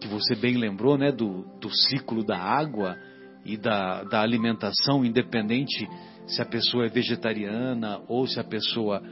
que 0.00 0.08
você 0.08 0.34
bem 0.34 0.56
lembrou, 0.56 0.98
né, 0.98 1.12
do, 1.12 1.44
do 1.60 1.70
ciclo 1.70 2.24
da 2.24 2.36
água 2.36 2.98
e 3.44 3.56
da, 3.56 4.02
da 4.04 4.20
alimentação, 4.20 5.04
independente 5.04 5.88
se 6.26 6.42
a 6.42 6.44
pessoa 6.44 6.86
é 6.86 6.88
vegetariana 6.88 8.00
ou 8.08 8.26
se 8.26 8.38
a 8.40 8.44
pessoa 8.44 9.02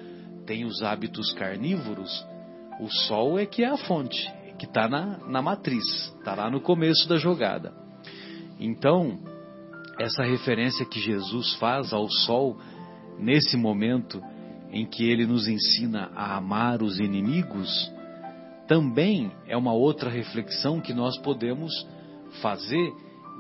tem 0.46 0.64
os 0.64 0.82
hábitos 0.82 1.32
carnívoros, 1.34 2.10
o 2.80 2.88
sol 2.88 3.38
é 3.38 3.44
que 3.44 3.62
é 3.62 3.68
a 3.68 3.76
fonte, 3.76 4.26
que 4.58 4.64
está 4.64 4.88
na, 4.88 5.18
na 5.28 5.42
matriz, 5.42 5.84
está 6.18 6.34
lá 6.34 6.50
no 6.50 6.60
começo 6.60 7.08
da 7.08 7.16
jogada. 7.16 7.72
Então, 8.58 9.18
essa 9.98 10.22
referência 10.22 10.86
que 10.86 10.98
Jesus 10.98 11.54
faz 11.54 11.92
ao 11.92 12.08
sol, 12.08 12.58
nesse 13.18 13.56
momento 13.56 14.22
em 14.72 14.86
que 14.86 15.04
ele 15.04 15.26
nos 15.26 15.46
ensina 15.46 16.10
a 16.14 16.36
amar 16.36 16.82
os 16.82 16.98
inimigos, 16.98 17.90
também 18.66 19.30
é 19.46 19.56
uma 19.56 19.72
outra 19.72 20.08
reflexão 20.08 20.80
que 20.80 20.94
nós 20.94 21.18
podemos 21.18 21.72
fazer 22.40 22.92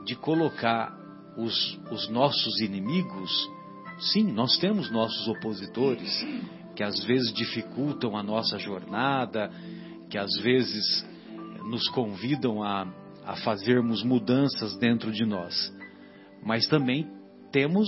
de 0.04 0.16
colocar 0.16 0.92
os, 1.36 1.78
os 1.90 2.08
nossos 2.08 2.60
inimigos, 2.60 3.30
sim, 3.98 4.24
nós 4.32 4.58
temos 4.58 4.90
nossos 4.90 5.28
opositores, 5.28 6.26
que 6.80 6.84
às 6.84 7.04
vezes 7.04 7.30
dificultam 7.34 8.16
a 8.16 8.22
nossa 8.22 8.58
jornada, 8.58 9.50
que 10.08 10.16
às 10.16 10.34
vezes 10.40 11.06
nos 11.62 11.86
convidam 11.90 12.62
a, 12.62 12.86
a 13.22 13.36
fazermos 13.36 14.02
mudanças 14.02 14.78
dentro 14.78 15.12
de 15.12 15.26
nós. 15.26 15.70
Mas 16.42 16.66
também 16.68 17.06
temos 17.52 17.86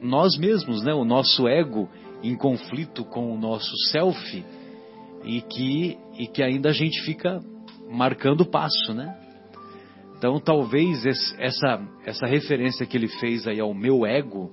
nós 0.00 0.38
mesmos, 0.38 0.82
né? 0.82 0.94
o 0.94 1.04
nosso 1.04 1.46
ego 1.46 1.86
em 2.22 2.34
conflito 2.34 3.04
com 3.04 3.30
o 3.30 3.38
nosso 3.38 3.76
self 3.90 4.42
e 5.24 5.42
que, 5.42 5.98
e 6.18 6.26
que 6.28 6.42
ainda 6.42 6.70
a 6.70 6.72
gente 6.72 7.02
fica 7.02 7.42
marcando 7.90 8.46
passo, 8.46 8.94
né? 8.94 9.14
Então 10.16 10.40
talvez 10.40 11.04
essa, 11.38 11.86
essa 12.06 12.26
referência 12.26 12.86
que 12.86 12.96
ele 12.96 13.08
fez 13.20 13.46
aí 13.46 13.60
ao 13.60 13.74
meu 13.74 14.06
ego, 14.06 14.50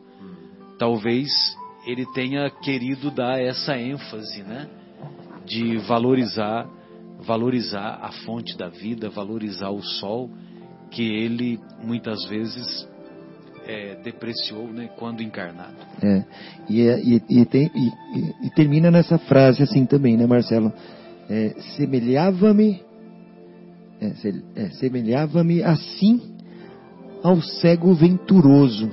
talvez 0.77 1.29
ele 1.85 2.05
tenha 2.13 2.49
querido 2.49 3.11
dar 3.11 3.39
essa 3.39 3.77
ênfase, 3.77 4.43
né? 4.43 4.67
De 5.45 5.77
valorizar, 5.77 6.67
valorizar 7.19 7.99
a 8.01 8.11
fonte 8.25 8.57
da 8.57 8.67
vida, 8.67 9.09
valorizar 9.09 9.69
o 9.69 9.81
sol, 9.81 10.29
que 10.89 11.03
ele 11.03 11.59
muitas 11.83 12.25
vezes 12.25 12.87
é, 13.67 13.95
depreciou 14.03 14.67
né, 14.67 14.89
quando 14.97 15.21
encarnado. 15.21 15.75
É, 16.01 16.23
e, 16.69 16.81
é, 16.81 16.99
e, 17.01 17.21
e, 17.29 17.45
tem, 17.45 17.71
e, 18.43 18.49
termina 18.55 18.89
nessa 18.89 19.17
frase 19.17 19.61
assim 19.63 19.85
também, 19.85 20.17
né, 20.17 20.25
Marcelo? 20.25 20.73
É, 21.29 21.49
Semelhava-me 21.75 22.85
é, 24.01 24.11
é, 24.55 24.69
semelhava-me 24.71 25.63
assim 25.63 26.21
ao 27.23 27.41
cego 27.41 27.93
venturoso. 27.93 28.91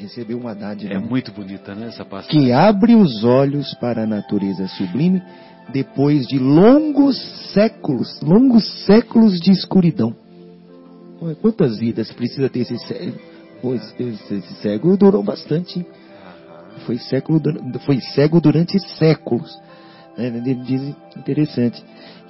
Recebeu 0.00 0.38
uma 0.38 0.54
dádiva. 0.54 0.94
É 0.94 0.98
muito 0.98 1.32
bonita, 1.32 1.74
né, 1.74 1.88
essa 1.88 2.04
passagem. 2.04 2.40
Que 2.40 2.52
abre 2.52 2.94
os 2.94 3.24
olhos 3.24 3.74
para 3.74 4.04
a 4.04 4.06
natureza 4.06 4.66
sublime 4.68 5.22
depois 5.72 6.26
de 6.26 6.38
longos 6.38 7.16
séculos, 7.52 8.20
longos 8.20 8.84
séculos 8.84 9.40
de 9.40 9.50
escuridão. 9.50 10.14
Quantas 11.40 11.78
vidas 11.78 12.10
precisa 12.12 12.48
ter 12.48 12.60
esse 12.60 12.76
cego? 12.78 13.18
Pois 13.60 13.94
esse 13.98 14.54
cego 14.54 14.96
durou 14.96 15.22
bastante. 15.22 15.86
Foi, 16.84 16.98
século, 16.98 17.40
foi 17.86 18.00
cego 18.00 18.40
durante 18.40 18.76
séculos. 18.98 19.56
Né? 20.18 20.26
Ele 20.26 20.54
diz 20.56 20.82
interessante 21.16 21.82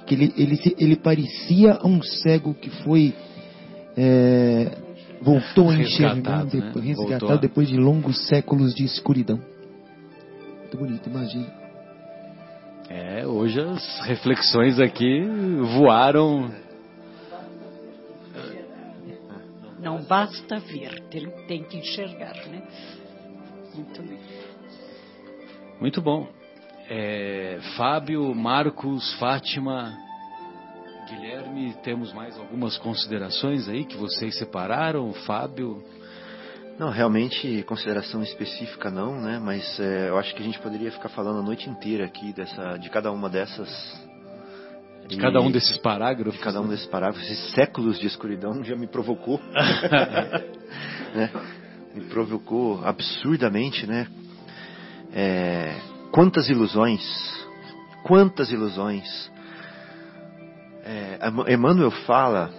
que 0.05 0.13
ele, 0.13 0.33
ele, 0.37 0.75
ele 0.77 0.95
parecia 0.95 1.79
um 1.83 2.01
cego 2.03 2.53
que 2.53 2.69
foi 2.83 3.15
é, 3.97 4.77
voltou 5.23 5.69
a 5.69 5.75
enxergar 5.75 6.45
depois, 6.45 6.75
né? 6.75 6.93
resgatado 6.93 7.39
depois 7.39 7.67
de 7.67 7.77
longos 7.77 8.27
séculos 8.27 8.73
de 8.75 8.83
escuridão. 8.83 9.39
Muito 10.59 10.77
bonito, 10.77 11.09
imagina. 11.09 11.63
É, 12.89 13.25
hoje 13.25 13.59
as 13.59 14.01
reflexões 14.05 14.79
aqui 14.79 15.21
voaram. 15.77 16.51
Não 19.79 20.01
basta 20.03 20.59
ver, 20.59 21.01
tem, 21.09 21.29
tem 21.47 21.63
que 21.63 21.77
enxergar, 21.77 22.35
né? 22.47 22.63
Muito 23.75 24.01
bem. 24.01 24.19
Muito 25.79 26.01
bom. 26.01 26.27
É, 26.89 27.59
Fábio, 27.75 28.33
Marcos, 28.35 29.13
Fátima, 29.13 29.97
Guilherme, 31.15 31.73
temos 31.83 32.11
mais 32.13 32.37
algumas 32.37 32.77
considerações 32.77 33.69
aí 33.69 33.85
que 33.85 33.95
vocês 33.95 34.37
separaram? 34.37 35.13
Fábio? 35.13 35.83
Não, 36.79 36.89
realmente 36.89 37.63
consideração 37.63 38.23
específica 38.23 38.89
não, 38.89 39.21
né? 39.21 39.39
Mas 39.39 39.79
é, 39.79 40.09
eu 40.09 40.17
acho 40.17 40.33
que 40.33 40.41
a 40.41 40.45
gente 40.45 40.59
poderia 40.59 40.91
ficar 40.91 41.09
falando 41.09 41.39
a 41.39 41.43
noite 41.43 41.69
inteira 41.69 42.05
aqui 42.05 42.33
dessa, 42.33 42.77
de 42.77 42.89
cada 42.89 43.11
uma 43.11 43.29
dessas. 43.29 43.69
De 45.07 45.17
cada 45.17 45.39
um 45.41 45.51
desses 45.51 45.77
parágrafos. 45.77 46.33
De 46.33 46.43
cada 46.43 46.61
um 46.61 46.67
desses 46.67 46.87
parágrafos, 46.87 47.29
esses 47.29 47.51
séculos 47.53 47.99
de 47.99 48.07
escuridão 48.07 48.63
já 48.63 48.75
me 48.75 48.87
provocou. 48.87 49.39
né? 51.13 51.29
Me 51.93 52.05
provocou 52.05 52.83
absurdamente, 52.83 53.85
né? 53.85 54.07
É, 55.13 55.75
Quantas 56.13 56.47
ilusões, 56.47 57.01
quantas 58.03 58.51
ilusões. 58.51 59.31
É, 60.83 61.19
Emmanuel 61.53 61.91
fala, 62.05 62.49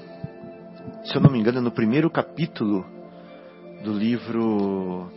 se 1.04 1.14
eu 1.14 1.20
não 1.20 1.30
me 1.30 1.38
engano, 1.38 1.60
no 1.60 1.70
primeiro 1.70 2.10
capítulo 2.10 2.84
do 3.82 3.92
livro. 3.92 5.10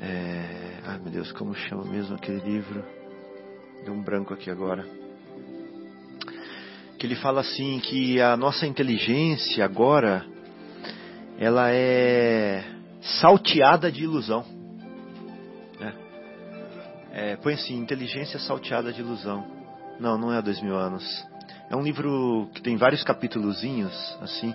É, 0.00 0.80
ai 0.84 0.98
meu 0.98 1.12
Deus, 1.12 1.32
como 1.32 1.54
chama 1.54 1.84
mesmo 1.84 2.16
aquele 2.16 2.40
livro? 2.40 2.84
Deu 3.84 3.94
um 3.94 4.02
branco 4.02 4.34
aqui 4.34 4.50
agora. 4.50 4.84
Que 6.98 7.06
ele 7.06 7.16
fala 7.16 7.40
assim 7.40 7.78
que 7.78 8.20
a 8.20 8.36
nossa 8.36 8.66
inteligência 8.66 9.64
agora 9.64 10.26
ela 11.38 11.70
é 11.72 12.64
salteada 13.00 13.90
de 13.90 14.02
ilusão. 14.02 14.44
É, 17.12 17.34
põe 17.36 17.54
assim, 17.54 17.76
Inteligência 17.76 18.38
Salteada 18.38 18.92
de 18.92 19.00
Ilusão. 19.00 19.59
Não, 20.00 20.16
não 20.16 20.32
é 20.32 20.40
dois 20.40 20.60
mil 20.62 20.74
anos. 20.74 21.04
É 21.68 21.76
um 21.76 21.82
livro 21.82 22.48
que 22.54 22.62
tem 22.62 22.76
vários 22.76 23.04
capítulozinhos, 23.04 23.94
assim, 24.22 24.52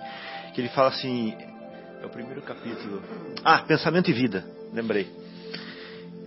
que 0.52 0.60
ele 0.60 0.68
fala 0.68 0.88
assim, 0.88 1.34
é 2.02 2.04
o 2.04 2.08
primeiro 2.10 2.42
capítulo. 2.42 3.00
Ah, 3.44 3.60
Pensamento 3.60 4.10
e 4.10 4.12
Vida, 4.12 4.44
lembrei. 4.72 5.08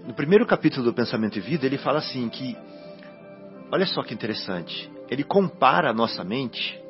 No 0.08 0.14
primeiro 0.14 0.46
capítulo 0.46 0.86
do 0.86 0.94
Pensamento 0.94 1.38
e 1.38 1.42
Vida, 1.42 1.66
ele 1.66 1.78
fala 1.78 2.00
assim 2.00 2.30
que, 2.30 2.58
olha 3.72 3.86
só 3.86 4.02
que 4.04 4.14
interessante, 4.14 4.90
ele 5.10 5.24
compara 5.24 5.90
a 5.90 5.94
nossa 5.94 6.24
mente 6.24 6.82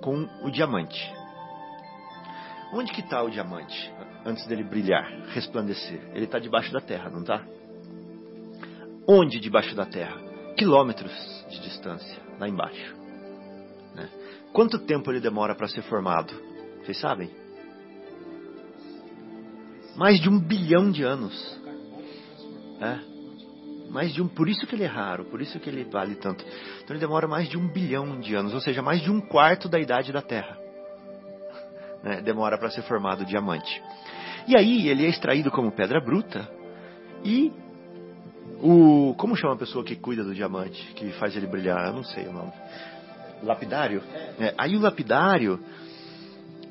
com 0.00 0.28
o 0.42 0.50
diamante. 0.50 1.12
Onde 2.72 2.92
que 2.92 3.00
está 3.00 3.20
o 3.22 3.28
diamante 3.28 3.92
antes 4.24 4.46
dele 4.46 4.62
brilhar, 4.62 5.04
resplandecer? 5.34 6.00
Ele 6.14 6.24
está 6.24 6.38
debaixo 6.38 6.72
da 6.72 6.80
terra, 6.80 7.10
não 7.10 7.20
está? 7.20 7.42
Onde 9.08 9.40
debaixo 9.40 9.74
da 9.74 9.84
terra? 9.84 10.25
Quilômetros 10.56 11.12
de 11.50 11.60
distância, 11.60 12.18
lá 12.38 12.48
embaixo. 12.48 12.96
Né? 13.94 14.08
Quanto 14.52 14.78
tempo 14.78 15.10
ele 15.10 15.20
demora 15.20 15.54
para 15.54 15.68
ser 15.68 15.82
formado? 15.82 16.32
Vocês 16.82 16.98
sabem? 16.98 17.30
Mais 19.96 20.20
de 20.20 20.28
um 20.28 20.38
bilhão 20.38 20.90
de 20.90 21.02
anos. 21.02 21.60
É? 22.80 22.98
Mais 23.90 24.12
de 24.12 24.20
um, 24.20 24.28
por 24.28 24.48
isso 24.48 24.66
que 24.66 24.74
ele 24.74 24.84
é 24.84 24.88
raro, 24.88 25.24
por 25.26 25.40
isso 25.40 25.58
que 25.60 25.68
ele 25.68 25.84
vale 25.84 26.16
tanto. 26.16 26.44
Então 26.82 26.94
ele 26.94 27.00
demora 27.00 27.26
mais 27.26 27.48
de 27.48 27.56
um 27.56 27.68
bilhão 27.68 28.18
de 28.20 28.34
anos, 28.34 28.52
ou 28.52 28.60
seja, 28.60 28.82
mais 28.82 29.00
de 29.00 29.10
um 29.10 29.20
quarto 29.20 29.68
da 29.68 29.78
idade 29.78 30.12
da 30.12 30.20
Terra. 30.20 30.58
Né? 32.02 32.20
Demora 32.22 32.58
para 32.58 32.70
ser 32.70 32.82
formado 32.82 33.22
o 33.22 33.26
diamante. 33.26 33.82
E 34.46 34.56
aí 34.56 34.88
ele 34.88 35.04
é 35.04 35.08
extraído 35.08 35.50
como 35.50 35.72
pedra 35.72 36.00
bruta 36.00 36.48
e 37.24 37.52
o 38.60 39.14
como 39.16 39.36
chama 39.36 39.54
a 39.54 39.58
pessoa 39.58 39.84
que 39.84 39.96
cuida 39.96 40.24
do 40.24 40.34
diamante, 40.34 40.82
que 40.94 41.10
faz 41.12 41.36
ele 41.36 41.46
brilhar? 41.46 41.88
Eu 41.88 41.92
não 41.92 42.04
sei 42.04 42.26
o 42.26 42.32
nome. 42.32 42.52
Lapidário. 43.42 44.02
É, 44.38 44.54
aí 44.56 44.76
o 44.76 44.80
lapidário 44.80 45.60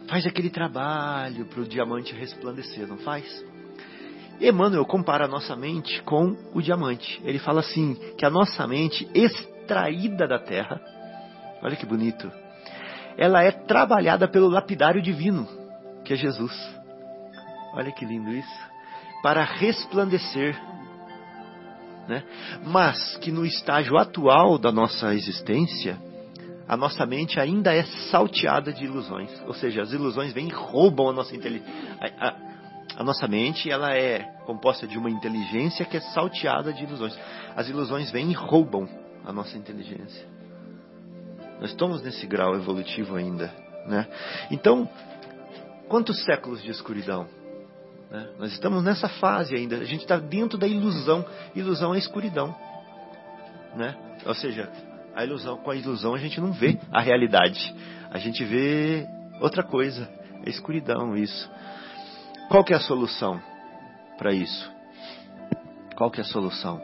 faz 0.08 0.26
aquele 0.26 0.50
trabalho 0.50 1.46
para 1.46 1.62
o 1.62 1.68
diamante 1.68 2.14
resplandecer, 2.14 2.88
não 2.88 2.98
faz? 2.98 3.26
Emmanuel 4.40 4.86
compara 4.86 5.26
a 5.26 5.28
nossa 5.28 5.56
mente 5.56 6.02
com 6.04 6.36
o 6.54 6.62
diamante. 6.62 7.22
Ele 7.24 7.40
fala 7.40 7.62
assim 7.62 7.96
que 8.18 8.26
a 8.26 8.30
nossa 8.30 8.68
mente 8.68 9.08
extraída 9.14 10.28
da 10.28 10.40
terra, 10.40 10.82
olha 11.62 11.76
que 11.76 11.86
bonito, 11.86 12.30
ela 13.18 13.42
é 13.44 13.52
trabalhada 13.52 14.28
pelo 14.28 14.50
lapidário 14.50 15.02
divino, 15.02 15.48
que 16.04 16.14
é 16.14 16.18
Jesus. 16.18 16.54
Olha 17.74 17.92
que 17.92 18.06
lindo 18.06 18.32
isso. 18.32 18.66
Para 19.22 19.44
resplandecer 19.44 20.56
né? 22.08 22.24
Mas 22.66 23.18
que 23.18 23.32
no 23.32 23.46
estágio 23.46 23.98
atual 23.98 24.58
da 24.58 24.72
nossa 24.72 25.14
existência, 25.14 25.98
a 26.68 26.76
nossa 26.76 27.06
mente 27.06 27.40
ainda 27.40 27.74
é 27.74 27.84
salteada 28.12 28.74
de 28.74 28.86
ilusões. 28.86 29.30
Ou 29.46 29.54
seja, 29.54 29.82
as 29.82 29.92
ilusões 29.92 30.34
vêm 30.34 30.48
e 30.48 30.54
roubam 30.54 31.10
a 31.10 31.14
nossa 31.14 31.36
inteligência. 31.36 31.74
A, 32.00 32.28
a, 32.28 32.36
a, 32.98 33.04
nossa 33.04 33.28
mente 33.28 33.70
ela 33.70 33.96
é 33.96 34.20
composta 34.46 34.88
de 34.88 34.98
uma 34.98 35.10
inteligência 35.10 35.86
que 35.86 35.98
é 35.98 36.02
salteada 36.02 36.74
de 36.74 36.84
ilusões. 36.84 37.18
As 37.56 37.70
ilusões 37.70 38.12
vêm 38.12 38.32
e 38.32 38.34
roubam 38.34 38.88
a 39.24 39.32
nossa 39.32 39.58
inteligência. 39.58 40.28
Nós 41.60 41.70
estamos 41.70 42.02
nesse 42.02 42.26
grau 42.28 42.56
evolutivo 42.56 43.16
ainda. 43.16 43.54
Né? 43.88 44.08
Então, 44.50 44.90
quantos 45.88 46.24
séculos 46.24 46.62
de 46.64 46.72
escuridão? 46.72 47.28
Né? 48.16 48.30
Nós 48.40 48.54
estamos 48.54 48.82
nessa 48.82 49.10
fase 49.10 49.54
ainda. 49.56 49.76
A 49.76 49.84
gente 49.84 50.02
está 50.02 50.18
dentro 50.18 50.58
da 50.58 50.66
ilusão. 50.66 51.26
Ilusão 51.54 51.94
é 51.94 51.98
escuridão. 51.98 52.56
Né? 53.76 53.94
Ou 54.26 54.34
seja, 54.34 54.72
a 55.14 55.26
ilusão, 55.26 55.58
com 55.58 55.70
a 55.70 55.76
ilusão 55.76 56.14
a 56.14 56.18
gente 56.18 56.40
não 56.40 56.54
vê 56.54 56.80
a 56.92 57.02
realidade. 57.02 57.76
A 58.10 58.18
gente 58.18 58.44
vê 58.46 59.06
outra 59.42 59.64
coisa. 59.64 60.10
É 60.46 60.50
escuridão 60.50 61.18
isso. 61.18 61.52
Qual 62.50 62.64
que 62.64 62.72
é 62.72 62.78
a 62.78 62.80
solução 62.80 63.42
para 64.18 64.34
isso? 64.34 64.72
Qual 65.98 66.10
que 66.10 66.22
é 66.22 66.24
a 66.24 66.28
solução? 66.28 66.82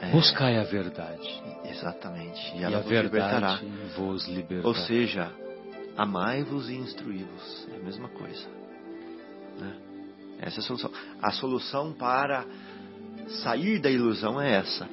É... 0.00 0.10
Buscai 0.10 0.58
a 0.58 0.64
verdade. 0.64 1.42
Exatamente. 1.64 2.56
E, 2.56 2.62
ela 2.62 2.76
e 2.76 2.78
a 2.78 2.80
verdade 2.80 3.66
vos 3.96 4.28
libertará. 4.28 4.68
Ou 4.68 4.74
seja, 4.74 5.32
amai-vos 5.96 6.68
e 6.70 6.76
instruí-vos. 6.76 7.68
É 7.72 7.76
a 7.76 7.82
mesma 7.82 8.08
coisa. 8.08 8.61
Essa 10.42 10.58
é 10.58 10.60
a 10.60 10.62
solução. 10.62 10.90
A 11.22 11.30
solução 11.30 11.92
para 11.92 12.44
sair 13.42 13.78
da 13.78 13.88
ilusão 13.88 14.40
é 14.40 14.56
essa. 14.56 14.88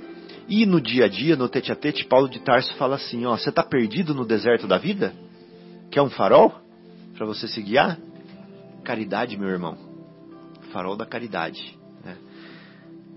E 0.48 0.66
no 0.66 0.80
dia 0.80 1.06
a 1.06 1.08
dia, 1.08 1.36
no 1.36 1.50
tete 1.50 1.72
a 1.72 1.76
tete, 1.76 2.06
Paulo 2.06 2.30
de 2.30 2.40
Tarso 2.40 2.74
fala 2.76 2.96
assim: 2.96 3.26
ó, 3.26 3.36
você 3.36 3.50
está 3.50 3.64
perdido 3.64 4.14
no 4.14 4.26
deserto 4.26 4.68
da 4.68 4.78
vida? 4.78 5.14
Quer 5.92 6.02
um 6.04 6.10
farol 6.10 6.54
para 7.16 7.26
você 7.26 7.48
se 7.48 7.62
guiar? 7.62 7.98
Caridade, 8.84 9.38
meu 9.38 9.50
irmão. 9.50 9.78
Farol 10.72 10.96
da 10.96 11.06
caridade. 11.06 11.78
Né? 12.04 12.16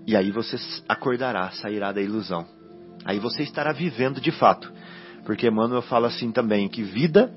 E 0.06 0.16
aí 0.16 0.30
você 0.30 0.56
acordará, 0.88 1.50
sairá 1.50 1.92
da 1.92 2.00
ilusão. 2.00 2.46
Aí 3.04 3.18
você 3.18 3.42
estará 3.42 3.72
vivendo 3.72 4.20
de 4.20 4.30
fato. 4.30 4.72
Porque 5.24 5.46
Emmanuel 5.46 5.82
fala 5.82 6.08
assim 6.08 6.32
também, 6.32 6.68
que 6.68 6.82
vida. 6.82 7.32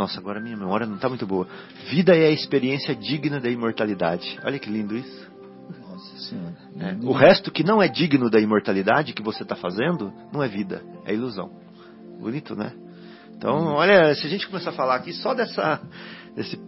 Nossa, 0.00 0.18
agora 0.18 0.40
minha 0.40 0.56
memória 0.56 0.86
não 0.86 0.94
está 0.94 1.10
muito 1.10 1.26
boa. 1.26 1.46
Vida 1.90 2.16
é 2.16 2.28
a 2.28 2.30
experiência 2.30 2.96
digna 2.96 3.38
da 3.38 3.50
imortalidade. 3.50 4.40
Olha 4.42 4.58
que 4.58 4.70
lindo 4.70 4.96
isso. 4.96 5.30
Nossa 5.78 6.16
Senhora. 6.20 6.56
É. 6.78 7.06
O 7.06 7.12
resto 7.12 7.50
que 7.50 7.62
não 7.62 7.82
é 7.82 7.86
digno 7.86 8.30
da 8.30 8.40
imortalidade 8.40 9.12
que 9.12 9.22
você 9.22 9.42
está 9.42 9.54
fazendo, 9.54 10.10
não 10.32 10.42
é 10.42 10.48
vida, 10.48 10.82
é 11.04 11.12
ilusão. 11.12 11.50
Bonito, 12.18 12.56
né? 12.56 12.72
Então, 13.36 13.74
olha, 13.74 14.14
se 14.14 14.26
a 14.26 14.30
gente 14.30 14.48
começar 14.48 14.70
a 14.70 14.72
falar 14.72 14.94
aqui 14.94 15.12
só 15.12 15.34
dessa, 15.34 15.82
desse 16.34 16.58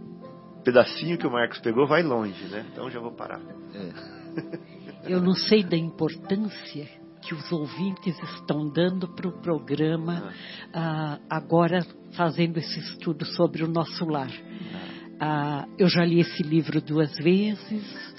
pedacinho 0.63 1.17
que 1.17 1.27
o 1.27 1.31
Marcos 1.31 1.59
pegou, 1.61 1.87
vai 1.87 2.03
longe, 2.03 2.45
né? 2.49 2.67
Então 2.71 2.91
já 2.91 3.01
vou 3.01 3.13
parar. 3.13 3.41
É. 3.75 5.11
Eu 5.11 5.23
não 5.23 5.33
sei 5.33 5.65
da 5.65 5.77
importância 5.77 6.87
que 7.23 7.35
os 7.35 7.51
ouvintes 7.53 8.19
estão 8.35 8.69
dando 8.69 9.09
para 9.09 9.29
o 9.29 9.41
programa 9.41 10.33
ah. 10.73 11.19
ah, 11.31 11.37
agora 11.37 11.87
fazendo 12.17 12.59
esse 12.59 12.79
estudo 12.81 13.25
sobre 13.25 13.63
o 13.63 13.69
nosso 13.69 14.05
lar. 14.05 14.31
Ah, 15.21 15.67
eu 15.79 15.89
já 15.89 16.05
li 16.05 16.21
esse 16.21 16.43
livro 16.43 16.81
duas 16.81 17.17
vezes, 17.17 18.15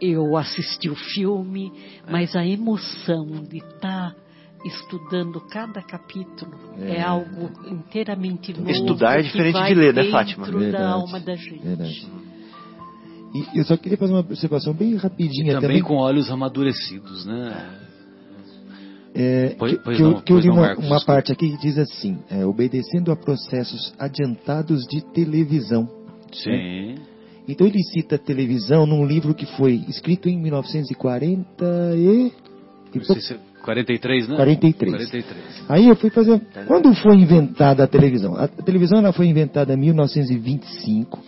eu 0.00 0.36
assisti 0.36 0.90
o 0.90 0.96
filme, 0.96 1.72
é. 2.06 2.10
mas 2.10 2.34
a 2.34 2.44
emoção 2.44 3.26
de 3.48 3.58
estar 3.58 4.12
tá 4.12 4.16
estudando 4.64 5.40
cada 5.48 5.80
capítulo 5.80 6.52
é, 6.78 6.96
é 6.96 7.02
algo 7.02 7.50
inteiramente 7.68 8.52
novo. 8.52 8.70
Estudar 8.70 9.20
é 9.20 9.22
diferente 9.22 9.62
de 9.64 9.74
ler, 9.74 9.94
né, 9.94 10.10
Fátima? 10.10 10.46
Verdade, 10.46 10.72
da 10.72 10.90
alma 10.90 11.20
da 11.20 11.36
gente. 11.36 11.62
Verdade. 11.62 12.08
E 13.34 13.58
eu 13.58 13.64
só 13.64 13.76
queria 13.76 13.96
fazer 13.96 14.12
uma 14.12 14.20
observação 14.20 14.72
bem 14.74 14.96
rapidinha. 14.96 15.54
também, 15.54 15.68
também 15.68 15.82
com 15.82 15.96
olhos 15.96 16.30
amadurecidos, 16.30 17.24
né? 17.26 17.87
É, 19.20 19.56
pois, 19.58 19.72
que, 19.72 19.78
pois 19.82 19.96
que, 19.96 20.02
não, 20.02 20.20
que 20.20 20.32
eu 20.32 20.38
li 20.38 20.48
uma, 20.48 20.74
uma 20.76 21.04
parte 21.04 21.32
aqui 21.32 21.50
que 21.50 21.58
diz 21.58 21.76
assim: 21.76 22.18
é, 22.30 22.46
obedecendo 22.46 23.10
a 23.10 23.16
processos 23.16 23.92
adiantados 23.98 24.86
de 24.86 25.04
televisão. 25.12 25.88
Sim. 26.32 26.50
Né? 26.50 26.94
Então 27.48 27.66
ele 27.66 27.82
cita 27.82 28.16
televisão 28.16 28.86
num 28.86 29.04
livro 29.04 29.34
que 29.34 29.46
foi 29.56 29.84
escrito 29.88 30.28
em 30.28 30.40
1940 30.40 31.64
e. 31.96 32.32
e 32.94 33.00
43, 33.64 34.28
né? 34.28 34.36
43. 34.36 35.10
43. 35.10 35.64
Aí 35.68 35.88
eu 35.88 35.96
fui 35.96 36.10
fazer. 36.10 36.40
Quando 36.68 36.94
foi 36.94 37.16
inventada 37.16 37.82
a 37.82 37.86
televisão? 37.88 38.36
A 38.36 38.46
televisão 38.46 39.00
ela 39.00 39.12
foi 39.12 39.26
inventada 39.26 39.74
em 39.74 39.78
1925, 39.78 41.18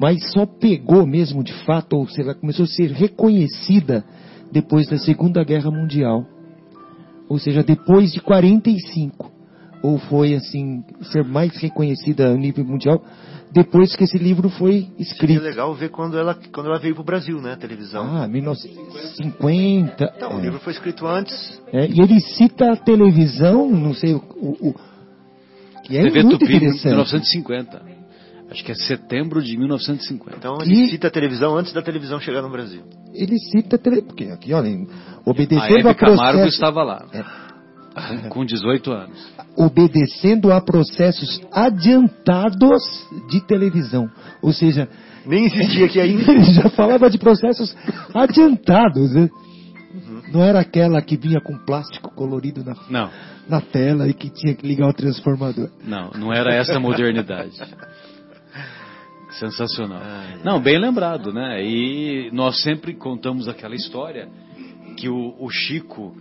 mas 0.00 0.18
só 0.32 0.44
pegou 0.44 1.06
mesmo 1.06 1.44
de 1.44 1.52
fato, 1.64 1.96
ou 1.96 2.08
seja, 2.08 2.30
ela 2.30 2.34
começou 2.34 2.64
a 2.64 2.68
ser 2.68 2.90
reconhecida 2.90 4.04
depois 4.50 4.88
da 4.88 4.98
Segunda 4.98 5.44
Guerra 5.44 5.70
Mundial. 5.70 6.26
Ou 7.28 7.38
seja, 7.38 7.62
depois 7.62 8.12
de 8.12 8.20
45. 8.20 9.30
Ou 9.82 9.98
foi 9.98 10.34
assim, 10.34 10.82
ser 11.12 11.24
mais 11.24 11.56
reconhecida 11.56 12.28
a 12.28 12.34
nível 12.34 12.64
mundial 12.64 13.02
depois 13.52 13.96
que 13.96 14.04
esse 14.04 14.18
livro 14.18 14.48
foi 14.50 14.88
escrito. 14.98 15.40
É 15.40 15.48
legal 15.48 15.74
ver 15.74 15.90
quando 15.90 16.18
ela, 16.18 16.34
quando 16.52 16.66
ela 16.66 16.78
veio 16.78 16.94
para 16.94 17.02
o 17.02 17.04
Brasil, 17.04 17.40
né, 17.40 17.52
a 17.52 17.56
televisão. 17.56 18.04
Ah, 18.04 18.28
1950. 18.28 20.12
Então, 20.16 20.32
é. 20.32 20.34
o 20.34 20.40
livro 20.40 20.58
foi 20.60 20.72
escrito 20.72 21.06
antes. 21.06 21.60
É, 21.72 21.86
e 21.86 22.00
ele 22.00 22.20
cita 22.20 22.72
a 22.72 22.76
televisão, 22.76 23.70
não 23.70 23.94
sei 23.94 24.14
o. 24.14 24.18
o, 24.36 24.68
o 24.68 24.74
que 25.84 25.96
é 25.96 26.02
TV 26.02 26.22
muito 26.22 26.38
Tupi, 26.40 26.56
interessante. 26.56 26.88
1950. 26.88 27.97
Acho 28.50 28.64
que 28.64 28.72
é 28.72 28.74
setembro 28.74 29.42
de 29.42 29.56
1950. 29.58 30.36
Então 30.38 30.58
ele 30.62 30.84
e... 30.84 30.90
cita 30.90 31.08
a 31.08 31.10
televisão 31.10 31.56
antes 31.56 31.72
da 31.72 31.82
televisão 31.82 32.18
chegar 32.18 32.40
no 32.40 32.50
Brasil. 32.50 32.82
Ele 33.12 33.38
cita 33.38 33.76
a 33.76 33.78
televisão. 33.78 34.08
Porque 34.08 34.24
aqui, 34.24 34.52
olha, 34.54 34.70
obedecendo 35.24 35.88
a, 35.88 35.90
a 35.90 35.94
processo... 35.94 36.18
Camargo 36.18 36.46
estava 36.46 36.82
lá. 36.82 37.06
É 37.12 37.48
com 38.30 38.44
18 38.44 38.90
anos. 38.90 39.32
Obedecendo 39.56 40.52
a 40.52 40.60
processos 40.60 41.40
adiantados 41.52 42.82
de 43.28 43.40
televisão. 43.46 44.08
Ou 44.42 44.52
seja. 44.52 44.88
Nem 45.26 45.44
existia 45.46 45.86
aqui 45.86 46.00
ainda. 46.00 46.22
Ele 46.32 46.54
já 46.54 46.70
falava 46.70 47.10
de 47.10 47.18
processos 47.18 47.76
adiantados. 48.14 49.12
Né? 49.12 49.28
Uhum. 49.92 50.22
Não 50.32 50.42
era 50.42 50.60
aquela 50.60 51.02
que 51.02 51.16
vinha 51.16 51.40
com 51.40 51.56
plástico 51.58 52.14
colorido 52.14 52.64
na, 52.64 52.74
não. 52.88 53.10
na 53.48 53.60
tela 53.60 54.08
e 54.08 54.14
que 54.14 54.30
tinha 54.30 54.54
que 54.54 54.66
ligar 54.66 54.88
o 54.88 54.92
transformador. 54.92 55.70
Não, 55.84 56.10
não 56.12 56.32
era 56.32 56.54
essa 56.54 56.78
modernidade. 56.78 57.52
Sensacional. 59.30 60.00
Não, 60.42 60.60
bem 60.60 60.78
lembrado, 60.78 61.32
né? 61.32 61.62
E 61.62 62.30
nós 62.32 62.62
sempre 62.62 62.94
contamos 62.94 63.48
aquela 63.48 63.74
história 63.74 64.28
que 64.96 65.08
o, 65.08 65.34
o 65.38 65.50
Chico 65.50 66.14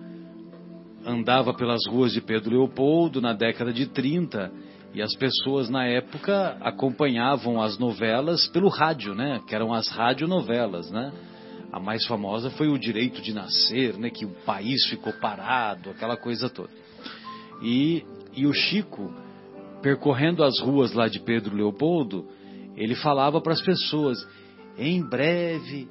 andava 1.05 1.53
pelas 1.53 1.85
ruas 1.87 2.11
de 2.11 2.21
Pedro 2.21 2.51
Leopoldo 2.51 3.21
na 3.21 3.33
década 3.33 3.71
de 3.71 3.87
30 3.87 4.51
e 4.93 5.01
as 5.01 5.15
pessoas 5.15 5.69
na 5.69 5.85
época 5.85 6.57
acompanhavam 6.61 7.61
as 7.61 7.77
novelas 7.77 8.47
pelo 8.47 8.67
rádio, 8.67 9.15
né? 9.15 9.41
Que 9.47 9.55
eram 9.55 9.73
as 9.73 9.87
radionovelas, 9.87 10.91
né? 10.91 11.13
A 11.71 11.79
mais 11.79 12.05
famosa 12.05 12.49
foi 12.51 12.67
o 12.67 12.77
Direito 12.77 13.21
de 13.21 13.33
Nascer, 13.33 13.97
né? 13.97 14.09
Que 14.09 14.25
o 14.25 14.31
país 14.45 14.85
ficou 14.87 15.13
parado, 15.13 15.91
aquela 15.91 16.17
coisa 16.17 16.49
toda. 16.49 16.69
E, 17.61 18.03
e 18.35 18.45
o 18.45 18.53
Chico, 18.53 19.13
percorrendo 19.81 20.43
as 20.43 20.59
ruas 20.59 20.93
lá 20.93 21.07
de 21.07 21.19
Pedro 21.19 21.55
Leopoldo, 21.55 22.27
ele 22.77 22.95
falava 22.95 23.41
para 23.41 23.53
as 23.53 23.61
pessoas: 23.61 24.25
em 24.77 25.01
breve 25.01 25.89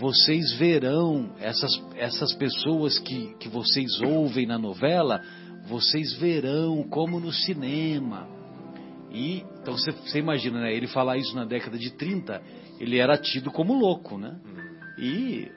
vocês 0.00 0.54
verão 0.54 1.34
essas, 1.38 1.70
essas 1.96 2.32
pessoas 2.34 2.98
que, 2.98 3.34
que 3.38 3.48
vocês 3.48 4.00
ouvem 4.00 4.46
na 4.46 4.58
novela, 4.58 5.20
vocês 5.68 6.14
verão 6.14 6.82
como 6.84 7.20
no 7.20 7.30
cinema. 7.30 8.26
E 9.10 9.44
então 9.60 9.76
você, 9.76 9.92
você 9.92 10.18
imagina, 10.18 10.62
né? 10.62 10.74
Ele 10.74 10.86
falar 10.86 11.18
isso 11.18 11.36
na 11.36 11.44
década 11.44 11.78
de 11.78 11.90
30, 11.90 12.40
ele 12.80 12.98
era 12.98 13.18
tido 13.18 13.50
como 13.50 13.74
louco, 13.74 14.16
né? 14.16 14.40
E 14.98 15.50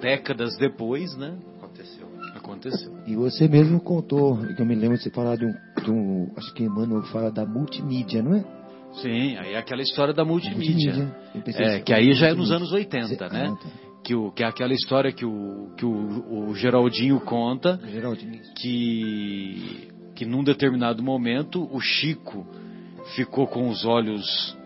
décadas 0.00 0.56
depois, 0.56 1.14
né? 1.16 1.38
Aconteceu. 1.58 2.08
Aconteceu. 2.34 2.96
E 3.06 3.14
você 3.14 3.46
mesmo 3.46 3.80
contou, 3.80 4.38
que 4.54 4.60
eu 4.60 4.66
me 4.66 4.74
lembro 4.74 4.96
de 4.96 5.02
você 5.02 5.10
falar 5.10 5.36
de 5.36 5.44
um, 5.44 5.52
de 5.82 5.90
um 5.90 6.32
acho 6.36 6.52
que 6.54 6.64
Emmanuel 6.64 7.02
fala 7.04 7.30
da 7.30 7.44
multimídia, 7.44 8.22
não 8.22 8.34
é? 8.34 8.55
Sim, 8.96 9.36
aí 9.36 9.52
é 9.52 9.58
aquela 9.58 9.82
história 9.82 10.14
da 10.14 10.24
multimídia. 10.24 10.92
multimídia. 10.94 11.74
É, 11.76 11.80
que 11.80 11.92
aí 11.92 12.12
já 12.12 12.28
é 12.28 12.34
nos 12.34 12.50
anos 12.50 12.72
80, 12.72 13.28
né? 13.28 13.56
Que, 14.02 14.14
o, 14.14 14.30
que 14.30 14.42
é 14.42 14.46
aquela 14.46 14.72
história 14.72 15.12
que 15.12 15.24
o, 15.24 15.74
que 15.76 15.84
o, 15.84 16.48
o 16.48 16.54
Geraldinho 16.54 17.20
conta, 17.20 17.80
Geraldinho. 17.90 18.40
que 18.56 19.88
que 20.16 20.24
num 20.24 20.42
determinado 20.42 21.02
momento 21.02 21.68
o 21.70 21.78
Chico 21.78 22.46
ficou 23.14 23.46
com 23.46 23.68
os 23.68 23.84
olhos 23.84 24.56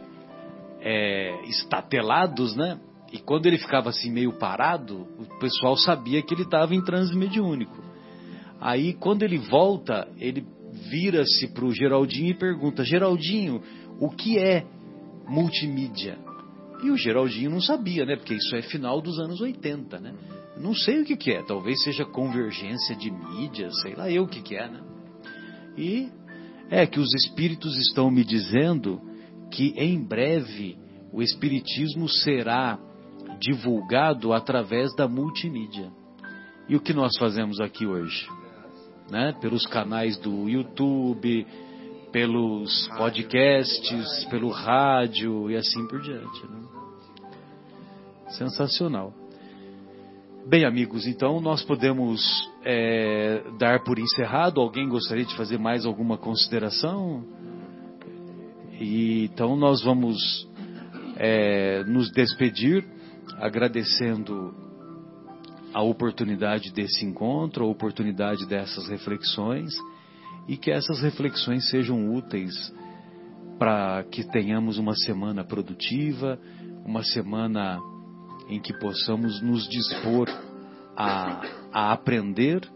é, 0.81 1.43
estatelados, 1.49 2.55
né? 2.55 2.78
E 3.12 3.18
quando 3.18 3.47
ele 3.47 3.59
ficava 3.59 3.91
assim 3.91 4.11
meio 4.12 4.33
parado, 4.39 5.09
o 5.18 5.39
pessoal 5.41 5.76
sabia 5.76 6.22
que 6.22 6.33
ele 6.33 6.45
estava 6.45 6.72
em 6.72 6.83
transe 6.83 7.16
mediúnico. 7.16 7.83
Aí 8.61 8.95
quando 8.95 9.24
ele 9.24 9.39
volta, 9.39 10.07
ele 10.16 10.47
vira-se 10.89 11.49
para 11.49 11.64
o 11.64 11.74
Geraldinho 11.74 12.31
e 12.31 12.35
pergunta: 12.35 12.85
Geraldinho, 12.85 13.61
o 14.01 14.09
que 14.11 14.39
é 14.39 14.67
multimídia. 15.29 16.19
E 16.83 16.91
o 16.91 16.97
Geraldinho 16.97 17.51
não 17.51 17.61
sabia, 17.61 18.07
né? 18.07 18.17
Porque 18.17 18.35
isso 18.35 18.57
é 18.57 18.63
final 18.63 19.01
dos 19.03 19.21
anos 19.21 19.41
80, 19.41 20.01
né? 20.01 20.15
Não 20.57 20.75
sei 20.75 21.03
o 21.03 21.05
que, 21.05 21.17
que 21.17 21.31
é, 21.31 21.43
talvez 21.43 21.83
seja 21.85 22.05
convergência 22.05 22.97
de 22.97 23.11
mídias, 23.11 23.79
sei 23.83 23.95
lá 23.95 24.11
eu 24.11 24.25
o 24.25 24.29
que, 24.29 24.43
que 24.43 24.57
é, 24.57 24.69
né? 24.69 24.81
E 25.77 26.09
é 26.71 26.87
que 26.87 26.99
os 26.99 27.13
espíritos 27.15 27.77
estão 27.77 28.11
me 28.11 28.25
dizendo 28.25 29.01
que 29.51 29.75
em 29.77 30.03
breve 30.03 30.79
o 31.13 31.23
espiritismo 31.23 32.09
será 32.09 32.79
divulgado 33.41 34.33
através 34.33 34.95
da 34.95 35.09
multimídia. 35.09 35.91
E 36.69 36.77
o 36.77 36.81
que 36.81 36.93
nós 36.93 37.17
fazemos 37.19 37.61
aqui 37.61 37.87
hoje? 37.87 38.29
Né? 39.11 39.35
Pelos 39.41 39.67
canais 39.67 40.17
do 40.19 40.49
YouTube, 40.49 41.47
pelos 42.13 42.89
podcasts, 42.97 44.25
pelo 44.27 44.51
rádio 44.51 45.51
e 45.51 45.57
assim 45.57 45.87
por 45.87 46.01
diante. 46.01 46.47
Né? 46.47 46.63
Sensacional. 48.31 49.13
Bem, 50.47 50.65
amigos, 50.65 51.07
então 51.07 51.41
nós 51.41 51.63
podemos 51.63 52.23
é, 52.65 53.43
dar 53.59 53.85
por 53.85 53.99
encerrado. 53.99 54.61
Alguém 54.61 54.89
gostaria 54.89 55.25
de 55.25 55.37
fazer 55.37 55.59
mais 55.59 55.85
alguma 55.85 56.17
consideração? 56.17 57.25
E, 58.81 59.25
então 59.25 59.57
nós 59.57 59.83
vamos 59.83 60.49
é, 61.17 61.85
nos 61.85 62.11
despedir 62.11 62.85
agradecendo 63.39 64.55
a 65.73 65.83
oportunidade 65.83 66.73
desse 66.73 67.05
encontro, 67.05 67.65
a 67.65 67.69
oportunidade 67.69 68.47
dessas 68.47 68.89
reflexões 68.89 69.73
e 70.49 70.57
que 70.57 70.70
essas 70.70 71.01
reflexões 71.01 71.68
sejam 71.70 72.12
úteis 72.14 72.72
para 73.59 74.05
que 74.05 74.24
tenhamos 74.24 74.78
uma 74.78 74.95
semana 74.95 75.45
produtiva, 75.45 76.38
uma 76.84 77.03
semana 77.03 77.78
em 78.49 78.59
que 78.59 78.72
possamos 78.78 79.41
nos 79.43 79.68
dispor 79.68 80.28
a, 80.97 81.43
a 81.72 81.93
aprender 81.93 82.66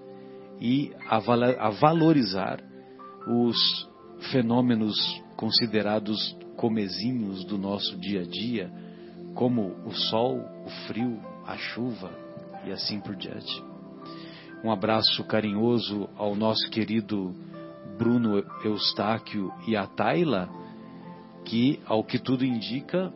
e 0.61 0.93
a, 1.09 1.17
a 1.17 1.71
valorizar 1.71 2.63
os 3.27 3.89
fenômenos 4.31 4.97
considerados 5.37 6.37
comezinhos 6.57 7.45
do 7.45 7.59
nosso 7.59 7.99
dia 7.99 8.21
a 8.21 8.25
dia, 8.25 8.71
como 9.35 9.75
o 9.85 9.93
sol, 9.93 10.39
o 10.65 10.71
frio, 10.87 11.21
a 11.47 11.57
chuva 11.57 12.11
e 12.67 12.73
assim 12.73 13.01
por 13.01 13.17
diante. 13.17 13.63
Um 14.63 14.71
abraço 14.71 15.25
carinhoso 15.25 16.09
ao 16.17 16.35
nosso 16.35 16.71
querido 16.71 17.35
Bruno 17.99 18.45
Eustáquio 18.65 19.53
e 19.67 19.77
a 19.77 19.87
Taila, 19.87 20.49
que, 21.45 21.81
ao 21.87 22.03
que 22.03 22.19
tudo 22.19 22.45
indica, 22.45 23.13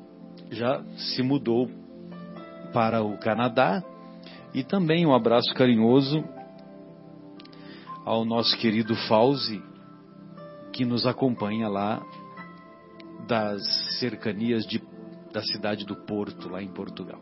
já 0.50 0.82
se 0.96 1.22
mudou 1.22 1.68
para 2.72 3.02
o 3.02 3.18
Canadá. 3.18 3.82
E 4.54 4.62
também 4.62 5.06
um 5.06 5.14
abraço 5.14 5.52
carinhoso 5.54 6.24
ao 8.04 8.24
nosso 8.24 8.56
querido 8.58 8.94
Fauzi, 9.08 9.62
que 10.72 10.84
nos 10.84 11.06
acompanha 11.06 11.68
lá 11.68 12.02
das 13.26 13.62
cercanias 13.98 14.64
de, 14.66 14.82
da 15.32 15.42
cidade 15.42 15.84
do 15.84 15.94
Porto, 15.94 16.48
lá 16.48 16.62
em 16.62 16.68
Portugal. 16.68 17.20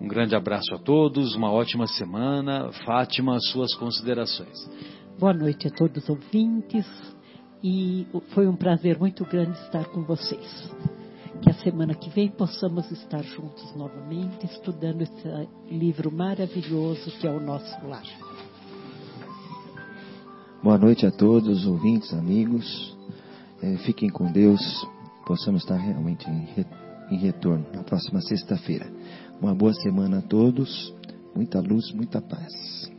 Um 0.00 0.08
grande 0.08 0.34
abraço 0.34 0.74
a 0.74 0.78
todos, 0.78 1.34
uma 1.34 1.52
ótima 1.52 1.86
semana. 1.86 2.72
Fátima, 2.86 3.38
suas 3.38 3.74
considerações. 3.74 4.70
Boa 5.18 5.34
noite 5.34 5.68
a 5.68 5.70
todos 5.70 6.04
os 6.04 6.08
ouvintes 6.08 6.86
e 7.62 8.06
foi 8.34 8.48
um 8.48 8.56
prazer 8.56 8.98
muito 8.98 9.24
grande 9.24 9.58
estar 9.60 9.84
com 9.86 10.02
vocês. 10.02 10.70
Que 11.42 11.50
a 11.50 11.54
semana 11.54 11.94
que 11.94 12.08
vem 12.10 12.28
possamos 12.28 12.90
estar 12.90 13.22
juntos 13.22 13.74
novamente 13.74 14.46
estudando 14.46 15.02
esse 15.02 15.48
livro 15.70 16.10
maravilhoso 16.10 17.10
que 17.18 17.26
é 17.26 17.30
o 17.30 17.40
nosso 17.40 17.86
lar. 17.86 18.04
Boa 20.62 20.78
noite 20.78 21.06
a 21.06 21.10
todos, 21.10 21.66
ouvintes, 21.66 22.12
amigos. 22.12 22.96
É, 23.62 23.76
fiquem 23.78 24.08
com 24.10 24.30
Deus. 24.30 24.60
Possamos 25.26 25.62
estar 25.62 25.76
realmente 25.76 26.28
em, 26.28 26.44
re, 26.54 26.66
em 27.10 27.18
retorno 27.18 27.66
na 27.74 27.82
próxima 27.82 28.20
sexta-feira. 28.22 28.90
Uma 29.40 29.54
boa 29.54 29.72
semana 29.74 30.18
a 30.18 30.22
todos. 30.22 30.94
Muita 31.34 31.60
luz, 31.60 31.92
muita 31.92 32.20
paz. 32.20 32.90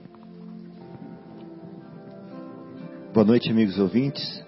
Boa 3.13 3.25
noite, 3.25 3.51
amigos 3.51 3.77
ouvintes. 3.77 4.41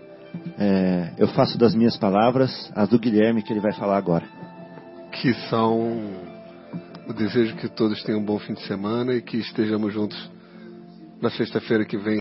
É, 0.57 1.11
eu 1.17 1.27
faço 1.27 1.57
das 1.57 1.75
minhas 1.75 1.97
palavras 1.97 2.71
as 2.73 2.87
do 2.87 2.97
Guilherme, 2.97 3.43
que 3.43 3.51
ele 3.51 3.59
vai 3.59 3.73
falar 3.73 3.97
agora. 3.97 4.25
Que 5.11 5.33
são 5.49 5.99
o 7.05 7.11
desejo 7.11 7.57
que 7.57 7.67
todos 7.67 8.01
tenham 8.03 8.21
um 8.21 8.25
bom 8.25 8.39
fim 8.39 8.53
de 8.53 8.65
semana 8.65 9.15
e 9.15 9.21
que 9.21 9.35
estejamos 9.35 9.93
juntos 9.93 10.31
na 11.21 11.29
sexta-feira 11.29 11.83
que 11.83 11.97
vem. 11.97 12.11